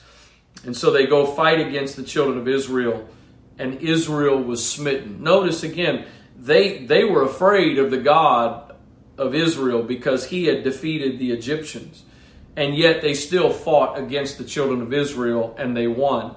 And 0.67 0.77
so 0.77 0.91
they 0.91 1.07
go 1.07 1.25
fight 1.25 1.67
against 1.67 1.97
the 1.97 2.03
children 2.03 2.37
of 2.37 2.47
Israel. 2.47 3.09
And 3.59 3.81
Israel 3.81 4.39
was 4.39 4.63
smitten. 4.69 5.23
Notice 5.23 5.63
again, 5.63 6.05
they, 6.39 6.85
they 6.85 7.05
were 7.05 7.23
afraid 7.23 7.79
of 7.79 7.91
the 7.91 7.97
God 7.97 8.77
of 9.17 9.35
Israel 9.35 9.83
because 9.83 10.27
he 10.27 10.45
had 10.45 10.63
defeated 10.63 11.19
the 11.19 11.33
Egyptians. 11.33 12.03
And 12.55 12.77
yet 12.77 13.01
they 13.01 13.15
still 13.15 13.51
fought 13.51 13.99
against 13.99 14.37
the 14.37 14.45
children 14.45 14.83
of 14.83 14.93
Israel 14.93 15.57
and 15.59 15.75
they 15.75 15.87
won. 15.87 16.37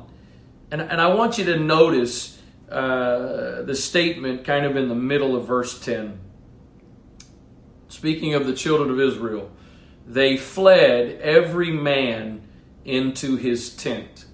And, 0.71 0.81
and 0.81 1.01
I 1.01 1.07
want 1.07 1.37
you 1.37 1.45
to 1.45 1.57
notice 1.57 2.39
uh, 2.69 3.63
the 3.63 3.75
statement 3.75 4.43
kind 4.43 4.65
of 4.65 4.75
in 4.75 4.89
the 4.89 4.95
middle 4.95 5.35
of 5.35 5.47
verse 5.47 5.79
10. 5.79 6.19
Speaking 7.87 8.35
of 8.35 8.45
the 8.45 8.53
children 8.53 8.91
of 8.91 8.99
Israel, 8.99 9.51
they 10.05 10.37
fled 10.37 11.19
every 11.21 11.71
man 11.71 12.41
into 12.85 13.35
his 13.35 13.75
tent. 13.75 14.25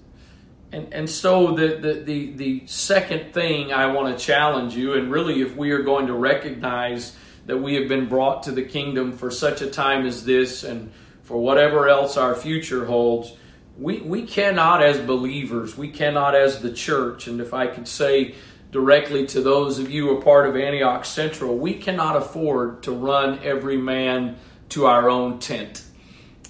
And, 0.72 0.92
and 0.92 1.08
so 1.08 1.54
the, 1.54 1.76
the, 1.76 1.92
the, 2.02 2.30
the 2.32 2.66
second 2.66 3.32
thing 3.32 3.72
I 3.72 3.86
want 3.86 4.16
to 4.16 4.22
challenge 4.22 4.74
you, 4.74 4.94
and 4.94 5.10
really 5.10 5.40
if 5.40 5.56
we 5.56 5.70
are 5.70 5.82
going 5.82 6.06
to 6.08 6.12
recognize 6.12 7.16
that 7.46 7.56
we 7.56 7.74
have 7.74 7.88
been 7.88 8.08
brought 8.08 8.42
to 8.42 8.52
the 8.52 8.62
kingdom 8.62 9.12
for 9.12 9.30
such 9.30 9.62
a 9.62 9.70
time 9.70 10.04
as 10.04 10.24
this 10.24 10.64
and 10.64 10.92
for 11.22 11.38
whatever 11.38 11.88
else 11.88 12.16
our 12.16 12.34
future 12.34 12.84
holds, 12.84 13.32
we, 13.78 14.00
we 14.00 14.22
cannot, 14.22 14.82
as 14.82 14.98
believers, 14.98 15.76
we 15.76 15.88
cannot, 15.88 16.34
as 16.34 16.60
the 16.60 16.72
church, 16.72 17.26
and 17.26 17.40
if 17.40 17.52
I 17.52 17.66
could 17.66 17.86
say 17.86 18.34
directly 18.72 19.26
to 19.28 19.40
those 19.40 19.78
of 19.78 19.90
you 19.90 20.08
who 20.08 20.18
are 20.18 20.22
part 20.22 20.48
of 20.48 20.56
Antioch 20.56 21.04
Central, 21.04 21.56
we 21.56 21.74
cannot 21.74 22.16
afford 22.16 22.82
to 22.84 22.92
run 22.92 23.38
every 23.42 23.76
man 23.76 24.36
to 24.70 24.86
our 24.86 25.08
own 25.10 25.38
tent. 25.38 25.82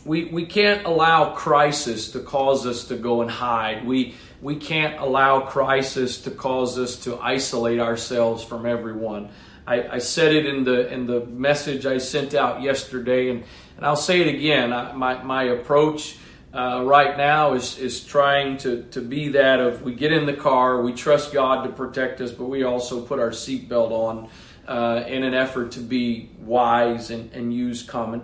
We, 0.04 0.26
we 0.26 0.46
can't 0.46 0.86
allow 0.86 1.34
crisis 1.34 2.12
to 2.12 2.20
cause 2.20 2.64
us 2.64 2.84
to 2.88 2.96
go 2.96 3.22
and 3.22 3.30
hide. 3.30 3.84
We, 3.84 4.14
we 4.40 4.54
can't 4.56 5.00
allow 5.00 5.40
crisis 5.40 6.20
to 6.22 6.30
cause 6.30 6.78
us 6.78 6.96
to 7.04 7.18
isolate 7.18 7.80
ourselves 7.80 8.44
from 8.44 8.66
everyone. 8.66 9.30
I, 9.66 9.96
I 9.96 9.98
said 9.98 10.32
it 10.32 10.46
in 10.46 10.62
the 10.62 10.92
in 10.92 11.06
the 11.06 11.26
message 11.26 11.86
I 11.86 11.98
sent 11.98 12.34
out 12.34 12.62
yesterday, 12.62 13.30
and, 13.30 13.42
and 13.76 13.84
I'll 13.84 13.96
say 13.96 14.20
it 14.20 14.32
again. 14.32 14.72
I, 14.72 14.92
my, 14.92 15.20
my 15.24 15.42
approach 15.44 16.16
uh, 16.52 16.82
right 16.84 17.16
now 17.16 17.54
is, 17.54 17.78
is 17.78 18.02
trying 18.02 18.56
to, 18.58 18.82
to 18.84 19.00
be 19.00 19.28
that 19.28 19.60
of 19.60 19.82
we 19.82 19.94
get 19.94 20.12
in 20.12 20.26
the 20.26 20.34
car, 20.34 20.80
we 20.82 20.92
trust 20.92 21.32
God 21.32 21.64
to 21.64 21.70
protect 21.70 22.20
us, 22.20 22.32
but 22.32 22.46
we 22.46 22.62
also 22.62 23.02
put 23.02 23.18
our 23.18 23.30
seatbelt 23.30 23.90
on 23.90 24.28
uh, 24.66 25.04
in 25.06 25.22
an 25.22 25.34
effort 25.34 25.72
to 25.72 25.80
be 25.80 26.30
wise 26.40 27.10
and, 27.10 27.32
and 27.32 27.52
use 27.52 27.82
common 27.82 28.22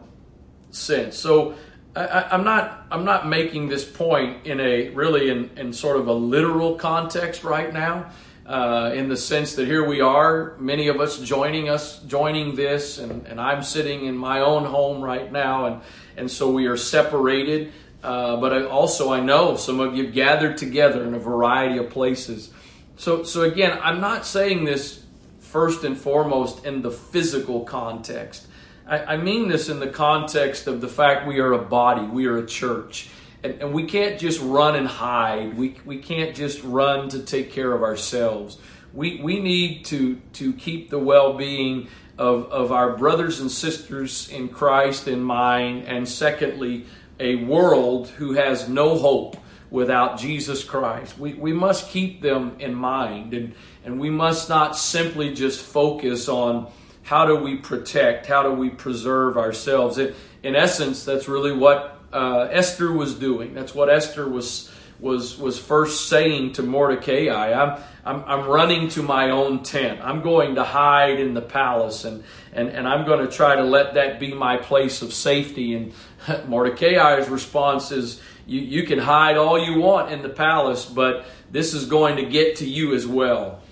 sense. 0.71 1.17
So 1.17 1.55
I, 1.95 2.35
am 2.35 2.45
not 2.45 2.87
I'm 2.91 3.05
not 3.05 3.29
making 3.29 3.69
this 3.69 3.85
point 3.85 4.47
in 4.47 4.61
a 4.61 4.89
really 4.91 5.29
in, 5.29 5.51
in 5.57 5.73
sort 5.73 5.99
of 5.99 6.09
a 6.09 6.13
literal 6.13 6.77
context 6.77 7.45
right 7.45 7.73
now. 7.73 8.11
Uh, 8.45 8.91
in 8.93 9.09
the 9.09 9.17
sense 9.17 9.55
that 9.55 9.67
here 9.67 9.87
we 9.87 10.01
are, 10.01 10.57
many 10.59 10.89
of 10.89 11.01
us 11.01 11.21
joining 11.21 11.69
us, 11.69 12.01
joining 12.03 12.57
this, 12.57 12.99
and, 12.99 13.25
and 13.29 13.41
I'm 13.41 13.63
sitting 13.63 14.07
in 14.07 14.17
my 14.17 14.41
own 14.41 14.65
home 14.65 15.01
right 15.01 15.31
now, 15.31 15.67
and, 15.67 15.81
and 16.17 16.29
so 16.29 16.51
we 16.51 16.67
are 16.67 16.77
separated. 16.77 17.73
Uh, 18.03 18.37
but 18.37 18.53
I, 18.53 18.65
also, 18.65 19.13
I 19.13 19.21
know 19.21 19.57
some 19.57 19.79
of 19.79 19.95
you 19.95 20.11
gathered 20.11 20.59
together 20.59 21.05
in 21.05 21.15
a 21.15 21.19
variety 21.19 21.79
of 21.79 21.91
places. 21.91 22.51
So, 22.97 23.23
so 23.23 23.43
again, 23.43 23.79
I'm 23.83 24.01
not 24.01 24.27
saying 24.27 24.65
this 24.65 25.05
first 25.41 25.85
and 25.85 25.97
foremost 25.97 26.65
in 26.65 26.83
the 26.83 26.91
physical 26.91 27.65
context. 27.65 28.47
I, 28.87 29.15
I 29.15 29.17
mean 29.19 29.49
this 29.49 29.69
in 29.69 29.79
the 29.79 29.89
context 29.89 30.67
of 30.67 30.81
the 30.81 30.89
fact 30.89 31.27
we 31.27 31.39
are 31.39 31.53
a 31.53 31.63
body, 31.63 32.07
we 32.07 32.27
are 32.27 32.39
a 32.39 32.47
church. 32.47 33.09
And, 33.45 33.61
and 33.61 33.73
we 33.73 33.85
can't 33.85 34.19
just 34.19 34.41
run 34.41 34.77
and 34.77 34.87
hide. 34.87 35.57
We, 35.57 35.77
we 35.85 35.99
can't 35.99 36.35
just 36.35 36.63
run 36.65 37.09
to 37.11 37.21
take 37.21 37.53
care 37.53 37.73
of 37.73 37.83
ourselves. 37.83 38.59
We, 38.93 39.21
we 39.23 39.41
need 39.41 39.85
to, 39.87 40.21
to 40.35 40.53
keep 40.53 40.91
the 40.91 40.99
well 40.99 41.35
being 41.35 41.89
of, 42.19 42.51
of 42.53 42.73
our 42.73 42.97
brothers 42.97 43.41
and 43.41 43.51
sisters 43.51 44.29
in 44.29 44.49
Christ 44.49 45.09
in 45.09 45.23
mind. 45.23 45.85
And 45.87 46.09
secondly, 46.09 46.87
a 47.23 47.37
world 47.37 48.09
who 48.09 48.33
has 48.33 48.69
no 48.69 48.99
hope 48.99 49.37
without 49.71 50.19
Jesus 50.19 50.65
Christ. 50.65 51.17
We, 51.17 51.35
we 51.35 51.53
must 51.53 51.89
keep 51.89 52.21
them 52.21 52.57
in 52.59 52.75
mind 52.75 53.33
and, 53.33 53.55
and 53.85 54.01
we 54.01 54.11
must 54.11 54.49
not 54.49 54.77
simply 54.77 55.33
just 55.33 55.61
focus 55.61 56.29
on 56.29 56.71
how 57.05 57.25
do 57.25 57.37
we 57.37 57.57
protect, 57.57 58.27
how 58.27 58.43
do 58.43 58.51
we 58.51 58.71
preserve 58.71 59.39
ourselves. 59.39 59.99
In, 59.99 60.15
in 60.43 60.57
essence, 60.57 61.05
that's 61.05 61.29
really 61.29 61.53
what 61.53 62.01
uh, 62.13 62.49
Esther 62.51 62.93
was 62.93 63.15
doing. 63.15 63.55
That's 63.55 63.75
what 63.75 63.89
Esther 63.89 64.29
was 64.29 64.72
was 65.03 65.37
was 65.37 65.59
first 65.59 66.09
saying 66.09 66.55
to 66.55 66.63
Mordecai. 66.63 67.53
I'm, 67.53 67.83
I'm 68.05 68.25
I'm 68.25 68.49
running 68.49 68.89
to 68.91 69.03
my 69.03 69.29
own 69.31 69.63
tent. 69.63 70.01
I'm 70.03 70.23
going 70.23 70.55
to 70.55 70.65
hide 70.65 71.21
in 71.21 71.35
the 71.35 71.43
palace 71.43 72.07
and 72.07 72.25
and, 72.53 72.69
and 72.69 72.87
I'm 72.87 73.07
going 73.07 73.27
to 73.27 73.33
try 73.33 73.57
to 73.57 73.63
let 73.63 73.95
that 73.95 74.21
be 74.21 74.35
my 74.35 74.59
place 74.59 75.03
of 75.03 75.13
safety. 75.13 75.75
And 75.75 75.93
Mordecai's 76.49 77.29
response 77.29 77.91
is, 77.91 78.21
you, 78.47 78.61
you 78.61 78.87
can 78.87 78.99
hide 78.99 79.37
all 79.37 79.59
you 79.59 79.81
want 79.81 80.13
in 80.13 80.23
the 80.23 80.29
palace, 80.29 80.85
but 80.85 81.25
this 81.51 81.75
is 81.75 81.87
going 81.87 82.17
to 82.17 82.25
get 82.25 82.57
to 82.57 82.69
you 82.69 82.95
as 82.95 83.07
well. 83.07 83.63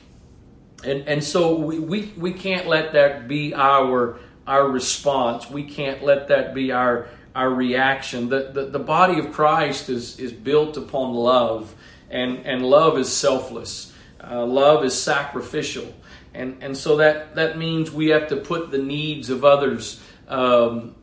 And, 0.83 1.07
and 1.07 1.23
so 1.23 1.57
we, 1.57 1.79
we, 1.79 2.13
we 2.17 2.33
can't 2.33 2.67
let 2.67 2.95
that 2.95 3.29
be 3.29 3.55
our, 3.55 4.19
our 4.47 4.67
response. 4.67 5.51
We 5.51 5.65
can't 5.65 6.03
let 6.03 6.29
that 6.29 6.55
be 6.55 6.73
our, 6.73 7.09
our 7.35 7.51
reaction. 7.51 8.29
The, 8.29 8.51
the, 8.53 8.67
the 8.67 8.79
body 8.79 9.19
of 9.19 9.33
Christ 9.33 9.89
is, 9.89 10.19
is 10.19 10.33
built 10.33 10.77
upon 10.77 11.15
love, 11.15 11.75
and, 12.11 12.47
and 12.47 12.65
love 12.65 12.99
is 12.99 13.11
selfless, 13.13 13.93
uh, 14.23 14.45
love 14.45 14.85
is 14.85 15.01
sacrificial. 15.01 15.95
And, 16.35 16.63
and 16.63 16.77
so 16.77 16.97
that, 16.99 17.35
that 17.35 17.59
means 17.59 17.91
we 17.91 18.09
have 18.09 18.29
to 18.29 18.37
put 18.37 18.71
the 18.71 18.79
needs 18.79 19.31
of 19.31 19.45
others 19.45 20.01
um, 20.29 20.95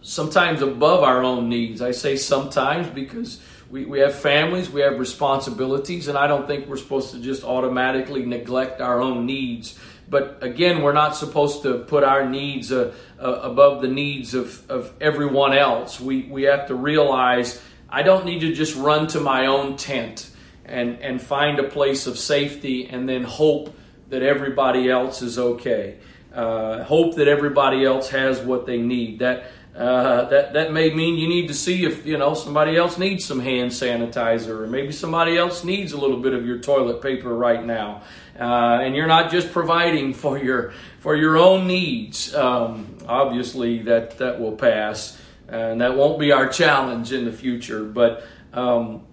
sometimes 0.00 0.62
above 0.62 1.02
our 1.02 1.22
own 1.22 1.48
needs. 1.48 1.82
I 1.82 1.90
say 1.90 2.16
sometimes 2.16 2.88
because 2.88 3.40
we, 3.70 3.84
we 3.84 4.00
have 4.00 4.14
families, 4.14 4.70
we 4.70 4.80
have 4.80 4.98
responsibilities, 4.98 6.08
and 6.08 6.16
I 6.16 6.26
don't 6.26 6.46
think 6.46 6.66
we're 6.66 6.76
supposed 6.76 7.12
to 7.12 7.20
just 7.20 7.44
automatically 7.44 8.24
neglect 8.24 8.80
our 8.80 9.00
own 9.00 9.26
needs. 9.26 9.78
But 10.10 10.38
again, 10.42 10.82
we're 10.82 10.92
not 10.92 11.16
supposed 11.16 11.62
to 11.62 11.78
put 11.78 12.02
our 12.02 12.28
needs 12.28 12.72
uh, 12.72 12.92
uh, 13.18 13.40
above 13.42 13.80
the 13.80 13.88
needs 13.88 14.34
of, 14.34 14.68
of 14.68 14.92
everyone 15.00 15.56
else. 15.56 16.00
We, 16.00 16.22
we 16.22 16.42
have 16.42 16.66
to 16.66 16.74
realize 16.74 17.62
I 17.88 18.02
don't 18.02 18.26
need 18.26 18.40
to 18.40 18.52
just 18.52 18.76
run 18.76 19.06
to 19.08 19.20
my 19.20 19.46
own 19.46 19.76
tent 19.76 20.28
and, 20.64 21.00
and 21.00 21.22
find 21.22 21.60
a 21.60 21.64
place 21.64 22.08
of 22.08 22.18
safety 22.18 22.88
and 22.88 23.08
then 23.08 23.22
hope 23.22 23.76
that 24.08 24.22
everybody 24.22 24.90
else 24.90 25.22
is 25.22 25.38
okay. 25.38 25.98
Uh, 26.34 26.82
hope 26.84 27.16
that 27.16 27.28
everybody 27.28 27.84
else 27.84 28.10
has 28.10 28.40
what 28.40 28.66
they 28.66 28.78
need. 28.78 29.20
That 29.20 29.44
uh, 29.74 30.28
that 30.28 30.52
that 30.52 30.72
may 30.72 30.92
mean 30.92 31.16
you 31.16 31.28
need 31.28 31.48
to 31.48 31.54
see 31.54 31.84
if 31.84 32.04
you 32.04 32.18
know 32.18 32.34
somebody 32.34 32.76
else 32.76 32.98
needs 32.98 33.24
some 33.24 33.40
hand 33.40 33.70
sanitizer, 33.70 34.60
or 34.60 34.66
maybe 34.66 34.92
somebody 34.92 35.36
else 35.36 35.64
needs 35.64 35.92
a 35.92 35.96
little 35.96 36.18
bit 36.18 36.32
of 36.32 36.44
your 36.44 36.58
toilet 36.58 37.00
paper 37.00 37.34
right 37.34 37.64
now, 37.64 38.02
uh, 38.38 38.80
and 38.82 38.94
you're 38.94 39.06
not 39.06 39.30
just 39.30 39.52
providing 39.52 40.14
for 40.14 40.38
your 40.38 40.72
for 40.98 41.16
your 41.16 41.36
own 41.36 41.66
needs. 41.66 42.34
Um, 42.34 42.98
obviously, 43.06 43.82
that 43.82 44.18
that 44.18 44.40
will 44.40 44.56
pass, 44.56 45.20
and 45.48 45.80
that 45.80 45.96
won't 45.96 46.18
be 46.18 46.32
our 46.32 46.48
challenge 46.48 47.12
in 47.12 47.24
the 47.24 47.32
future. 47.32 47.84
But 47.84 48.24
um, 48.52 49.06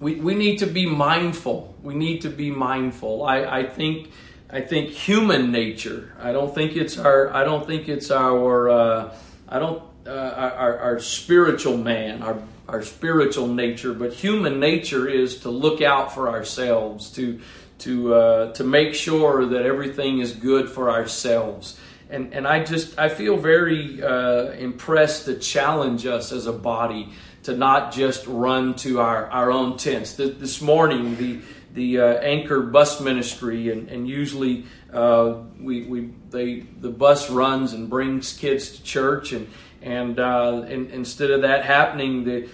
we, 0.00 0.16
we 0.16 0.34
need 0.34 0.58
to 0.58 0.66
be 0.66 0.86
mindful. 0.86 1.74
We 1.82 1.94
need 1.94 2.22
to 2.22 2.28
be 2.28 2.50
mindful. 2.50 3.24
I, 3.24 3.44
I 3.44 3.66
think 3.66 4.10
I 4.50 4.60
think 4.60 4.90
human 4.90 5.50
nature. 5.50 6.14
I 6.20 6.32
don't 6.32 6.54
think 6.54 6.76
it's 6.76 6.98
our. 6.98 7.32
I 7.32 7.44
don't 7.44 7.66
think 7.66 7.88
it's 7.88 8.10
our. 8.10 8.68
Uh, 8.68 9.16
I 9.48 9.58
don't. 9.58 9.82
Uh, 10.04 10.10
our, 10.10 10.78
our 10.78 10.98
spiritual 10.98 11.76
man, 11.76 12.22
our 12.22 12.42
our 12.68 12.82
spiritual 12.82 13.46
nature, 13.46 13.94
but 13.94 14.12
human 14.12 14.58
nature 14.58 15.08
is 15.08 15.40
to 15.40 15.50
look 15.50 15.80
out 15.80 16.12
for 16.12 16.28
ourselves, 16.28 17.10
to 17.12 17.40
to 17.82 18.14
uh, 18.14 18.52
to 18.52 18.64
make 18.64 18.94
sure 18.94 19.46
that 19.46 19.62
everything 19.62 20.18
is 20.20 20.32
good 20.32 20.68
for 20.68 20.90
ourselves. 20.90 21.78
And 22.10 22.34
and 22.34 22.46
I 22.46 22.64
just 22.64 22.98
I 22.98 23.08
feel 23.08 23.36
very 23.36 24.02
uh, 24.02 24.52
impressed 24.52 25.24
to 25.26 25.38
challenge 25.38 26.06
us 26.06 26.32
as 26.32 26.46
a 26.46 26.52
body 26.52 27.12
to 27.44 27.56
not 27.56 27.92
just 27.92 28.26
run 28.26 28.74
to 28.74 29.00
our, 29.00 29.26
our 29.26 29.50
own 29.50 29.76
tents. 29.76 30.14
This 30.14 30.60
morning, 30.60 31.16
the 31.16 31.40
the 31.74 32.00
uh, 32.00 32.06
anchor 32.20 32.60
bus 32.60 33.00
ministry, 33.00 33.70
and, 33.70 33.88
and 33.88 34.06
usually 34.06 34.66
uh, 34.92 35.36
we, 35.58 35.84
we 35.84 36.10
they 36.30 36.60
the 36.80 36.90
bus 36.90 37.30
runs 37.30 37.72
and 37.72 37.88
brings 37.88 38.32
kids 38.34 38.76
to 38.76 38.82
church, 38.82 39.32
and 39.32 39.48
and, 39.82 40.18
uh, 40.18 40.62
and 40.68 40.90
instead 40.90 41.30
of 41.30 41.42
that 41.42 41.64
happening, 41.64 42.24
the 42.24 42.48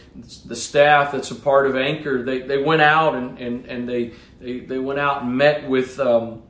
the 0.46 0.56
staff 0.56 1.12
that's 1.12 1.30
a 1.30 1.34
part 1.34 1.66
of 1.66 1.76
Anchor 1.76 2.22
they, 2.22 2.40
they 2.40 2.62
went 2.62 2.82
out 2.82 3.14
and, 3.14 3.38
and, 3.38 3.66
and 3.66 3.88
they, 3.88 4.12
they 4.40 4.60
they 4.60 4.78
went 4.78 4.98
out 4.98 5.22
and 5.22 5.36
met 5.36 5.68
with 5.68 6.00
um, 6.00 6.42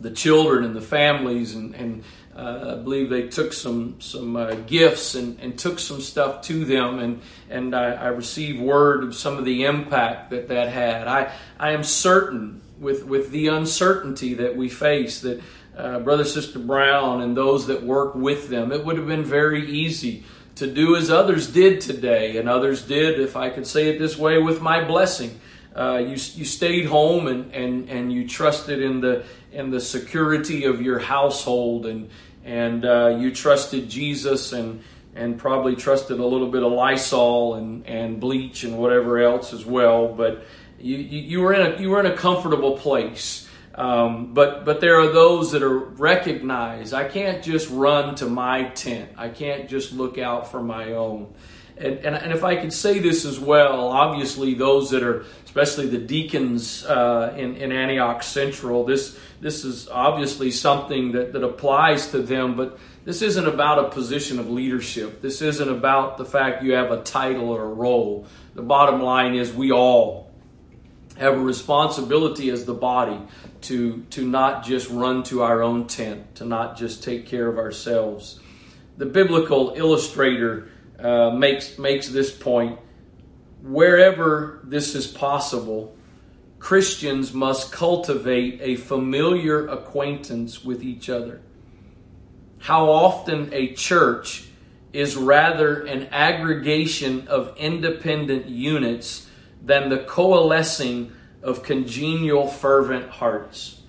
the 0.00 0.10
children 0.10 0.64
and 0.64 0.74
the 0.74 0.80
families 0.80 1.54
and, 1.54 1.74
and 1.74 2.04
uh, 2.38 2.76
I 2.78 2.82
believe 2.82 3.10
they 3.10 3.26
took 3.26 3.52
some 3.52 4.00
some 4.00 4.36
uh, 4.36 4.54
gifts 4.54 5.16
and, 5.16 5.40
and 5.40 5.58
took 5.58 5.80
some 5.80 6.00
stuff 6.00 6.42
to 6.42 6.64
them, 6.64 7.00
and 7.00 7.20
and 7.50 7.74
I, 7.74 7.94
I, 7.94 8.06
received 8.08 8.60
word 8.60 9.02
of 9.02 9.16
some 9.16 9.38
of 9.38 9.44
the 9.44 9.64
impact 9.64 10.30
that 10.30 10.46
that 10.46 10.68
had. 10.68 11.08
I 11.08 11.32
I 11.58 11.72
am 11.72 11.82
certain 11.82 12.62
with 12.78 13.04
with 13.04 13.32
the 13.32 13.48
uncertainty 13.48 14.34
that 14.34 14.56
we 14.56 14.68
face 14.68 15.20
that 15.22 15.42
uh, 15.78 16.00
brother 16.00 16.24
sister 16.24 16.58
Brown 16.58 17.22
and 17.22 17.36
those 17.36 17.68
that 17.68 17.82
work 17.82 18.14
with 18.14 18.48
them, 18.48 18.72
it 18.72 18.84
would 18.84 18.98
have 18.98 19.06
been 19.06 19.24
very 19.24 19.70
easy 19.70 20.24
to 20.56 20.66
do 20.66 20.96
as 20.96 21.08
others 21.08 21.46
did 21.46 21.80
today, 21.80 22.36
and 22.36 22.48
others 22.48 22.82
did, 22.82 23.20
if 23.20 23.36
I 23.36 23.48
could 23.48 23.66
say 23.66 23.88
it 23.88 23.98
this 23.98 24.18
way, 24.18 24.38
with 24.38 24.60
my 24.60 24.82
blessing. 24.82 25.40
Uh, 25.74 25.98
you, 25.98 26.10
you 26.10 26.44
stayed 26.44 26.86
home 26.86 27.28
and, 27.28 27.54
and, 27.54 27.88
and 27.88 28.12
you 28.12 28.26
trusted 28.26 28.82
in 28.82 29.00
the 29.00 29.24
in 29.52 29.70
the 29.70 29.80
security 29.80 30.64
of 30.64 30.82
your 30.82 30.98
household 30.98 31.86
and 31.86 32.10
and 32.44 32.84
uh, 32.84 33.16
you 33.18 33.32
trusted 33.32 33.88
Jesus 33.88 34.52
and 34.52 34.82
and 35.14 35.38
probably 35.38 35.76
trusted 35.76 36.18
a 36.18 36.24
little 36.24 36.50
bit 36.50 36.62
of 36.62 36.72
Lysol 36.72 37.54
and, 37.54 37.86
and 37.86 38.20
bleach 38.20 38.64
and 38.64 38.78
whatever 38.78 39.18
else 39.18 39.52
as 39.52 39.64
well. 39.64 40.08
But 40.08 40.44
you, 40.80 40.96
you, 40.96 41.20
you 41.20 41.40
were 41.40 41.52
in 41.52 41.72
a 41.72 41.80
you 41.80 41.90
were 41.90 42.00
in 42.00 42.06
a 42.06 42.16
comfortable 42.16 42.76
place. 42.76 43.47
Um, 43.78 44.34
but 44.34 44.64
but 44.64 44.80
there 44.80 45.00
are 45.00 45.12
those 45.12 45.52
that 45.52 45.62
are 45.62 45.78
recognized. 45.78 46.92
I 46.92 47.04
can't 47.04 47.44
just 47.44 47.70
run 47.70 48.16
to 48.16 48.26
my 48.26 48.64
tent. 48.70 49.12
I 49.16 49.28
can't 49.28 49.68
just 49.68 49.92
look 49.92 50.18
out 50.18 50.50
for 50.50 50.60
my 50.60 50.94
own. 50.94 51.32
And, 51.76 51.98
and, 51.98 52.16
and 52.16 52.32
if 52.32 52.42
I 52.42 52.56
could 52.56 52.72
say 52.72 52.98
this 52.98 53.24
as 53.24 53.38
well, 53.38 53.90
obviously 53.90 54.54
those 54.54 54.90
that 54.90 55.04
are, 55.04 55.24
especially 55.44 55.86
the 55.86 55.98
deacons 55.98 56.84
uh, 56.84 57.32
in, 57.36 57.54
in 57.54 57.70
Antioch 57.70 58.24
Central, 58.24 58.84
this 58.84 59.16
this 59.40 59.64
is 59.64 59.88
obviously 59.88 60.50
something 60.50 61.12
that, 61.12 61.32
that 61.32 61.44
applies 61.44 62.08
to 62.08 62.18
them, 62.18 62.56
but 62.56 62.80
this 63.04 63.22
isn't 63.22 63.46
about 63.46 63.78
a 63.78 63.90
position 63.90 64.40
of 64.40 64.50
leadership. 64.50 65.22
This 65.22 65.40
isn't 65.40 65.68
about 65.68 66.18
the 66.18 66.24
fact 66.24 66.64
you 66.64 66.72
have 66.72 66.90
a 66.90 67.00
title 67.04 67.48
or 67.50 67.62
a 67.62 67.72
role. 67.72 68.26
The 68.56 68.62
bottom 68.62 69.00
line 69.00 69.36
is 69.36 69.52
we 69.52 69.70
all 69.70 70.27
have 71.18 71.34
a 71.34 71.40
responsibility 71.40 72.50
as 72.50 72.64
the 72.64 72.74
body 72.74 73.20
to, 73.62 74.04
to 74.10 74.26
not 74.26 74.64
just 74.64 74.88
run 74.88 75.22
to 75.24 75.42
our 75.42 75.62
own 75.62 75.86
tent, 75.86 76.36
to 76.36 76.44
not 76.44 76.76
just 76.76 77.02
take 77.02 77.26
care 77.26 77.48
of 77.48 77.58
ourselves. 77.58 78.40
The 78.96 79.06
biblical 79.06 79.74
illustrator 79.76 80.70
uh, 80.98 81.30
makes, 81.30 81.78
makes 81.78 82.08
this 82.08 82.32
point 82.32 82.78
wherever 83.62 84.60
this 84.64 84.94
is 84.94 85.06
possible, 85.06 85.96
Christians 86.58 87.32
must 87.32 87.72
cultivate 87.72 88.60
a 88.62 88.76
familiar 88.76 89.66
acquaintance 89.66 90.64
with 90.64 90.82
each 90.82 91.08
other. 91.08 91.40
How 92.58 92.90
often 92.90 93.50
a 93.52 93.74
church 93.74 94.48
is 94.92 95.16
rather 95.16 95.84
an 95.86 96.08
aggregation 96.10 97.28
of 97.28 97.56
independent 97.56 98.48
units 98.48 99.27
than 99.62 99.88
the 99.88 99.98
coalescing 99.98 101.12
of 101.42 101.62
congenial, 101.62 102.46
fervent 102.46 103.10
hearts. 103.10 103.80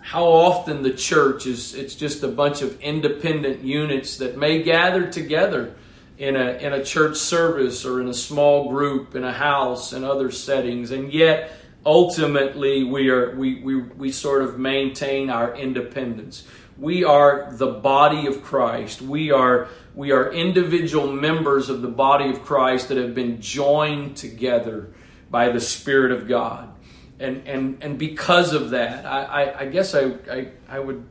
How 0.00 0.24
often 0.24 0.82
the 0.82 0.92
church 0.92 1.46
is 1.46 1.74
it's 1.74 1.94
just 1.94 2.22
a 2.22 2.28
bunch 2.28 2.62
of 2.62 2.80
independent 2.80 3.62
units 3.62 4.18
that 4.18 4.38
may 4.38 4.62
gather 4.62 5.10
together 5.10 5.74
in 6.18 6.36
a, 6.36 6.52
in 6.58 6.72
a 6.72 6.84
church 6.84 7.16
service 7.16 7.84
or 7.84 8.00
in 8.00 8.08
a 8.08 8.14
small 8.14 8.68
group, 8.68 9.14
in 9.14 9.24
a 9.24 9.32
house, 9.32 9.92
in 9.92 10.04
other 10.04 10.30
settings, 10.30 10.90
and 10.90 11.12
yet 11.12 11.52
ultimately 11.84 12.84
we 12.84 13.08
are 13.10 13.34
we, 13.36 13.60
we, 13.60 13.76
we 13.76 14.12
sort 14.12 14.42
of 14.42 14.58
maintain 14.58 15.30
our 15.30 15.54
independence. 15.56 16.46
We 16.78 17.04
are 17.04 17.48
the 17.52 17.68
body 17.68 18.26
of 18.26 18.42
Christ. 18.42 19.00
We 19.00 19.30
are 19.30 19.68
we 19.96 20.12
are 20.12 20.32
individual 20.32 21.10
members 21.10 21.68
of 21.68 21.82
the 21.82 21.88
body 21.88 22.30
of 22.30 22.44
Christ 22.44 22.88
that 22.88 22.98
have 22.98 23.14
been 23.14 23.40
joined 23.40 24.16
together 24.16 24.92
by 25.30 25.48
the 25.48 25.60
Spirit 25.60 26.12
of 26.12 26.28
God. 26.28 26.72
And 27.18 27.48
and 27.48 27.82
and 27.82 27.98
because 27.98 28.52
of 28.52 28.70
that, 28.70 29.04
I, 29.04 29.24
I, 29.24 29.60
I 29.60 29.66
guess 29.66 29.94
I, 29.94 30.12
I 30.30 30.48
I 30.68 30.78
would 30.78 31.08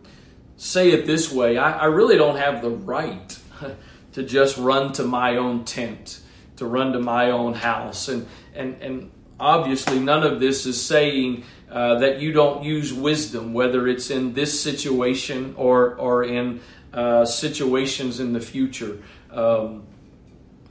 say 0.57 0.91
it 0.91 1.05
this 1.05 1.31
way. 1.31 1.57
I, 1.57 1.79
I 1.79 1.85
really 1.85 2.17
don't 2.17 2.37
have 2.37 2.61
the 2.61 2.69
right 2.69 3.37
to 4.13 4.23
just 4.23 4.57
run 4.57 4.93
to 4.93 5.03
my 5.03 5.37
own 5.37 5.65
tent, 5.65 6.21
to 6.57 6.65
run 6.65 6.93
to 6.93 6.99
my 6.99 7.31
own 7.31 7.53
house. 7.53 8.07
And, 8.07 8.27
and, 8.53 8.81
and 8.81 9.11
obviously, 9.39 9.99
none 9.99 10.23
of 10.23 10.39
this 10.39 10.65
is 10.65 10.81
saying 10.81 11.43
uh, 11.69 11.99
that 11.99 12.19
you 12.21 12.31
don't 12.31 12.63
use 12.63 12.93
wisdom, 12.93 13.53
whether 13.53 13.87
it's 13.87 14.09
in 14.09 14.33
this 14.33 14.59
situation 14.59 15.53
or, 15.57 15.95
or 15.95 16.23
in 16.23 16.61
uh, 16.95 17.25
situations 17.25 18.19
in 18.19 18.33
the 18.33 18.41
future. 18.41 18.97
Um, 19.31 19.83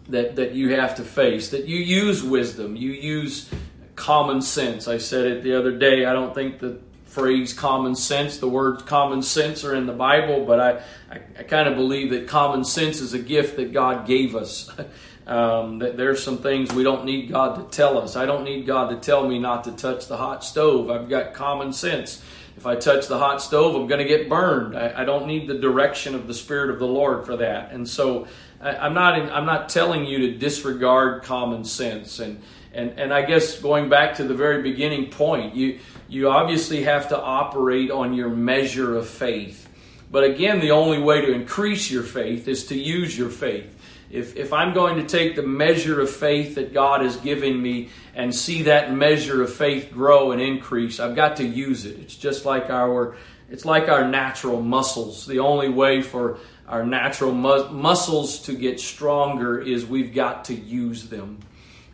that, 0.09 0.37
that 0.37 0.53
you 0.53 0.75
have 0.75 0.97
to 0.97 1.03
face, 1.03 1.49
that 1.51 1.65
you 1.65 1.79
use 1.79 2.23
wisdom, 2.23 2.77
you 2.77 2.91
use 2.91 3.49
common 3.97 4.43
sense. 4.43 4.87
I 4.87 4.99
said 4.99 5.25
it 5.27 5.43
the 5.43 5.59
other 5.59 5.77
day. 5.77 6.05
I 6.05 6.13
don't 6.13 6.35
think 6.35 6.59
the 6.59 6.79
phrase 7.07 7.55
common 7.55 7.95
sense. 7.95 8.39
The 8.39 8.49
words 8.49 8.83
common 8.83 9.23
sense 9.23 9.65
are 9.65 9.75
in 9.75 9.87
the 9.87 9.93
Bible, 9.93 10.45
but 10.45 10.61
I, 10.61 10.71
I, 11.11 11.21
I 11.39 11.43
kind 11.45 11.69
of 11.69 11.77
believe 11.77 12.11
that 12.11 12.29
common 12.29 12.65
sense 12.65 13.01
is 13.01 13.15
a 13.15 13.19
gift 13.19 13.57
that 13.57 13.73
God 13.73 14.07
gave 14.07 14.37
us. 14.37 14.71
um, 15.27 15.79
that 15.79 15.97
there's 15.97 16.23
some 16.23 16.39
things 16.39 16.73
we 16.73 16.83
don't 16.83 17.05
need 17.05 17.31
God 17.31 17.55
to 17.57 17.77
tell 17.77 17.99
us. 17.99 18.17
I 18.17 18.27
don't 18.27 18.45
need 18.45 18.67
God 18.67 18.91
to 18.91 18.97
tell 18.97 19.27
me 19.27 19.39
not 19.39 19.65
to 19.65 19.73
touch 19.73 20.07
the 20.07 20.17
hot 20.17 20.45
stove. 20.45 20.91
I've 20.91 21.09
got 21.09 21.33
common 21.35 21.73
sense. 21.73 22.23
If 22.57 22.67
I 22.67 22.77
touch 22.77 23.09
the 23.09 23.19
hot 23.19 23.43
stove, 23.43 23.75
I'm 23.75 23.87
going 23.89 24.01
to 24.01 24.09
get 24.09 24.29
burned. 24.29 24.77
I, 24.77 25.03
I, 25.03 25.05
don't 25.05 25.27
need 25.27 25.49
the 25.49 25.59
direction 25.59 26.15
of 26.15 26.29
the 26.29 26.35
Spirit 26.35 26.71
of 26.71 26.79
the 26.79 26.87
Lord 26.87 27.27
for 27.27 27.37
that. 27.37 27.73
And 27.73 27.89
so 27.89 28.29
I, 28.61 28.87
am 28.87 28.95
not 28.95 29.19
in, 29.19 29.29
I'm 29.31 29.45
not 29.45 29.69
telling 29.69 30.05
you 30.05 30.19
to 30.31 30.39
disregard 30.39 31.25
common 31.25 31.65
sense. 31.65 32.21
And 32.21 32.41
and 32.73 32.99
and 32.99 33.15
I 33.15 33.23
guess 33.23 33.61
going 33.61 33.89
back 33.89 34.17
to 34.17 34.25
the 34.25 34.35
very 34.35 34.63
beginning 34.63 35.11
point, 35.11 35.55
you 35.55 35.79
you 36.09 36.29
obviously 36.29 36.83
have 36.85 37.09
to 37.09 37.21
operate 37.21 37.91
on 37.91 38.15
your 38.15 38.29
measure 38.29 38.97
of 38.97 39.09
faith. 39.09 39.69
But 40.11 40.25
again, 40.25 40.61
the 40.61 40.71
only 40.71 40.99
way 40.99 41.21
to 41.23 41.33
increase 41.33 41.91
your 41.91 42.03
faith 42.03 42.47
is 42.47 42.67
to 42.67 42.79
use 42.79 43.17
your 43.17 43.31
faith. 43.31 43.74
If, 44.15 44.37
if 44.37 44.53
I'm 44.53 44.73
going 44.73 44.97
to 44.97 45.05
take 45.05 45.35
the 45.35 45.43
measure 45.43 46.01
of 46.01 46.09
faith 46.09 46.55
that 46.55 46.73
God 46.73 47.03
has 47.03 47.17
given 47.17 47.61
me 47.61 47.91
and 48.15 48.35
see 48.35 48.63
that 48.63 48.93
measure 48.93 49.43
of 49.43 49.53
faith 49.53 49.91
grow 49.93 50.31
and 50.31 50.41
increase, 50.41 51.01
I've 51.01 51.17
got 51.17 51.37
to 51.37 51.45
use 51.45 51.85
it. 51.85 51.99
It's 51.99 52.17
just 52.17 52.45
like 52.45 52.71
our 52.71 53.17
it's 53.51 53.65
like 53.65 53.89
our 53.89 54.09
natural 54.09 54.63
muscles. 54.63 55.27
The 55.27 55.41
only 55.41 55.69
way 55.69 56.01
for 56.01 56.39
our 56.67 56.85
natural 56.85 57.35
mu- 57.35 57.69
muscles 57.71 58.41
to 58.43 58.55
get 58.55 58.81
stronger 58.81 59.61
is 59.61 59.85
we've 59.85 60.15
got 60.15 60.47
to 60.47 60.55
use 60.55 61.09
them. 61.09 61.41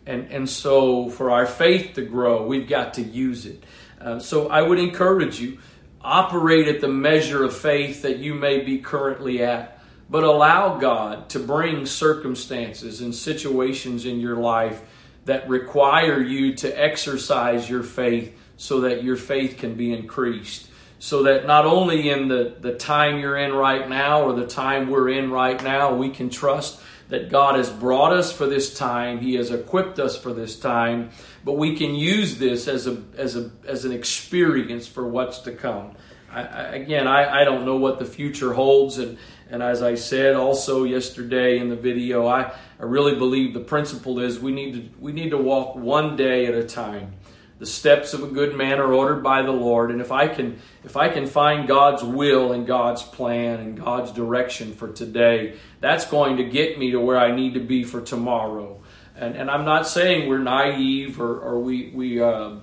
And, 0.06 0.30
and 0.30 0.48
so, 0.48 1.10
for 1.10 1.30
our 1.30 1.46
faith 1.46 1.94
to 1.94 2.02
grow, 2.02 2.46
we've 2.46 2.68
got 2.68 2.94
to 2.94 3.02
use 3.02 3.46
it. 3.46 3.64
Uh, 4.00 4.18
so, 4.18 4.48
I 4.48 4.62
would 4.62 4.78
encourage 4.78 5.40
you 5.40 5.58
operate 6.00 6.68
at 6.68 6.80
the 6.80 6.88
measure 6.88 7.44
of 7.44 7.54
faith 7.54 8.02
that 8.02 8.18
you 8.18 8.34
may 8.34 8.60
be 8.60 8.78
currently 8.78 9.42
at, 9.42 9.79
but 10.10 10.24
allow 10.24 10.76
God 10.78 11.28
to 11.30 11.38
bring 11.38 11.86
circumstances 11.86 13.00
and 13.00 13.14
situations 13.14 14.04
in 14.04 14.18
your 14.18 14.36
life 14.36 14.82
that 15.26 15.48
require 15.48 16.20
you 16.20 16.54
to 16.56 16.82
exercise 16.82 17.70
your 17.70 17.84
faith 17.84 18.36
so 18.56 18.80
that 18.80 19.04
your 19.04 19.16
faith 19.16 19.56
can 19.56 19.74
be 19.74 19.92
increased. 19.92 20.68
So 20.98 21.22
that 21.22 21.46
not 21.46 21.64
only 21.64 22.10
in 22.10 22.28
the, 22.28 22.56
the 22.60 22.74
time 22.74 23.20
you're 23.20 23.38
in 23.38 23.52
right 23.52 23.88
now 23.88 24.24
or 24.24 24.34
the 24.34 24.46
time 24.46 24.90
we're 24.90 25.08
in 25.10 25.30
right 25.30 25.62
now, 25.62 25.94
we 25.94 26.10
can 26.10 26.28
trust 26.28 26.80
that 27.08 27.30
God 27.30 27.56
has 27.56 27.70
brought 27.70 28.12
us 28.12 28.32
for 28.32 28.46
this 28.46 28.74
time. 28.74 29.20
He 29.20 29.34
has 29.34 29.50
equipped 29.50 29.98
us 29.98 30.16
for 30.16 30.32
this 30.32 30.58
time, 30.58 31.10
but 31.44 31.54
we 31.54 31.76
can 31.76 31.94
use 31.94 32.38
this 32.38 32.68
as 32.68 32.86
a 32.86 33.02
as 33.16 33.36
a 33.36 33.50
as 33.66 33.84
an 33.84 33.92
experience 33.92 34.86
for 34.86 35.06
what's 35.06 35.40
to 35.40 35.52
come. 35.52 35.96
I, 36.32 36.42
I, 36.42 36.62
again, 36.76 37.06
I, 37.08 37.40
I 37.40 37.44
don't 37.44 37.64
know 37.64 37.76
what 37.76 37.98
the 37.98 38.04
future 38.04 38.52
holds, 38.52 38.98
and 38.98 39.18
and 39.50 39.62
as 39.62 39.82
I 39.82 39.96
said 39.96 40.36
also 40.36 40.84
yesterday 40.84 41.58
in 41.58 41.70
the 41.70 41.76
video, 41.76 42.26
I, 42.26 42.52
I 42.78 42.84
really 42.84 43.16
believe 43.16 43.52
the 43.52 43.60
principle 43.60 44.20
is 44.20 44.38
we 44.38 44.52
need 44.52 44.74
to 44.74 45.00
we 45.00 45.12
need 45.12 45.30
to 45.30 45.38
walk 45.38 45.76
one 45.76 46.16
day 46.16 46.46
at 46.46 46.54
a 46.54 46.64
time. 46.64 47.14
the 47.60 47.66
steps 47.66 48.14
of 48.14 48.22
a 48.22 48.26
good 48.26 48.56
man 48.56 48.80
are 48.80 48.92
ordered 48.92 49.22
by 49.22 49.42
the 49.42 49.52
Lord, 49.52 49.90
and 49.90 50.00
if 50.00 50.10
I 50.10 50.28
can 50.28 50.58
if 50.82 50.96
I 50.96 51.10
can 51.10 51.26
find 51.26 51.68
God's 51.68 52.02
will 52.02 52.52
and 52.52 52.66
God's 52.66 53.02
plan 53.02 53.60
and 53.60 53.78
God's 53.78 54.12
direction 54.12 54.72
for 54.72 54.88
today, 54.88 55.58
that's 55.78 56.06
going 56.06 56.38
to 56.38 56.44
get 56.44 56.78
me 56.78 56.92
to 56.92 57.00
where 57.00 57.18
I 57.18 57.36
need 57.36 57.54
to 57.54 57.60
be 57.60 57.84
for 57.84 58.00
tomorrow. 58.00 58.80
And, 59.14 59.36
and 59.36 59.50
I'm 59.50 59.66
not 59.66 59.86
saying 59.86 60.26
we're 60.26 60.38
naive 60.38 61.20
or, 61.20 61.38
or 61.38 61.60
we 61.60 61.90
we 61.94 62.22
uh, 62.22 62.56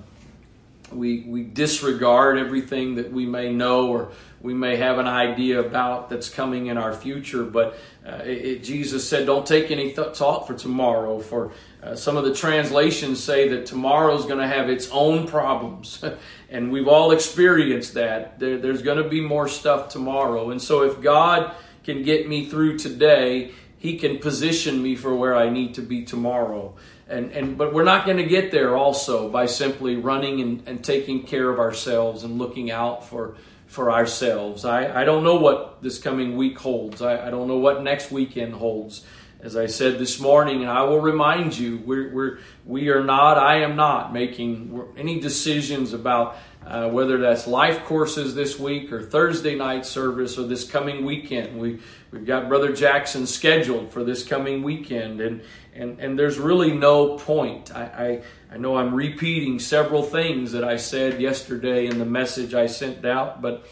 we 0.91 1.21
we 1.21 1.43
disregard 1.43 2.37
everything 2.37 2.95
that 2.95 3.11
we 3.11 3.25
may 3.25 3.53
know 3.53 3.89
or 3.89 4.11
we 4.41 4.53
may 4.53 4.75
have 4.77 4.99
an 4.99 5.07
idea 5.07 5.59
about 5.59 6.09
that's 6.09 6.29
coming 6.29 6.67
in 6.67 6.77
our 6.77 6.93
future. 6.93 7.43
But 7.43 7.77
uh, 8.05 8.21
it, 8.23 8.63
Jesus 8.63 9.07
said, 9.07 9.25
"Don't 9.25 9.45
take 9.45 9.71
any 9.71 9.91
th- 9.93 10.15
thought 10.15 10.47
for 10.47 10.53
tomorrow." 10.53 11.19
For 11.19 11.51
uh, 11.83 11.95
some 11.95 12.17
of 12.17 12.23
the 12.23 12.33
translations 12.33 13.23
say 13.23 13.47
that 13.49 13.65
tomorrow 13.65 14.15
is 14.15 14.25
going 14.25 14.39
to 14.39 14.47
have 14.47 14.69
its 14.69 14.89
own 14.91 15.27
problems, 15.27 16.03
and 16.49 16.71
we've 16.71 16.87
all 16.87 17.11
experienced 17.11 17.95
that. 17.95 18.39
There, 18.39 18.57
there's 18.57 18.81
going 18.81 19.01
to 19.01 19.09
be 19.09 19.21
more 19.21 19.47
stuff 19.47 19.89
tomorrow, 19.89 20.51
and 20.51 20.61
so 20.61 20.83
if 20.83 21.01
God 21.01 21.55
can 21.83 22.03
get 22.03 22.27
me 22.27 22.45
through 22.45 22.77
today, 22.77 23.51
He 23.77 23.97
can 23.97 24.19
position 24.19 24.81
me 24.81 24.95
for 24.95 25.15
where 25.15 25.35
I 25.35 25.49
need 25.49 25.73
to 25.75 25.81
be 25.81 26.03
tomorrow. 26.03 26.75
And, 27.09 27.31
and 27.31 27.57
but 27.57 27.73
we're 27.73 27.85
not 27.85 28.05
going 28.05 28.17
to 28.17 28.25
get 28.25 28.51
there 28.51 28.75
also 28.75 29.29
by 29.29 29.45
simply 29.45 29.95
running 29.95 30.41
and, 30.41 30.67
and 30.67 30.83
taking 30.83 31.23
care 31.23 31.49
of 31.49 31.59
ourselves 31.59 32.23
and 32.23 32.37
looking 32.37 32.69
out 32.69 33.05
for 33.05 33.35
for 33.67 33.91
ourselves. 33.91 34.65
I, 34.65 35.01
I 35.01 35.03
don't 35.03 35.23
know 35.23 35.35
what 35.35 35.81
this 35.81 35.99
coming 35.99 36.37
week 36.37 36.57
holds. 36.57 37.01
I, 37.01 37.27
I 37.27 37.29
don't 37.29 37.47
know 37.47 37.57
what 37.57 37.83
next 37.83 38.11
weekend 38.11 38.53
holds. 38.53 39.03
As 39.39 39.55
I 39.55 39.67
said 39.67 39.99
this 39.99 40.19
morning, 40.19 40.61
and 40.61 40.71
I 40.71 40.81
will 40.83 40.99
remind 40.99 41.55
you, 41.55 41.77
we're, 41.85 42.11
we're, 42.11 42.39
we 42.65 42.89
are 42.89 43.03
not, 43.03 43.37
I 43.37 43.61
am 43.61 43.75
not 43.75 44.11
making 44.11 44.81
any 44.97 45.19
decisions 45.19 45.93
about 45.93 46.37
uh, 46.65 46.89
whether 46.89 47.19
that's 47.19 47.45
life 47.45 47.85
courses 47.85 48.33
this 48.33 48.57
week 48.57 48.91
or 48.91 49.03
Thursday 49.03 49.55
night 49.55 49.85
service 49.85 50.39
or 50.39 50.47
this 50.47 50.69
coming 50.69 51.05
weekend. 51.05 51.59
We, 51.59 51.79
we've 52.11 52.25
got 52.25 52.49
Brother 52.49 52.73
Jackson 52.73 53.27
scheduled 53.27 53.91
for 53.91 54.03
this 54.03 54.23
coming 54.23 54.63
weekend, 54.63 55.21
and, 55.21 55.41
and, 55.77 55.99
and 55.99 56.17
there's 56.17 56.37
really 56.37 56.73
no 56.73 57.17
point. 57.17 57.73
I, 57.75 57.83
I, 57.83 58.55
I 58.55 58.57
know 58.57 58.75
I'm 58.75 58.93
repeating 58.93 59.59
several 59.59 60.03
things 60.03 60.51
that 60.53 60.63
I 60.63 60.77
said 60.77 61.21
yesterday 61.21 61.87
in 61.87 61.99
the 61.99 62.05
message 62.05 62.53
I 62.53 62.65
sent 62.65 63.05
out, 63.05 63.41
but 63.41 63.65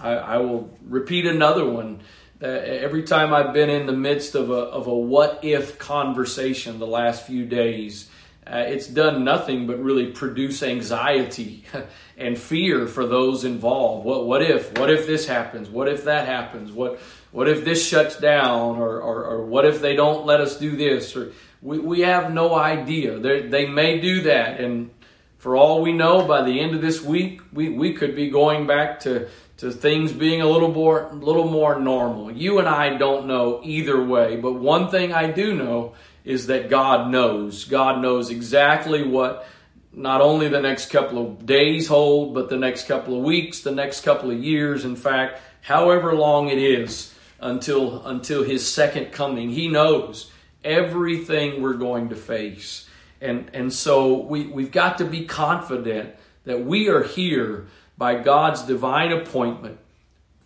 I, 0.00 0.10
I 0.10 0.36
will 0.38 0.76
repeat 0.82 1.26
another 1.26 1.68
one. 1.68 2.00
Uh, 2.40 2.46
every 2.46 3.02
time 3.02 3.34
I've 3.34 3.52
been 3.52 3.70
in 3.70 3.86
the 3.86 3.92
midst 3.92 4.34
of 4.34 4.50
a, 4.50 4.54
of 4.54 4.86
a 4.86 4.94
what 4.94 5.40
if 5.42 5.78
conversation 5.78 6.78
the 6.78 6.86
last 6.86 7.26
few 7.26 7.44
days, 7.46 8.08
uh, 8.46 8.64
it's 8.66 8.86
done 8.86 9.24
nothing 9.24 9.66
but 9.66 9.78
really 9.82 10.06
produce 10.06 10.62
anxiety 10.62 11.64
and 12.16 12.38
fear 12.38 12.86
for 12.86 13.06
those 13.06 13.44
involved. 13.44 14.06
What, 14.06 14.26
what 14.26 14.42
if? 14.42 14.78
What 14.78 14.90
if 14.90 15.06
this 15.06 15.26
happens? 15.26 15.68
What 15.68 15.88
if 15.88 16.04
that 16.04 16.26
happens? 16.26 16.72
What, 16.72 17.00
what 17.30 17.48
if 17.48 17.64
this 17.64 17.86
shuts 17.86 18.18
down? 18.18 18.76
Or, 18.76 19.00
or, 19.02 19.24
or 19.24 19.44
what 19.44 19.66
if 19.66 19.82
they 19.82 19.96
don't 19.96 20.24
let 20.24 20.40
us 20.40 20.58
do 20.58 20.76
this? 20.76 21.14
Or 21.14 21.32
we, 21.62 21.78
we 21.78 22.00
have 22.00 22.32
no 22.32 22.54
idea. 22.54 23.18
They're, 23.18 23.48
they 23.48 23.66
may 23.66 24.00
do 24.00 24.22
that. 24.22 24.60
And 24.60 24.90
for 25.38 25.56
all 25.56 25.82
we 25.82 25.92
know, 25.92 26.26
by 26.26 26.42
the 26.42 26.60
end 26.60 26.74
of 26.74 26.82
this 26.82 27.02
week, 27.02 27.40
we, 27.52 27.68
we 27.68 27.94
could 27.94 28.14
be 28.14 28.30
going 28.30 28.66
back 28.66 29.00
to, 29.00 29.28
to 29.58 29.70
things 29.70 30.12
being 30.12 30.40
a 30.40 30.48
little 30.48 30.72
more, 30.72 31.10
little 31.12 31.48
more 31.48 31.78
normal. 31.80 32.30
You 32.30 32.58
and 32.58 32.68
I 32.68 32.96
don't 32.96 33.26
know 33.26 33.60
either 33.64 34.02
way. 34.02 34.36
But 34.36 34.54
one 34.54 34.90
thing 34.90 35.12
I 35.12 35.30
do 35.30 35.54
know 35.54 35.94
is 36.24 36.46
that 36.48 36.68
God 36.68 37.10
knows. 37.10 37.64
God 37.64 38.02
knows 38.02 38.30
exactly 38.30 39.06
what 39.06 39.46
not 39.92 40.20
only 40.20 40.48
the 40.48 40.60
next 40.60 40.90
couple 40.90 41.18
of 41.24 41.46
days 41.46 41.88
hold, 41.88 42.34
but 42.34 42.48
the 42.48 42.56
next 42.56 42.86
couple 42.86 43.16
of 43.16 43.24
weeks, 43.24 43.60
the 43.60 43.72
next 43.72 44.02
couple 44.02 44.30
of 44.30 44.38
years. 44.42 44.84
In 44.84 44.94
fact, 44.94 45.40
however 45.62 46.14
long 46.14 46.50
it 46.50 46.58
is 46.58 47.14
until, 47.40 48.06
until 48.06 48.44
his 48.44 48.66
second 48.66 49.12
coming, 49.12 49.50
he 49.50 49.68
knows 49.68 50.30
everything 50.68 51.62
we're 51.62 51.74
going 51.74 52.10
to 52.10 52.16
face. 52.16 52.88
And, 53.20 53.50
and 53.52 53.72
so 53.72 54.20
we, 54.20 54.46
we've 54.46 54.70
got 54.70 54.98
to 54.98 55.04
be 55.04 55.24
confident 55.24 56.14
that 56.44 56.64
we 56.64 56.88
are 56.88 57.02
here 57.02 57.66
by 57.96 58.14
God's 58.16 58.62
divine 58.62 59.10
appointment 59.10 59.78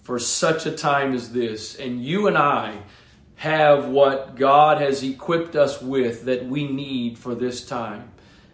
for 0.03 0.19
such 0.19 0.65
a 0.65 0.73
time 0.73 1.13
as 1.13 1.33
this. 1.33 1.77
And 1.77 2.03
you 2.03 2.29
and 2.29 2.39
I 2.39 2.79
have 3.37 3.89
what 3.89 4.37
God 4.37 4.81
has 4.81 5.03
equipped 5.03 5.57
us 5.57 5.83
with 5.83 6.25
that 6.27 6.47
we 6.47 6.67
need 6.67 7.19
for 7.19 7.35
this 7.35 7.67
time. 7.67 8.11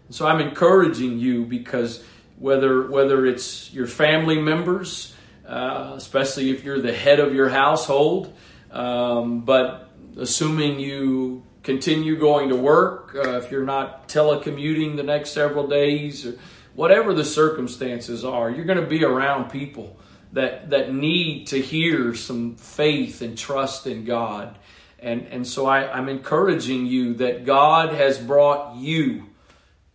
So 0.09 0.27
I'm 0.27 0.41
encouraging 0.41 1.19
you 1.19 1.45
because 1.45 2.03
whether, 2.37 2.89
whether 2.89 3.25
it's 3.25 3.71
your 3.71 3.87
family 3.87 4.41
members, 4.41 5.13
uh, 5.47 5.93
especially 5.95 6.49
if 6.49 6.63
you're 6.63 6.81
the 6.81 6.93
head 6.93 7.19
of 7.19 7.33
your 7.33 7.49
household, 7.49 8.33
um, 8.71 9.41
but 9.41 9.89
assuming 10.17 10.79
you 10.79 11.43
continue 11.69 12.17
going 12.17 12.49
to 12.49 12.55
work, 12.55 13.13
uh, 13.13 13.37
if 13.37 13.51
you're 13.51 13.63
not 13.63 14.09
telecommuting 14.09 14.95
the 14.95 15.03
next 15.03 15.33
several 15.33 15.67
days, 15.67 16.25
or 16.25 16.33
whatever 16.73 17.13
the 17.13 17.23
circumstances 17.23 18.25
are, 18.25 18.49
you're 18.49 18.65
going 18.65 18.81
to 18.81 18.87
be 18.87 19.03
around 19.03 19.51
people 19.51 19.95
that 20.33 20.71
that 20.71 20.91
need 20.91 21.45
to 21.45 21.61
hear 21.61 22.15
some 22.15 22.55
faith 22.55 23.21
and 23.21 23.37
trust 23.37 23.85
in 23.85 24.03
God. 24.03 24.57
And 24.97 25.27
and 25.27 25.45
so 25.45 25.67
I, 25.67 25.95
I'm 25.95 26.09
encouraging 26.09 26.87
you 26.87 27.13
that 27.15 27.45
God 27.45 27.93
has 27.93 28.17
brought 28.17 28.75
you. 28.75 29.27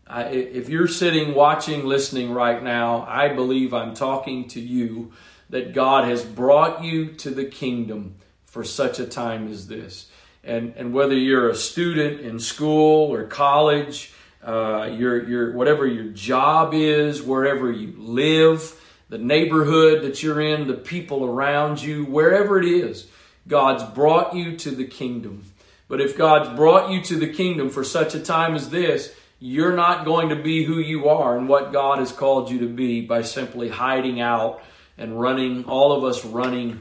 I, 0.06 0.26
if 0.26 0.68
you're 0.68 0.86
sitting, 0.86 1.34
watching, 1.34 1.84
listening 1.84 2.30
right 2.30 2.62
now, 2.62 3.04
I 3.08 3.34
believe 3.34 3.74
I'm 3.74 3.94
talking 3.94 4.46
to 4.50 4.60
you 4.60 5.12
that 5.50 5.74
God 5.74 6.06
has 6.06 6.24
brought 6.24 6.84
you 6.84 7.14
to 7.14 7.30
the 7.30 7.46
kingdom 7.46 8.14
for 8.46 8.62
such 8.62 9.00
a 9.00 9.06
time 9.06 9.48
as 9.48 9.66
this 9.66 10.08
and, 10.44 10.74
and 10.76 10.92
whether 10.92 11.14
you're 11.14 11.48
a 11.48 11.54
student 11.54 12.20
in 12.20 12.38
school 12.38 13.12
or 13.12 13.24
college, 13.24 14.12
uh, 14.42 14.90
your, 14.92 15.28
your, 15.28 15.52
whatever 15.52 15.86
your 15.86 16.04
job 16.04 16.74
is, 16.74 17.22
wherever 17.22 17.70
you 17.72 17.94
live, 17.96 18.80
the 19.08 19.18
neighborhood 19.18 20.02
that 20.02 20.22
you're 20.22 20.40
in, 20.40 20.66
the 20.66 20.74
people 20.74 21.24
around 21.24 21.82
you, 21.82 22.04
wherever 22.04 22.58
it 22.58 22.66
is, 22.66 23.06
God's 23.48 23.84
brought 23.94 24.34
you 24.34 24.56
to 24.58 24.70
the 24.70 24.86
kingdom. 24.86 25.44
But 25.88 26.00
if 26.00 26.16
God's 26.16 26.54
brought 26.56 26.90
you 26.90 27.02
to 27.02 27.16
the 27.16 27.32
kingdom 27.32 27.70
for 27.70 27.84
such 27.84 28.14
a 28.14 28.20
time 28.20 28.54
as 28.54 28.70
this, 28.70 29.14
you're 29.38 29.76
not 29.76 30.04
going 30.04 30.30
to 30.30 30.36
be 30.36 30.64
who 30.64 30.78
you 30.78 31.08
are 31.08 31.36
and 31.36 31.48
what 31.48 31.72
God 31.72 31.98
has 31.98 32.12
called 32.12 32.50
you 32.50 32.60
to 32.60 32.68
be 32.68 33.02
by 33.02 33.22
simply 33.22 33.68
hiding 33.68 34.20
out 34.20 34.62
and 34.96 35.20
running, 35.20 35.64
all 35.64 35.92
of 35.92 36.04
us 36.04 36.24
running 36.24 36.80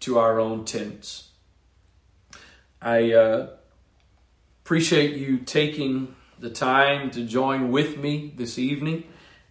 to 0.00 0.18
our 0.18 0.38
own 0.38 0.64
tents. 0.64 1.28
I 2.84 3.12
uh, 3.12 3.46
appreciate 4.62 5.16
you 5.16 5.38
taking 5.38 6.14
the 6.38 6.50
time 6.50 7.10
to 7.12 7.24
join 7.24 7.70
with 7.70 7.96
me 7.96 8.34
this 8.36 8.58
evening. 8.58 9.04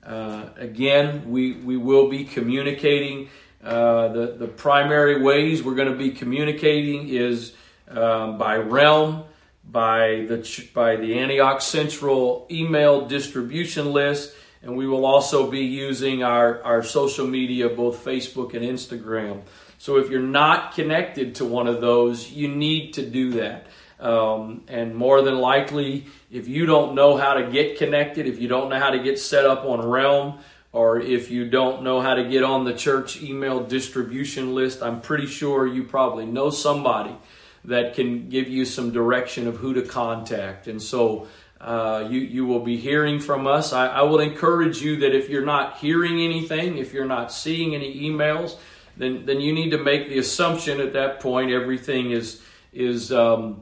Uh, 0.05 0.49
again, 0.55 1.31
we, 1.31 1.53
we 1.53 1.75
will 1.75 2.09
be 2.09 2.25
communicating. 2.25 3.29
Uh, 3.63 4.09
the, 4.09 4.36
the 4.38 4.47
primary 4.47 5.19
ways 5.19 5.63
we're 5.63 5.73
going 5.73 5.91
to 5.91 5.97
be 5.97 6.11
communicating 6.11 7.09
is 7.09 7.53
um, 7.89 8.38
by 8.38 8.57
realm, 8.57 9.23
by 9.67 10.27
the, 10.29 10.67
by 10.75 10.95
the 10.95 11.17
Antioch 11.17 11.63
Central 11.63 12.45
email 12.51 13.07
distribution 13.07 13.91
list, 13.93 14.36
and 14.61 14.77
we 14.77 14.86
will 14.86 15.07
also 15.07 15.49
be 15.49 15.61
using 15.61 16.21
our, 16.21 16.61
our 16.61 16.84
social 16.84 17.25
media, 17.25 17.67
both 17.67 18.05
Facebook 18.05 18.53
and 18.53 18.63
Instagram. 18.63 19.41
So 19.84 19.97
if 19.97 20.09
you're 20.09 20.21
not 20.21 20.75
connected 20.75 21.36
to 21.36 21.45
one 21.45 21.67
of 21.67 21.81
those, 21.81 22.31
you 22.31 22.47
need 22.47 22.93
to 22.93 23.05
do 23.05 23.31
that. 23.31 23.67
Um, 23.99 24.63
and 24.69 24.95
more 24.95 25.21
than 25.21 25.39
likely, 25.39 26.05
if 26.31 26.47
you 26.47 26.65
don't 26.65 26.95
know 26.95 27.17
how 27.17 27.34
to 27.34 27.51
get 27.51 27.77
connected, 27.77 28.25
if 28.25 28.39
you 28.39 28.47
don't 28.47 28.69
know 28.69 28.79
how 28.79 28.91
to 28.91 29.03
get 29.03 29.19
set 29.19 29.45
up 29.45 29.65
on 29.65 29.86
Realm, 29.86 30.39
or 30.71 31.01
if 31.01 31.29
you 31.29 31.49
don't 31.49 31.84
know 31.84 31.99
how 31.99 32.13
to 32.13 32.23
get 32.23 32.43
on 32.43 32.63
the 32.63 32.73
church 32.73 33.21
email 33.21 33.61
distribution 33.61 34.55
list, 34.55 34.81
I'm 34.81 35.01
pretty 35.01 35.27
sure 35.27 35.67
you 35.67 35.84
probably 35.84 36.27
know 36.27 36.49
somebody 36.49 37.17
that 37.65 37.93
can 37.93 38.29
give 38.29 38.47
you 38.47 38.63
some 38.63 38.93
direction 38.93 39.49
of 39.49 39.57
who 39.57 39.73
to 39.73 39.81
contact. 39.81 40.67
And 40.67 40.81
so 40.81 41.27
uh, 41.59 42.07
you, 42.09 42.21
you 42.21 42.45
will 42.45 42.61
be 42.61 42.77
hearing 42.77 43.19
from 43.19 43.47
us. 43.47 43.73
I, 43.73 43.88
I 43.88 44.03
will 44.03 44.21
encourage 44.21 44.81
you 44.81 44.95
that 45.01 45.13
if 45.13 45.29
you're 45.29 45.45
not 45.45 45.79
hearing 45.79 46.21
anything, 46.21 46.77
if 46.77 46.93
you're 46.93 47.03
not 47.03 47.34
seeing 47.34 47.75
any 47.75 48.09
emails, 48.09 48.55
then 48.97 49.25
then 49.25 49.41
you 49.41 49.53
need 49.53 49.71
to 49.71 49.77
make 49.77 50.09
the 50.09 50.19
assumption 50.19 50.79
at 50.79 50.93
that 50.93 51.19
point 51.19 51.51
everything 51.51 52.11
is 52.11 52.41
is 52.71 53.11
um, 53.11 53.61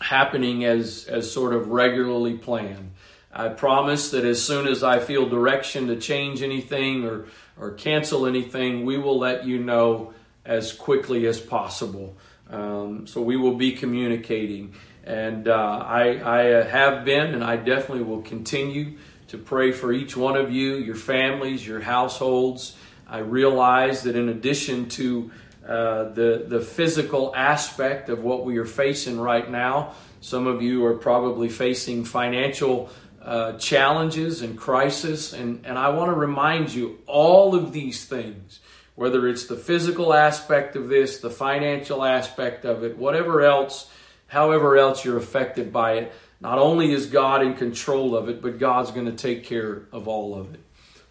happening 0.00 0.64
as 0.64 1.06
as 1.06 1.30
sort 1.30 1.54
of 1.54 1.68
regularly 1.68 2.36
planned. 2.36 2.92
I 3.32 3.48
promise 3.48 4.10
that 4.12 4.24
as 4.24 4.42
soon 4.42 4.66
as 4.66 4.82
I 4.82 4.98
feel 4.98 5.28
direction 5.28 5.88
to 5.88 5.96
change 5.96 6.42
anything 6.42 7.04
or 7.04 7.26
or 7.58 7.72
cancel 7.72 8.26
anything, 8.26 8.84
we 8.84 8.98
will 8.98 9.18
let 9.18 9.46
you 9.46 9.58
know 9.58 10.12
as 10.44 10.72
quickly 10.72 11.26
as 11.26 11.40
possible. 11.40 12.16
Um, 12.48 13.06
so 13.06 13.20
we 13.20 13.36
will 13.36 13.56
be 13.56 13.72
communicating, 13.72 14.74
and 15.04 15.48
uh, 15.48 15.52
I 15.52 16.38
I 16.38 16.42
have 16.64 17.04
been, 17.04 17.34
and 17.34 17.44
I 17.44 17.56
definitely 17.56 18.04
will 18.04 18.22
continue 18.22 18.98
to 19.28 19.38
pray 19.38 19.72
for 19.72 19.92
each 19.92 20.16
one 20.16 20.36
of 20.36 20.52
you, 20.52 20.76
your 20.76 20.94
families, 20.94 21.66
your 21.66 21.80
households. 21.80 22.76
I 23.08 23.18
realize 23.18 24.02
that 24.02 24.16
in 24.16 24.28
addition 24.28 24.88
to 24.90 25.30
uh, 25.66 26.04
the, 26.10 26.44
the 26.46 26.60
physical 26.60 27.34
aspect 27.34 28.08
of 28.08 28.22
what 28.22 28.44
we 28.44 28.58
are 28.58 28.64
facing 28.64 29.18
right 29.18 29.48
now, 29.50 29.94
some 30.20 30.46
of 30.46 30.62
you 30.62 30.84
are 30.86 30.94
probably 30.94 31.48
facing 31.48 32.04
financial 32.04 32.90
uh, 33.22 33.52
challenges 33.54 34.42
and 34.42 34.56
crisis. 34.56 35.32
And, 35.32 35.66
and 35.66 35.78
I 35.78 35.88
want 35.90 36.10
to 36.10 36.14
remind 36.14 36.72
you 36.72 36.98
all 37.06 37.54
of 37.54 37.72
these 37.72 38.04
things, 38.04 38.60
whether 38.94 39.28
it's 39.28 39.46
the 39.46 39.56
physical 39.56 40.14
aspect 40.14 40.76
of 40.76 40.88
this, 40.88 41.18
the 41.18 41.30
financial 41.30 42.04
aspect 42.04 42.64
of 42.64 42.84
it, 42.84 42.96
whatever 42.96 43.42
else, 43.42 43.90
however 44.28 44.76
else 44.76 45.04
you're 45.04 45.16
affected 45.16 45.72
by 45.72 45.94
it, 45.94 46.12
not 46.40 46.58
only 46.58 46.92
is 46.92 47.06
God 47.06 47.42
in 47.42 47.54
control 47.54 48.16
of 48.16 48.28
it, 48.28 48.42
but 48.42 48.58
God's 48.58 48.90
going 48.90 49.06
to 49.06 49.12
take 49.12 49.44
care 49.44 49.86
of 49.92 50.06
all 50.06 50.34
of 50.34 50.54
it. 50.54 50.60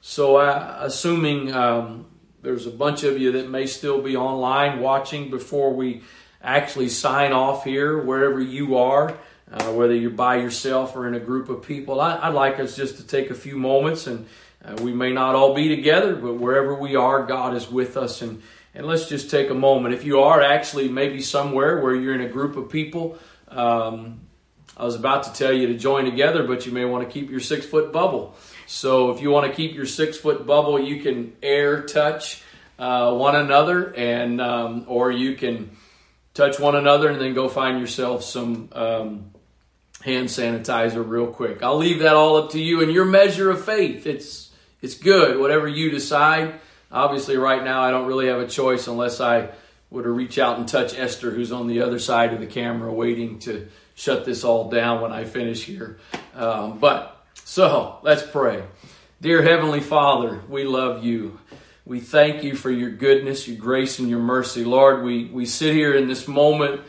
So, 0.08 0.36
uh, 0.36 0.78
assuming 0.82 1.52
um, 1.52 2.06
there's 2.44 2.68
a 2.68 2.72
bunch 2.72 3.04
of 3.04 3.18
you 3.18 3.32
that 3.32 3.50
may 3.50 3.66
still 3.66 4.04
be 4.04 4.16
online 4.16 4.80
watching 4.80 5.32
before 5.32 5.74
we 5.74 6.04
actually 6.44 6.90
sign 6.90 7.34
off 7.34 7.64
here, 7.64 7.98
wherever 7.98 8.40
you 8.40 8.78
are 8.78 9.18
uh, 9.52 9.72
whether 9.72 9.96
you're 9.96 10.12
by 10.12 10.38
yourself 10.38 10.96
or 10.96 11.08
in 11.08 11.16
a 11.16 11.20
group 11.20 11.50
of 11.50 11.64
people. 11.64 12.00
I, 12.02 12.30
would 12.30 12.36
like 12.36 12.60
us 12.60 12.76
just 12.76 12.98
to 12.98 13.08
take 13.08 13.30
a 13.32 13.34
few 13.36 13.58
moments, 13.58 14.06
and 14.06 14.28
uh, 14.64 14.76
we 14.82 14.94
may 14.94 15.12
not 15.12 15.34
all 15.34 15.54
be 15.54 15.76
together, 15.76 16.16
but 16.16 16.36
wherever 16.36 16.76
we 16.76 16.96
are, 16.96 17.24
God 17.24 17.56
is 17.56 17.70
with 17.70 17.98
us. 17.98 18.22
And, 18.22 18.42
and 18.74 18.86
let's 18.86 19.08
just 19.08 19.30
take 19.30 19.50
a 19.50 19.56
moment. 19.56 19.96
If 19.96 20.04
you 20.04 20.22
are 20.22 20.42
actually 20.42 20.88
maybe 20.88 21.22
somewhere 21.22 21.82
where 21.82 21.96
you're 21.96 22.16
in 22.16 22.22
a 22.22 22.30
group 22.30 22.58
of 22.58 22.70
people, 22.70 23.18
um, 23.50 24.20
I 24.78 24.84
was 24.84 24.96
about 24.96 25.24
to 25.24 25.34
tell 25.34 25.54
you 25.54 25.68
to 25.68 25.78
join 25.78 26.06
together, 26.06 26.44
but 26.44 26.66
you 26.66 26.72
may 26.72 26.86
want 26.86 27.08
to 27.08 27.12
keep 27.12 27.30
your 27.30 27.40
six 27.40 27.66
foot 27.66 27.92
bubble. 27.92 28.36
So 28.68 29.12
if 29.12 29.22
you 29.22 29.30
want 29.30 29.48
to 29.50 29.56
keep 29.56 29.76
your 29.76 29.86
six 29.86 30.18
foot 30.18 30.46
bubble, 30.46 30.80
you 30.80 31.02
can 31.02 31.36
air 31.42 31.84
touch 31.84 32.42
uh, 32.78 33.14
one 33.14 33.36
another, 33.36 33.94
and 33.96 34.42
um, 34.42 34.86
or 34.88 35.12
you 35.12 35.36
can 35.36 35.72
touch 36.34 36.60
one 36.60 36.76
another 36.76 37.10
and 37.10 37.22
then 37.22 37.34
go 37.34 37.48
find 37.48 37.80
yourself 37.80 38.24
some 38.24 38.70
um, 38.74 39.32
hand 40.02 40.28
sanitizer 40.28 41.08
real 41.08 41.28
quick. 41.28 41.64
I'll 41.64 41.78
leave 41.78 42.00
that 42.00 42.14
all 42.14 42.38
up 42.38 42.52
to 42.52 42.62
you 42.62 42.84
and 42.84 42.92
your 42.92 43.06
measure 43.06 43.50
of 43.50 43.64
faith. 43.64 44.06
It's 44.06 44.52
it's 44.82 44.96
good, 44.96 45.40
whatever 45.40 45.68
you 45.68 45.90
decide. 45.90 46.60
Obviously, 46.92 47.38
right 47.38 47.64
now 47.64 47.82
I 47.82 47.92
don't 47.92 48.08
really 48.08 48.28
have 48.28 48.40
a 48.40 48.48
choice 48.48 48.88
unless 48.88 49.20
I 49.20 49.50
were 49.90 50.04
to 50.04 50.10
reach 50.10 50.38
out 50.38 50.60
and 50.60 50.68
touch 50.68 50.98
Esther, 50.98 51.32
who's 51.32 51.52
on 51.52 51.68
the 51.68 51.82
other 51.82 52.00
side 52.00 52.34
of 52.34 52.40
the 52.40 52.48
camera, 52.48 52.94
waiting 52.94 53.40
to 53.40 53.68
shut 53.96 54.26
this 54.26 54.44
all 54.44 54.70
down 54.70 55.02
when 55.02 55.12
I 55.12 55.24
finish 55.24 55.64
here. 55.64 55.98
Um, 56.36 56.80
but 56.80 57.15
so 57.46 58.00
let's 58.02 58.24
pray. 58.24 58.64
Dear 59.22 59.44
Heavenly 59.44 59.80
Father, 59.80 60.42
we 60.50 60.64
love 60.64 61.06
you. 61.06 61.40
We 61.86 62.00
thank 62.00 62.44
you 62.44 62.56
for 62.56 62.72
your 62.72 62.90
goodness, 62.90 63.48
your 63.48 63.58
grace, 63.58 64.00
and 64.00 64.10
your 64.10 64.20
mercy. 64.20 64.66
Lord, 64.66 65.04
we, 65.04 65.26
we 65.26 65.46
sit 65.46 65.74
here 65.74 65.94
in 65.94 66.08
this 66.08 66.28
moment 66.28 66.82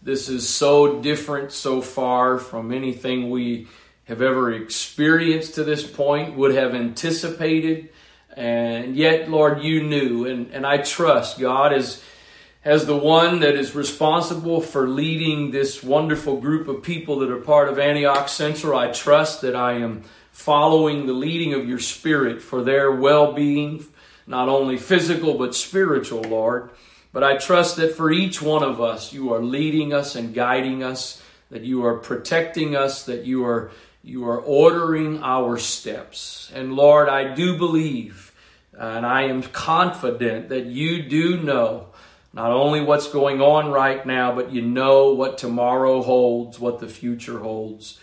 this 0.00 0.28
is 0.28 0.48
so 0.48 1.00
different 1.00 1.50
so 1.50 1.80
far 1.80 2.38
from 2.38 2.70
anything 2.72 3.28
we 3.28 3.66
have 4.04 4.22
ever 4.22 4.52
experienced 4.52 5.56
to 5.56 5.64
this 5.64 5.84
point, 5.84 6.36
would 6.36 6.54
have 6.54 6.74
anticipated. 6.74 7.88
And 8.36 8.94
yet, 8.94 9.28
Lord, 9.28 9.62
you 9.62 9.82
knew. 9.82 10.26
And, 10.26 10.52
and 10.52 10.64
I 10.64 10.76
trust 10.76 11.40
God 11.40 11.72
as, 11.72 12.04
as 12.64 12.86
the 12.86 12.96
one 12.96 13.40
that 13.40 13.54
is 13.54 13.74
responsible 13.74 14.60
for 14.60 14.88
leading 14.88 15.50
this 15.50 15.82
wonderful 15.82 16.40
group 16.40 16.66
of 16.66 16.82
people 16.82 17.18
that 17.18 17.30
are 17.30 17.40
part 17.40 17.68
of 17.68 17.78
Antioch 17.78 18.28
Central. 18.28 18.78
I 18.78 18.90
trust 18.90 19.42
that 19.42 19.54
I 19.54 19.74
am 19.74 20.02
following 20.32 21.06
the 21.06 21.12
leading 21.12 21.52
of 21.52 21.68
your 21.68 21.78
Spirit 21.78 22.40
for 22.40 22.62
their 22.62 22.90
well 22.90 23.34
being, 23.34 23.84
not 24.26 24.48
only 24.48 24.78
physical 24.78 25.36
but 25.36 25.54
spiritual, 25.54 26.22
Lord. 26.22 26.70
But 27.12 27.22
I 27.22 27.36
trust 27.36 27.76
that 27.76 27.94
for 27.94 28.10
each 28.10 28.40
one 28.40 28.64
of 28.64 28.80
us, 28.80 29.12
you 29.12 29.32
are 29.34 29.42
leading 29.42 29.92
us 29.92 30.16
and 30.16 30.34
guiding 30.34 30.82
us, 30.82 31.22
that 31.50 31.62
you 31.62 31.84
are 31.84 31.98
protecting 31.98 32.74
us, 32.74 33.04
that 33.04 33.24
you 33.24 33.44
are, 33.44 33.70
you 34.02 34.26
are 34.26 34.40
ordering 34.40 35.22
our 35.22 35.58
steps. 35.58 36.50
And 36.54 36.74
Lord, 36.74 37.08
I 37.10 37.34
do 37.34 37.58
believe 37.58 38.32
and 38.78 39.06
I 39.06 39.22
am 39.22 39.42
confident 39.42 40.48
that 40.48 40.66
you 40.66 41.02
do 41.02 41.40
know 41.40 41.88
not 42.34 42.50
only 42.50 42.80
what's 42.80 43.08
going 43.08 43.40
on 43.40 43.70
right 43.70 44.04
now, 44.04 44.34
but 44.34 44.50
you 44.50 44.60
know 44.60 45.12
what 45.12 45.38
tomorrow 45.38 46.02
holds, 46.02 46.58
what 46.58 46.80
the 46.80 46.88
future 46.88 47.38
holds. 47.38 48.00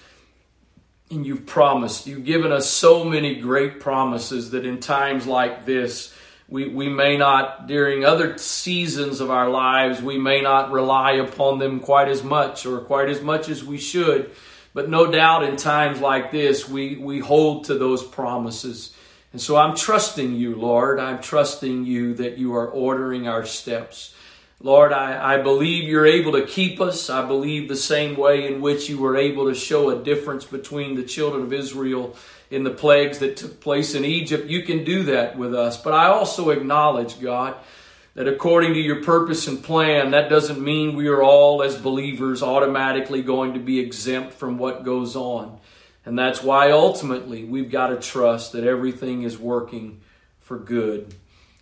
And 1.10 1.26
you've 1.26 1.46
promised, 1.46 2.08
you've 2.08 2.24
given 2.24 2.54
us 2.54 2.70
so 2.70 3.04
many 3.04 3.36
great 3.36 3.82
promises 3.82 4.52
that 4.52 4.66
in 4.66 4.80
times 4.80 5.28
like 5.28 5.66
this, 5.66 6.16
we, 6.48 6.70
we 6.70 6.88
may 6.88 7.18
not, 7.18 7.68
during 7.68 8.06
other 8.06 8.38
seasons 8.38 9.20
of 9.20 9.30
our 9.30 9.50
lives, 9.50 10.02
we 10.02 10.18
may 10.18 10.40
not 10.40 10.72
rely 10.72 11.14
upon 11.14 11.60
them 11.60 11.82
quite 11.82 12.08
as 12.08 12.24
much 12.24 12.66
or 12.66 12.80
quite 12.80 13.10
as 13.10 13.22
much 13.22 13.50
as 13.50 13.66
we 13.66 13.78
should. 13.78 14.32
But 14.74 14.90
no 14.90 15.12
doubt 15.12 15.44
in 15.44 15.58
times 15.58 16.00
like 16.00 16.32
this, 16.32 16.70
we, 16.70 16.96
we 16.96 17.20
hold 17.20 17.66
to 17.66 17.78
those 17.78 18.02
promises. 18.02 18.96
And 19.32 19.42
so 19.42 19.56
I'm 19.56 19.76
trusting 19.76 20.36
you, 20.36 20.56
Lord. 20.56 21.00
I'm 21.00 21.22
trusting 21.22 21.86
you 21.86 22.14
that 22.16 22.38
you 22.38 22.56
are 22.56 22.68
ordering 22.68 23.28
our 23.28 23.46
steps. 23.46 24.14
Lord, 24.64 24.94
I, 24.94 25.36
I 25.36 25.42
believe 25.42 25.88
you're 25.88 26.06
able 26.06 26.34
to 26.34 26.46
keep 26.46 26.80
us. 26.80 27.10
I 27.10 27.26
believe 27.26 27.68
the 27.68 27.76
same 27.76 28.16
way 28.16 28.46
in 28.46 28.62
which 28.62 28.90
you 28.90 29.00
were 29.00 29.18
able 29.18 29.48
to 29.48 29.56
show 29.56 29.90
a 29.90 30.04
difference 30.04 30.46
between 30.46 30.96
the 30.96 31.04
children 31.04 31.44
of 31.44 31.54
Israel 31.54 32.16
in 32.52 32.64
the 32.64 32.70
plagues 32.70 33.20
that 33.20 33.38
took 33.38 33.60
place 33.60 33.96
in 33.96 34.06
Egypt. 34.06 34.48
You 34.50 34.64
can 34.64 34.84
do 34.84 35.04
that 35.04 35.38
with 35.38 35.56
us. 35.56 35.82
But 35.82 35.94
I 35.94 36.08
also 36.08 36.50
acknowledge, 36.50 37.20
God, 37.20 37.56
that 38.14 38.28
according 38.28 38.74
to 38.74 38.80
your 38.80 39.02
purpose 39.02 39.48
and 39.48 39.64
plan, 39.64 40.12
that 40.12 40.30
doesn't 40.30 40.62
mean 40.62 40.96
we 40.96 41.08
are 41.08 41.24
all, 41.24 41.64
as 41.64 41.78
believers, 41.78 42.44
automatically 42.44 43.24
going 43.24 43.54
to 43.54 43.60
be 43.60 43.80
exempt 43.80 44.34
from 44.34 44.58
what 44.58 44.84
goes 44.84 45.16
on. 45.16 45.58
And 46.06 46.18
that's 46.18 46.41
why 46.41 46.72
ultimately 46.72 47.43
we've 47.43 47.72
got 47.72 47.88
to 47.88 47.97
trust 47.97 48.54
that 48.54 48.64
everything 48.64 49.24
is 49.24 49.38
working 49.38 50.02
for 50.39 50.58
good 50.58 51.14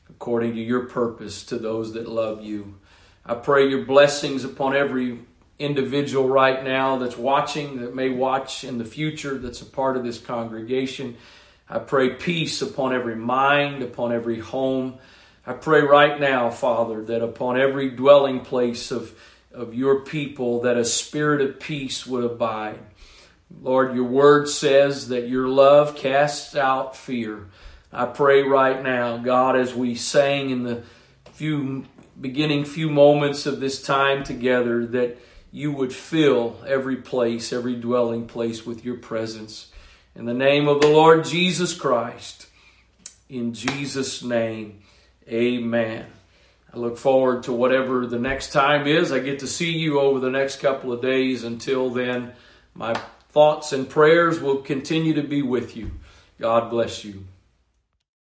according 0.10 0.56
to 0.56 0.62
your 0.62 0.86
purpose 0.86 1.46
to 1.46 1.58
those 1.58 1.94
that 1.94 2.08
love 2.08 2.44
you. 2.44 2.76
I 3.26 3.36
pray 3.36 3.70
your 3.70 3.86
blessings 3.86 4.44
upon 4.44 4.76
every 4.76 5.20
individual 5.60 6.28
right 6.28 6.64
now 6.64 6.98
that's 6.98 7.18
watching, 7.18 7.82
that 7.82 7.94
may 7.94 8.10
watch 8.10 8.64
in 8.64 8.78
the 8.78 8.86
future, 8.86 9.38
that's 9.38 9.62
a 9.62 9.66
part 9.66 9.98
of 9.98 10.04
this 10.04 10.18
congregation. 10.18 11.18
I 11.70 11.80
pray 11.80 12.12
peace 12.12 12.62
upon 12.62 12.94
every 12.94 13.16
mind, 13.16 13.84
upon 13.84 14.12
every 14.12 14.40
home. 14.40 14.98
I 15.46 15.54
pray 15.54 15.82
right 15.82 16.20
now, 16.20 16.50
Father, 16.50 17.04
that 17.06 17.22
upon 17.22 17.60
every 17.60 17.90
dwelling 17.92 18.42
place 18.42 18.90
of, 18.90 19.14
of 19.54 19.76
your 19.76 20.02
people, 20.02 20.62
that 20.62 20.78
a 20.78 20.86
spirit 20.86 21.42
of 21.42 21.60
peace 21.60 22.08
would 22.08 22.24
abide. 22.24 22.80
Lord, 23.62 23.96
your 23.96 24.06
word 24.06 24.48
says 24.48 25.10
that 25.10 25.28
your 25.28 25.48
love 25.48 25.96
casts 25.96 26.56
out 26.56 26.96
fear. 26.96 27.48
I 27.92 28.06
pray 28.06 28.44
right 28.44 28.82
now, 28.82 29.18
God, 29.18 29.56
as 29.56 29.74
we 29.74 29.96
sang 29.96 30.50
in 30.50 30.64
the 30.64 30.84
few 31.34 31.86
beginning 32.20 32.66
few 32.66 32.90
moments 32.90 33.46
of 33.46 33.60
this 33.60 33.82
time 33.82 34.24
together, 34.24 34.86
that 34.86 35.18
you 35.52 35.72
would 35.72 35.94
fill 35.94 36.58
every 36.68 36.98
place, 36.98 37.52
every 37.52 37.76
dwelling 37.76 38.28
place 38.28 38.66
with 38.66 38.86
your 38.86 38.98
presence. 38.98 39.72
In 40.16 40.26
the 40.26 40.34
name 40.34 40.68
of 40.68 40.82
the 40.82 40.88
Lord 40.88 41.26
Jesus 41.26 41.74
Christ, 41.74 42.48
in 43.30 43.54
Jesus' 43.54 44.24
name, 44.24 44.82
amen. 45.28 46.06
I 46.72 46.78
look 46.78 46.98
forward 46.98 47.44
to 47.44 47.54
whatever 47.54 48.06
the 48.06 48.20
next 48.20 48.52
time 48.52 48.86
is. 48.86 49.12
I 49.12 49.20
get 49.20 49.40
to 49.40 49.48
see 49.48 49.72
you 49.72 50.00
over 50.00 50.20
the 50.20 50.30
next 50.30 50.58
couple 50.58 50.92
of 50.92 51.02
days. 51.02 51.44
Until 51.44 51.90
then, 51.90 52.34
my 52.76 53.00
thoughts 53.32 53.72
and 53.72 53.90
prayers 53.90 54.40
will 54.40 54.58
continue 54.58 55.14
to 55.14 55.24
be 55.24 55.42
with 55.42 55.78
you. 55.78 55.92
God 56.40 56.70
bless 56.70 57.04
you. 57.04 57.26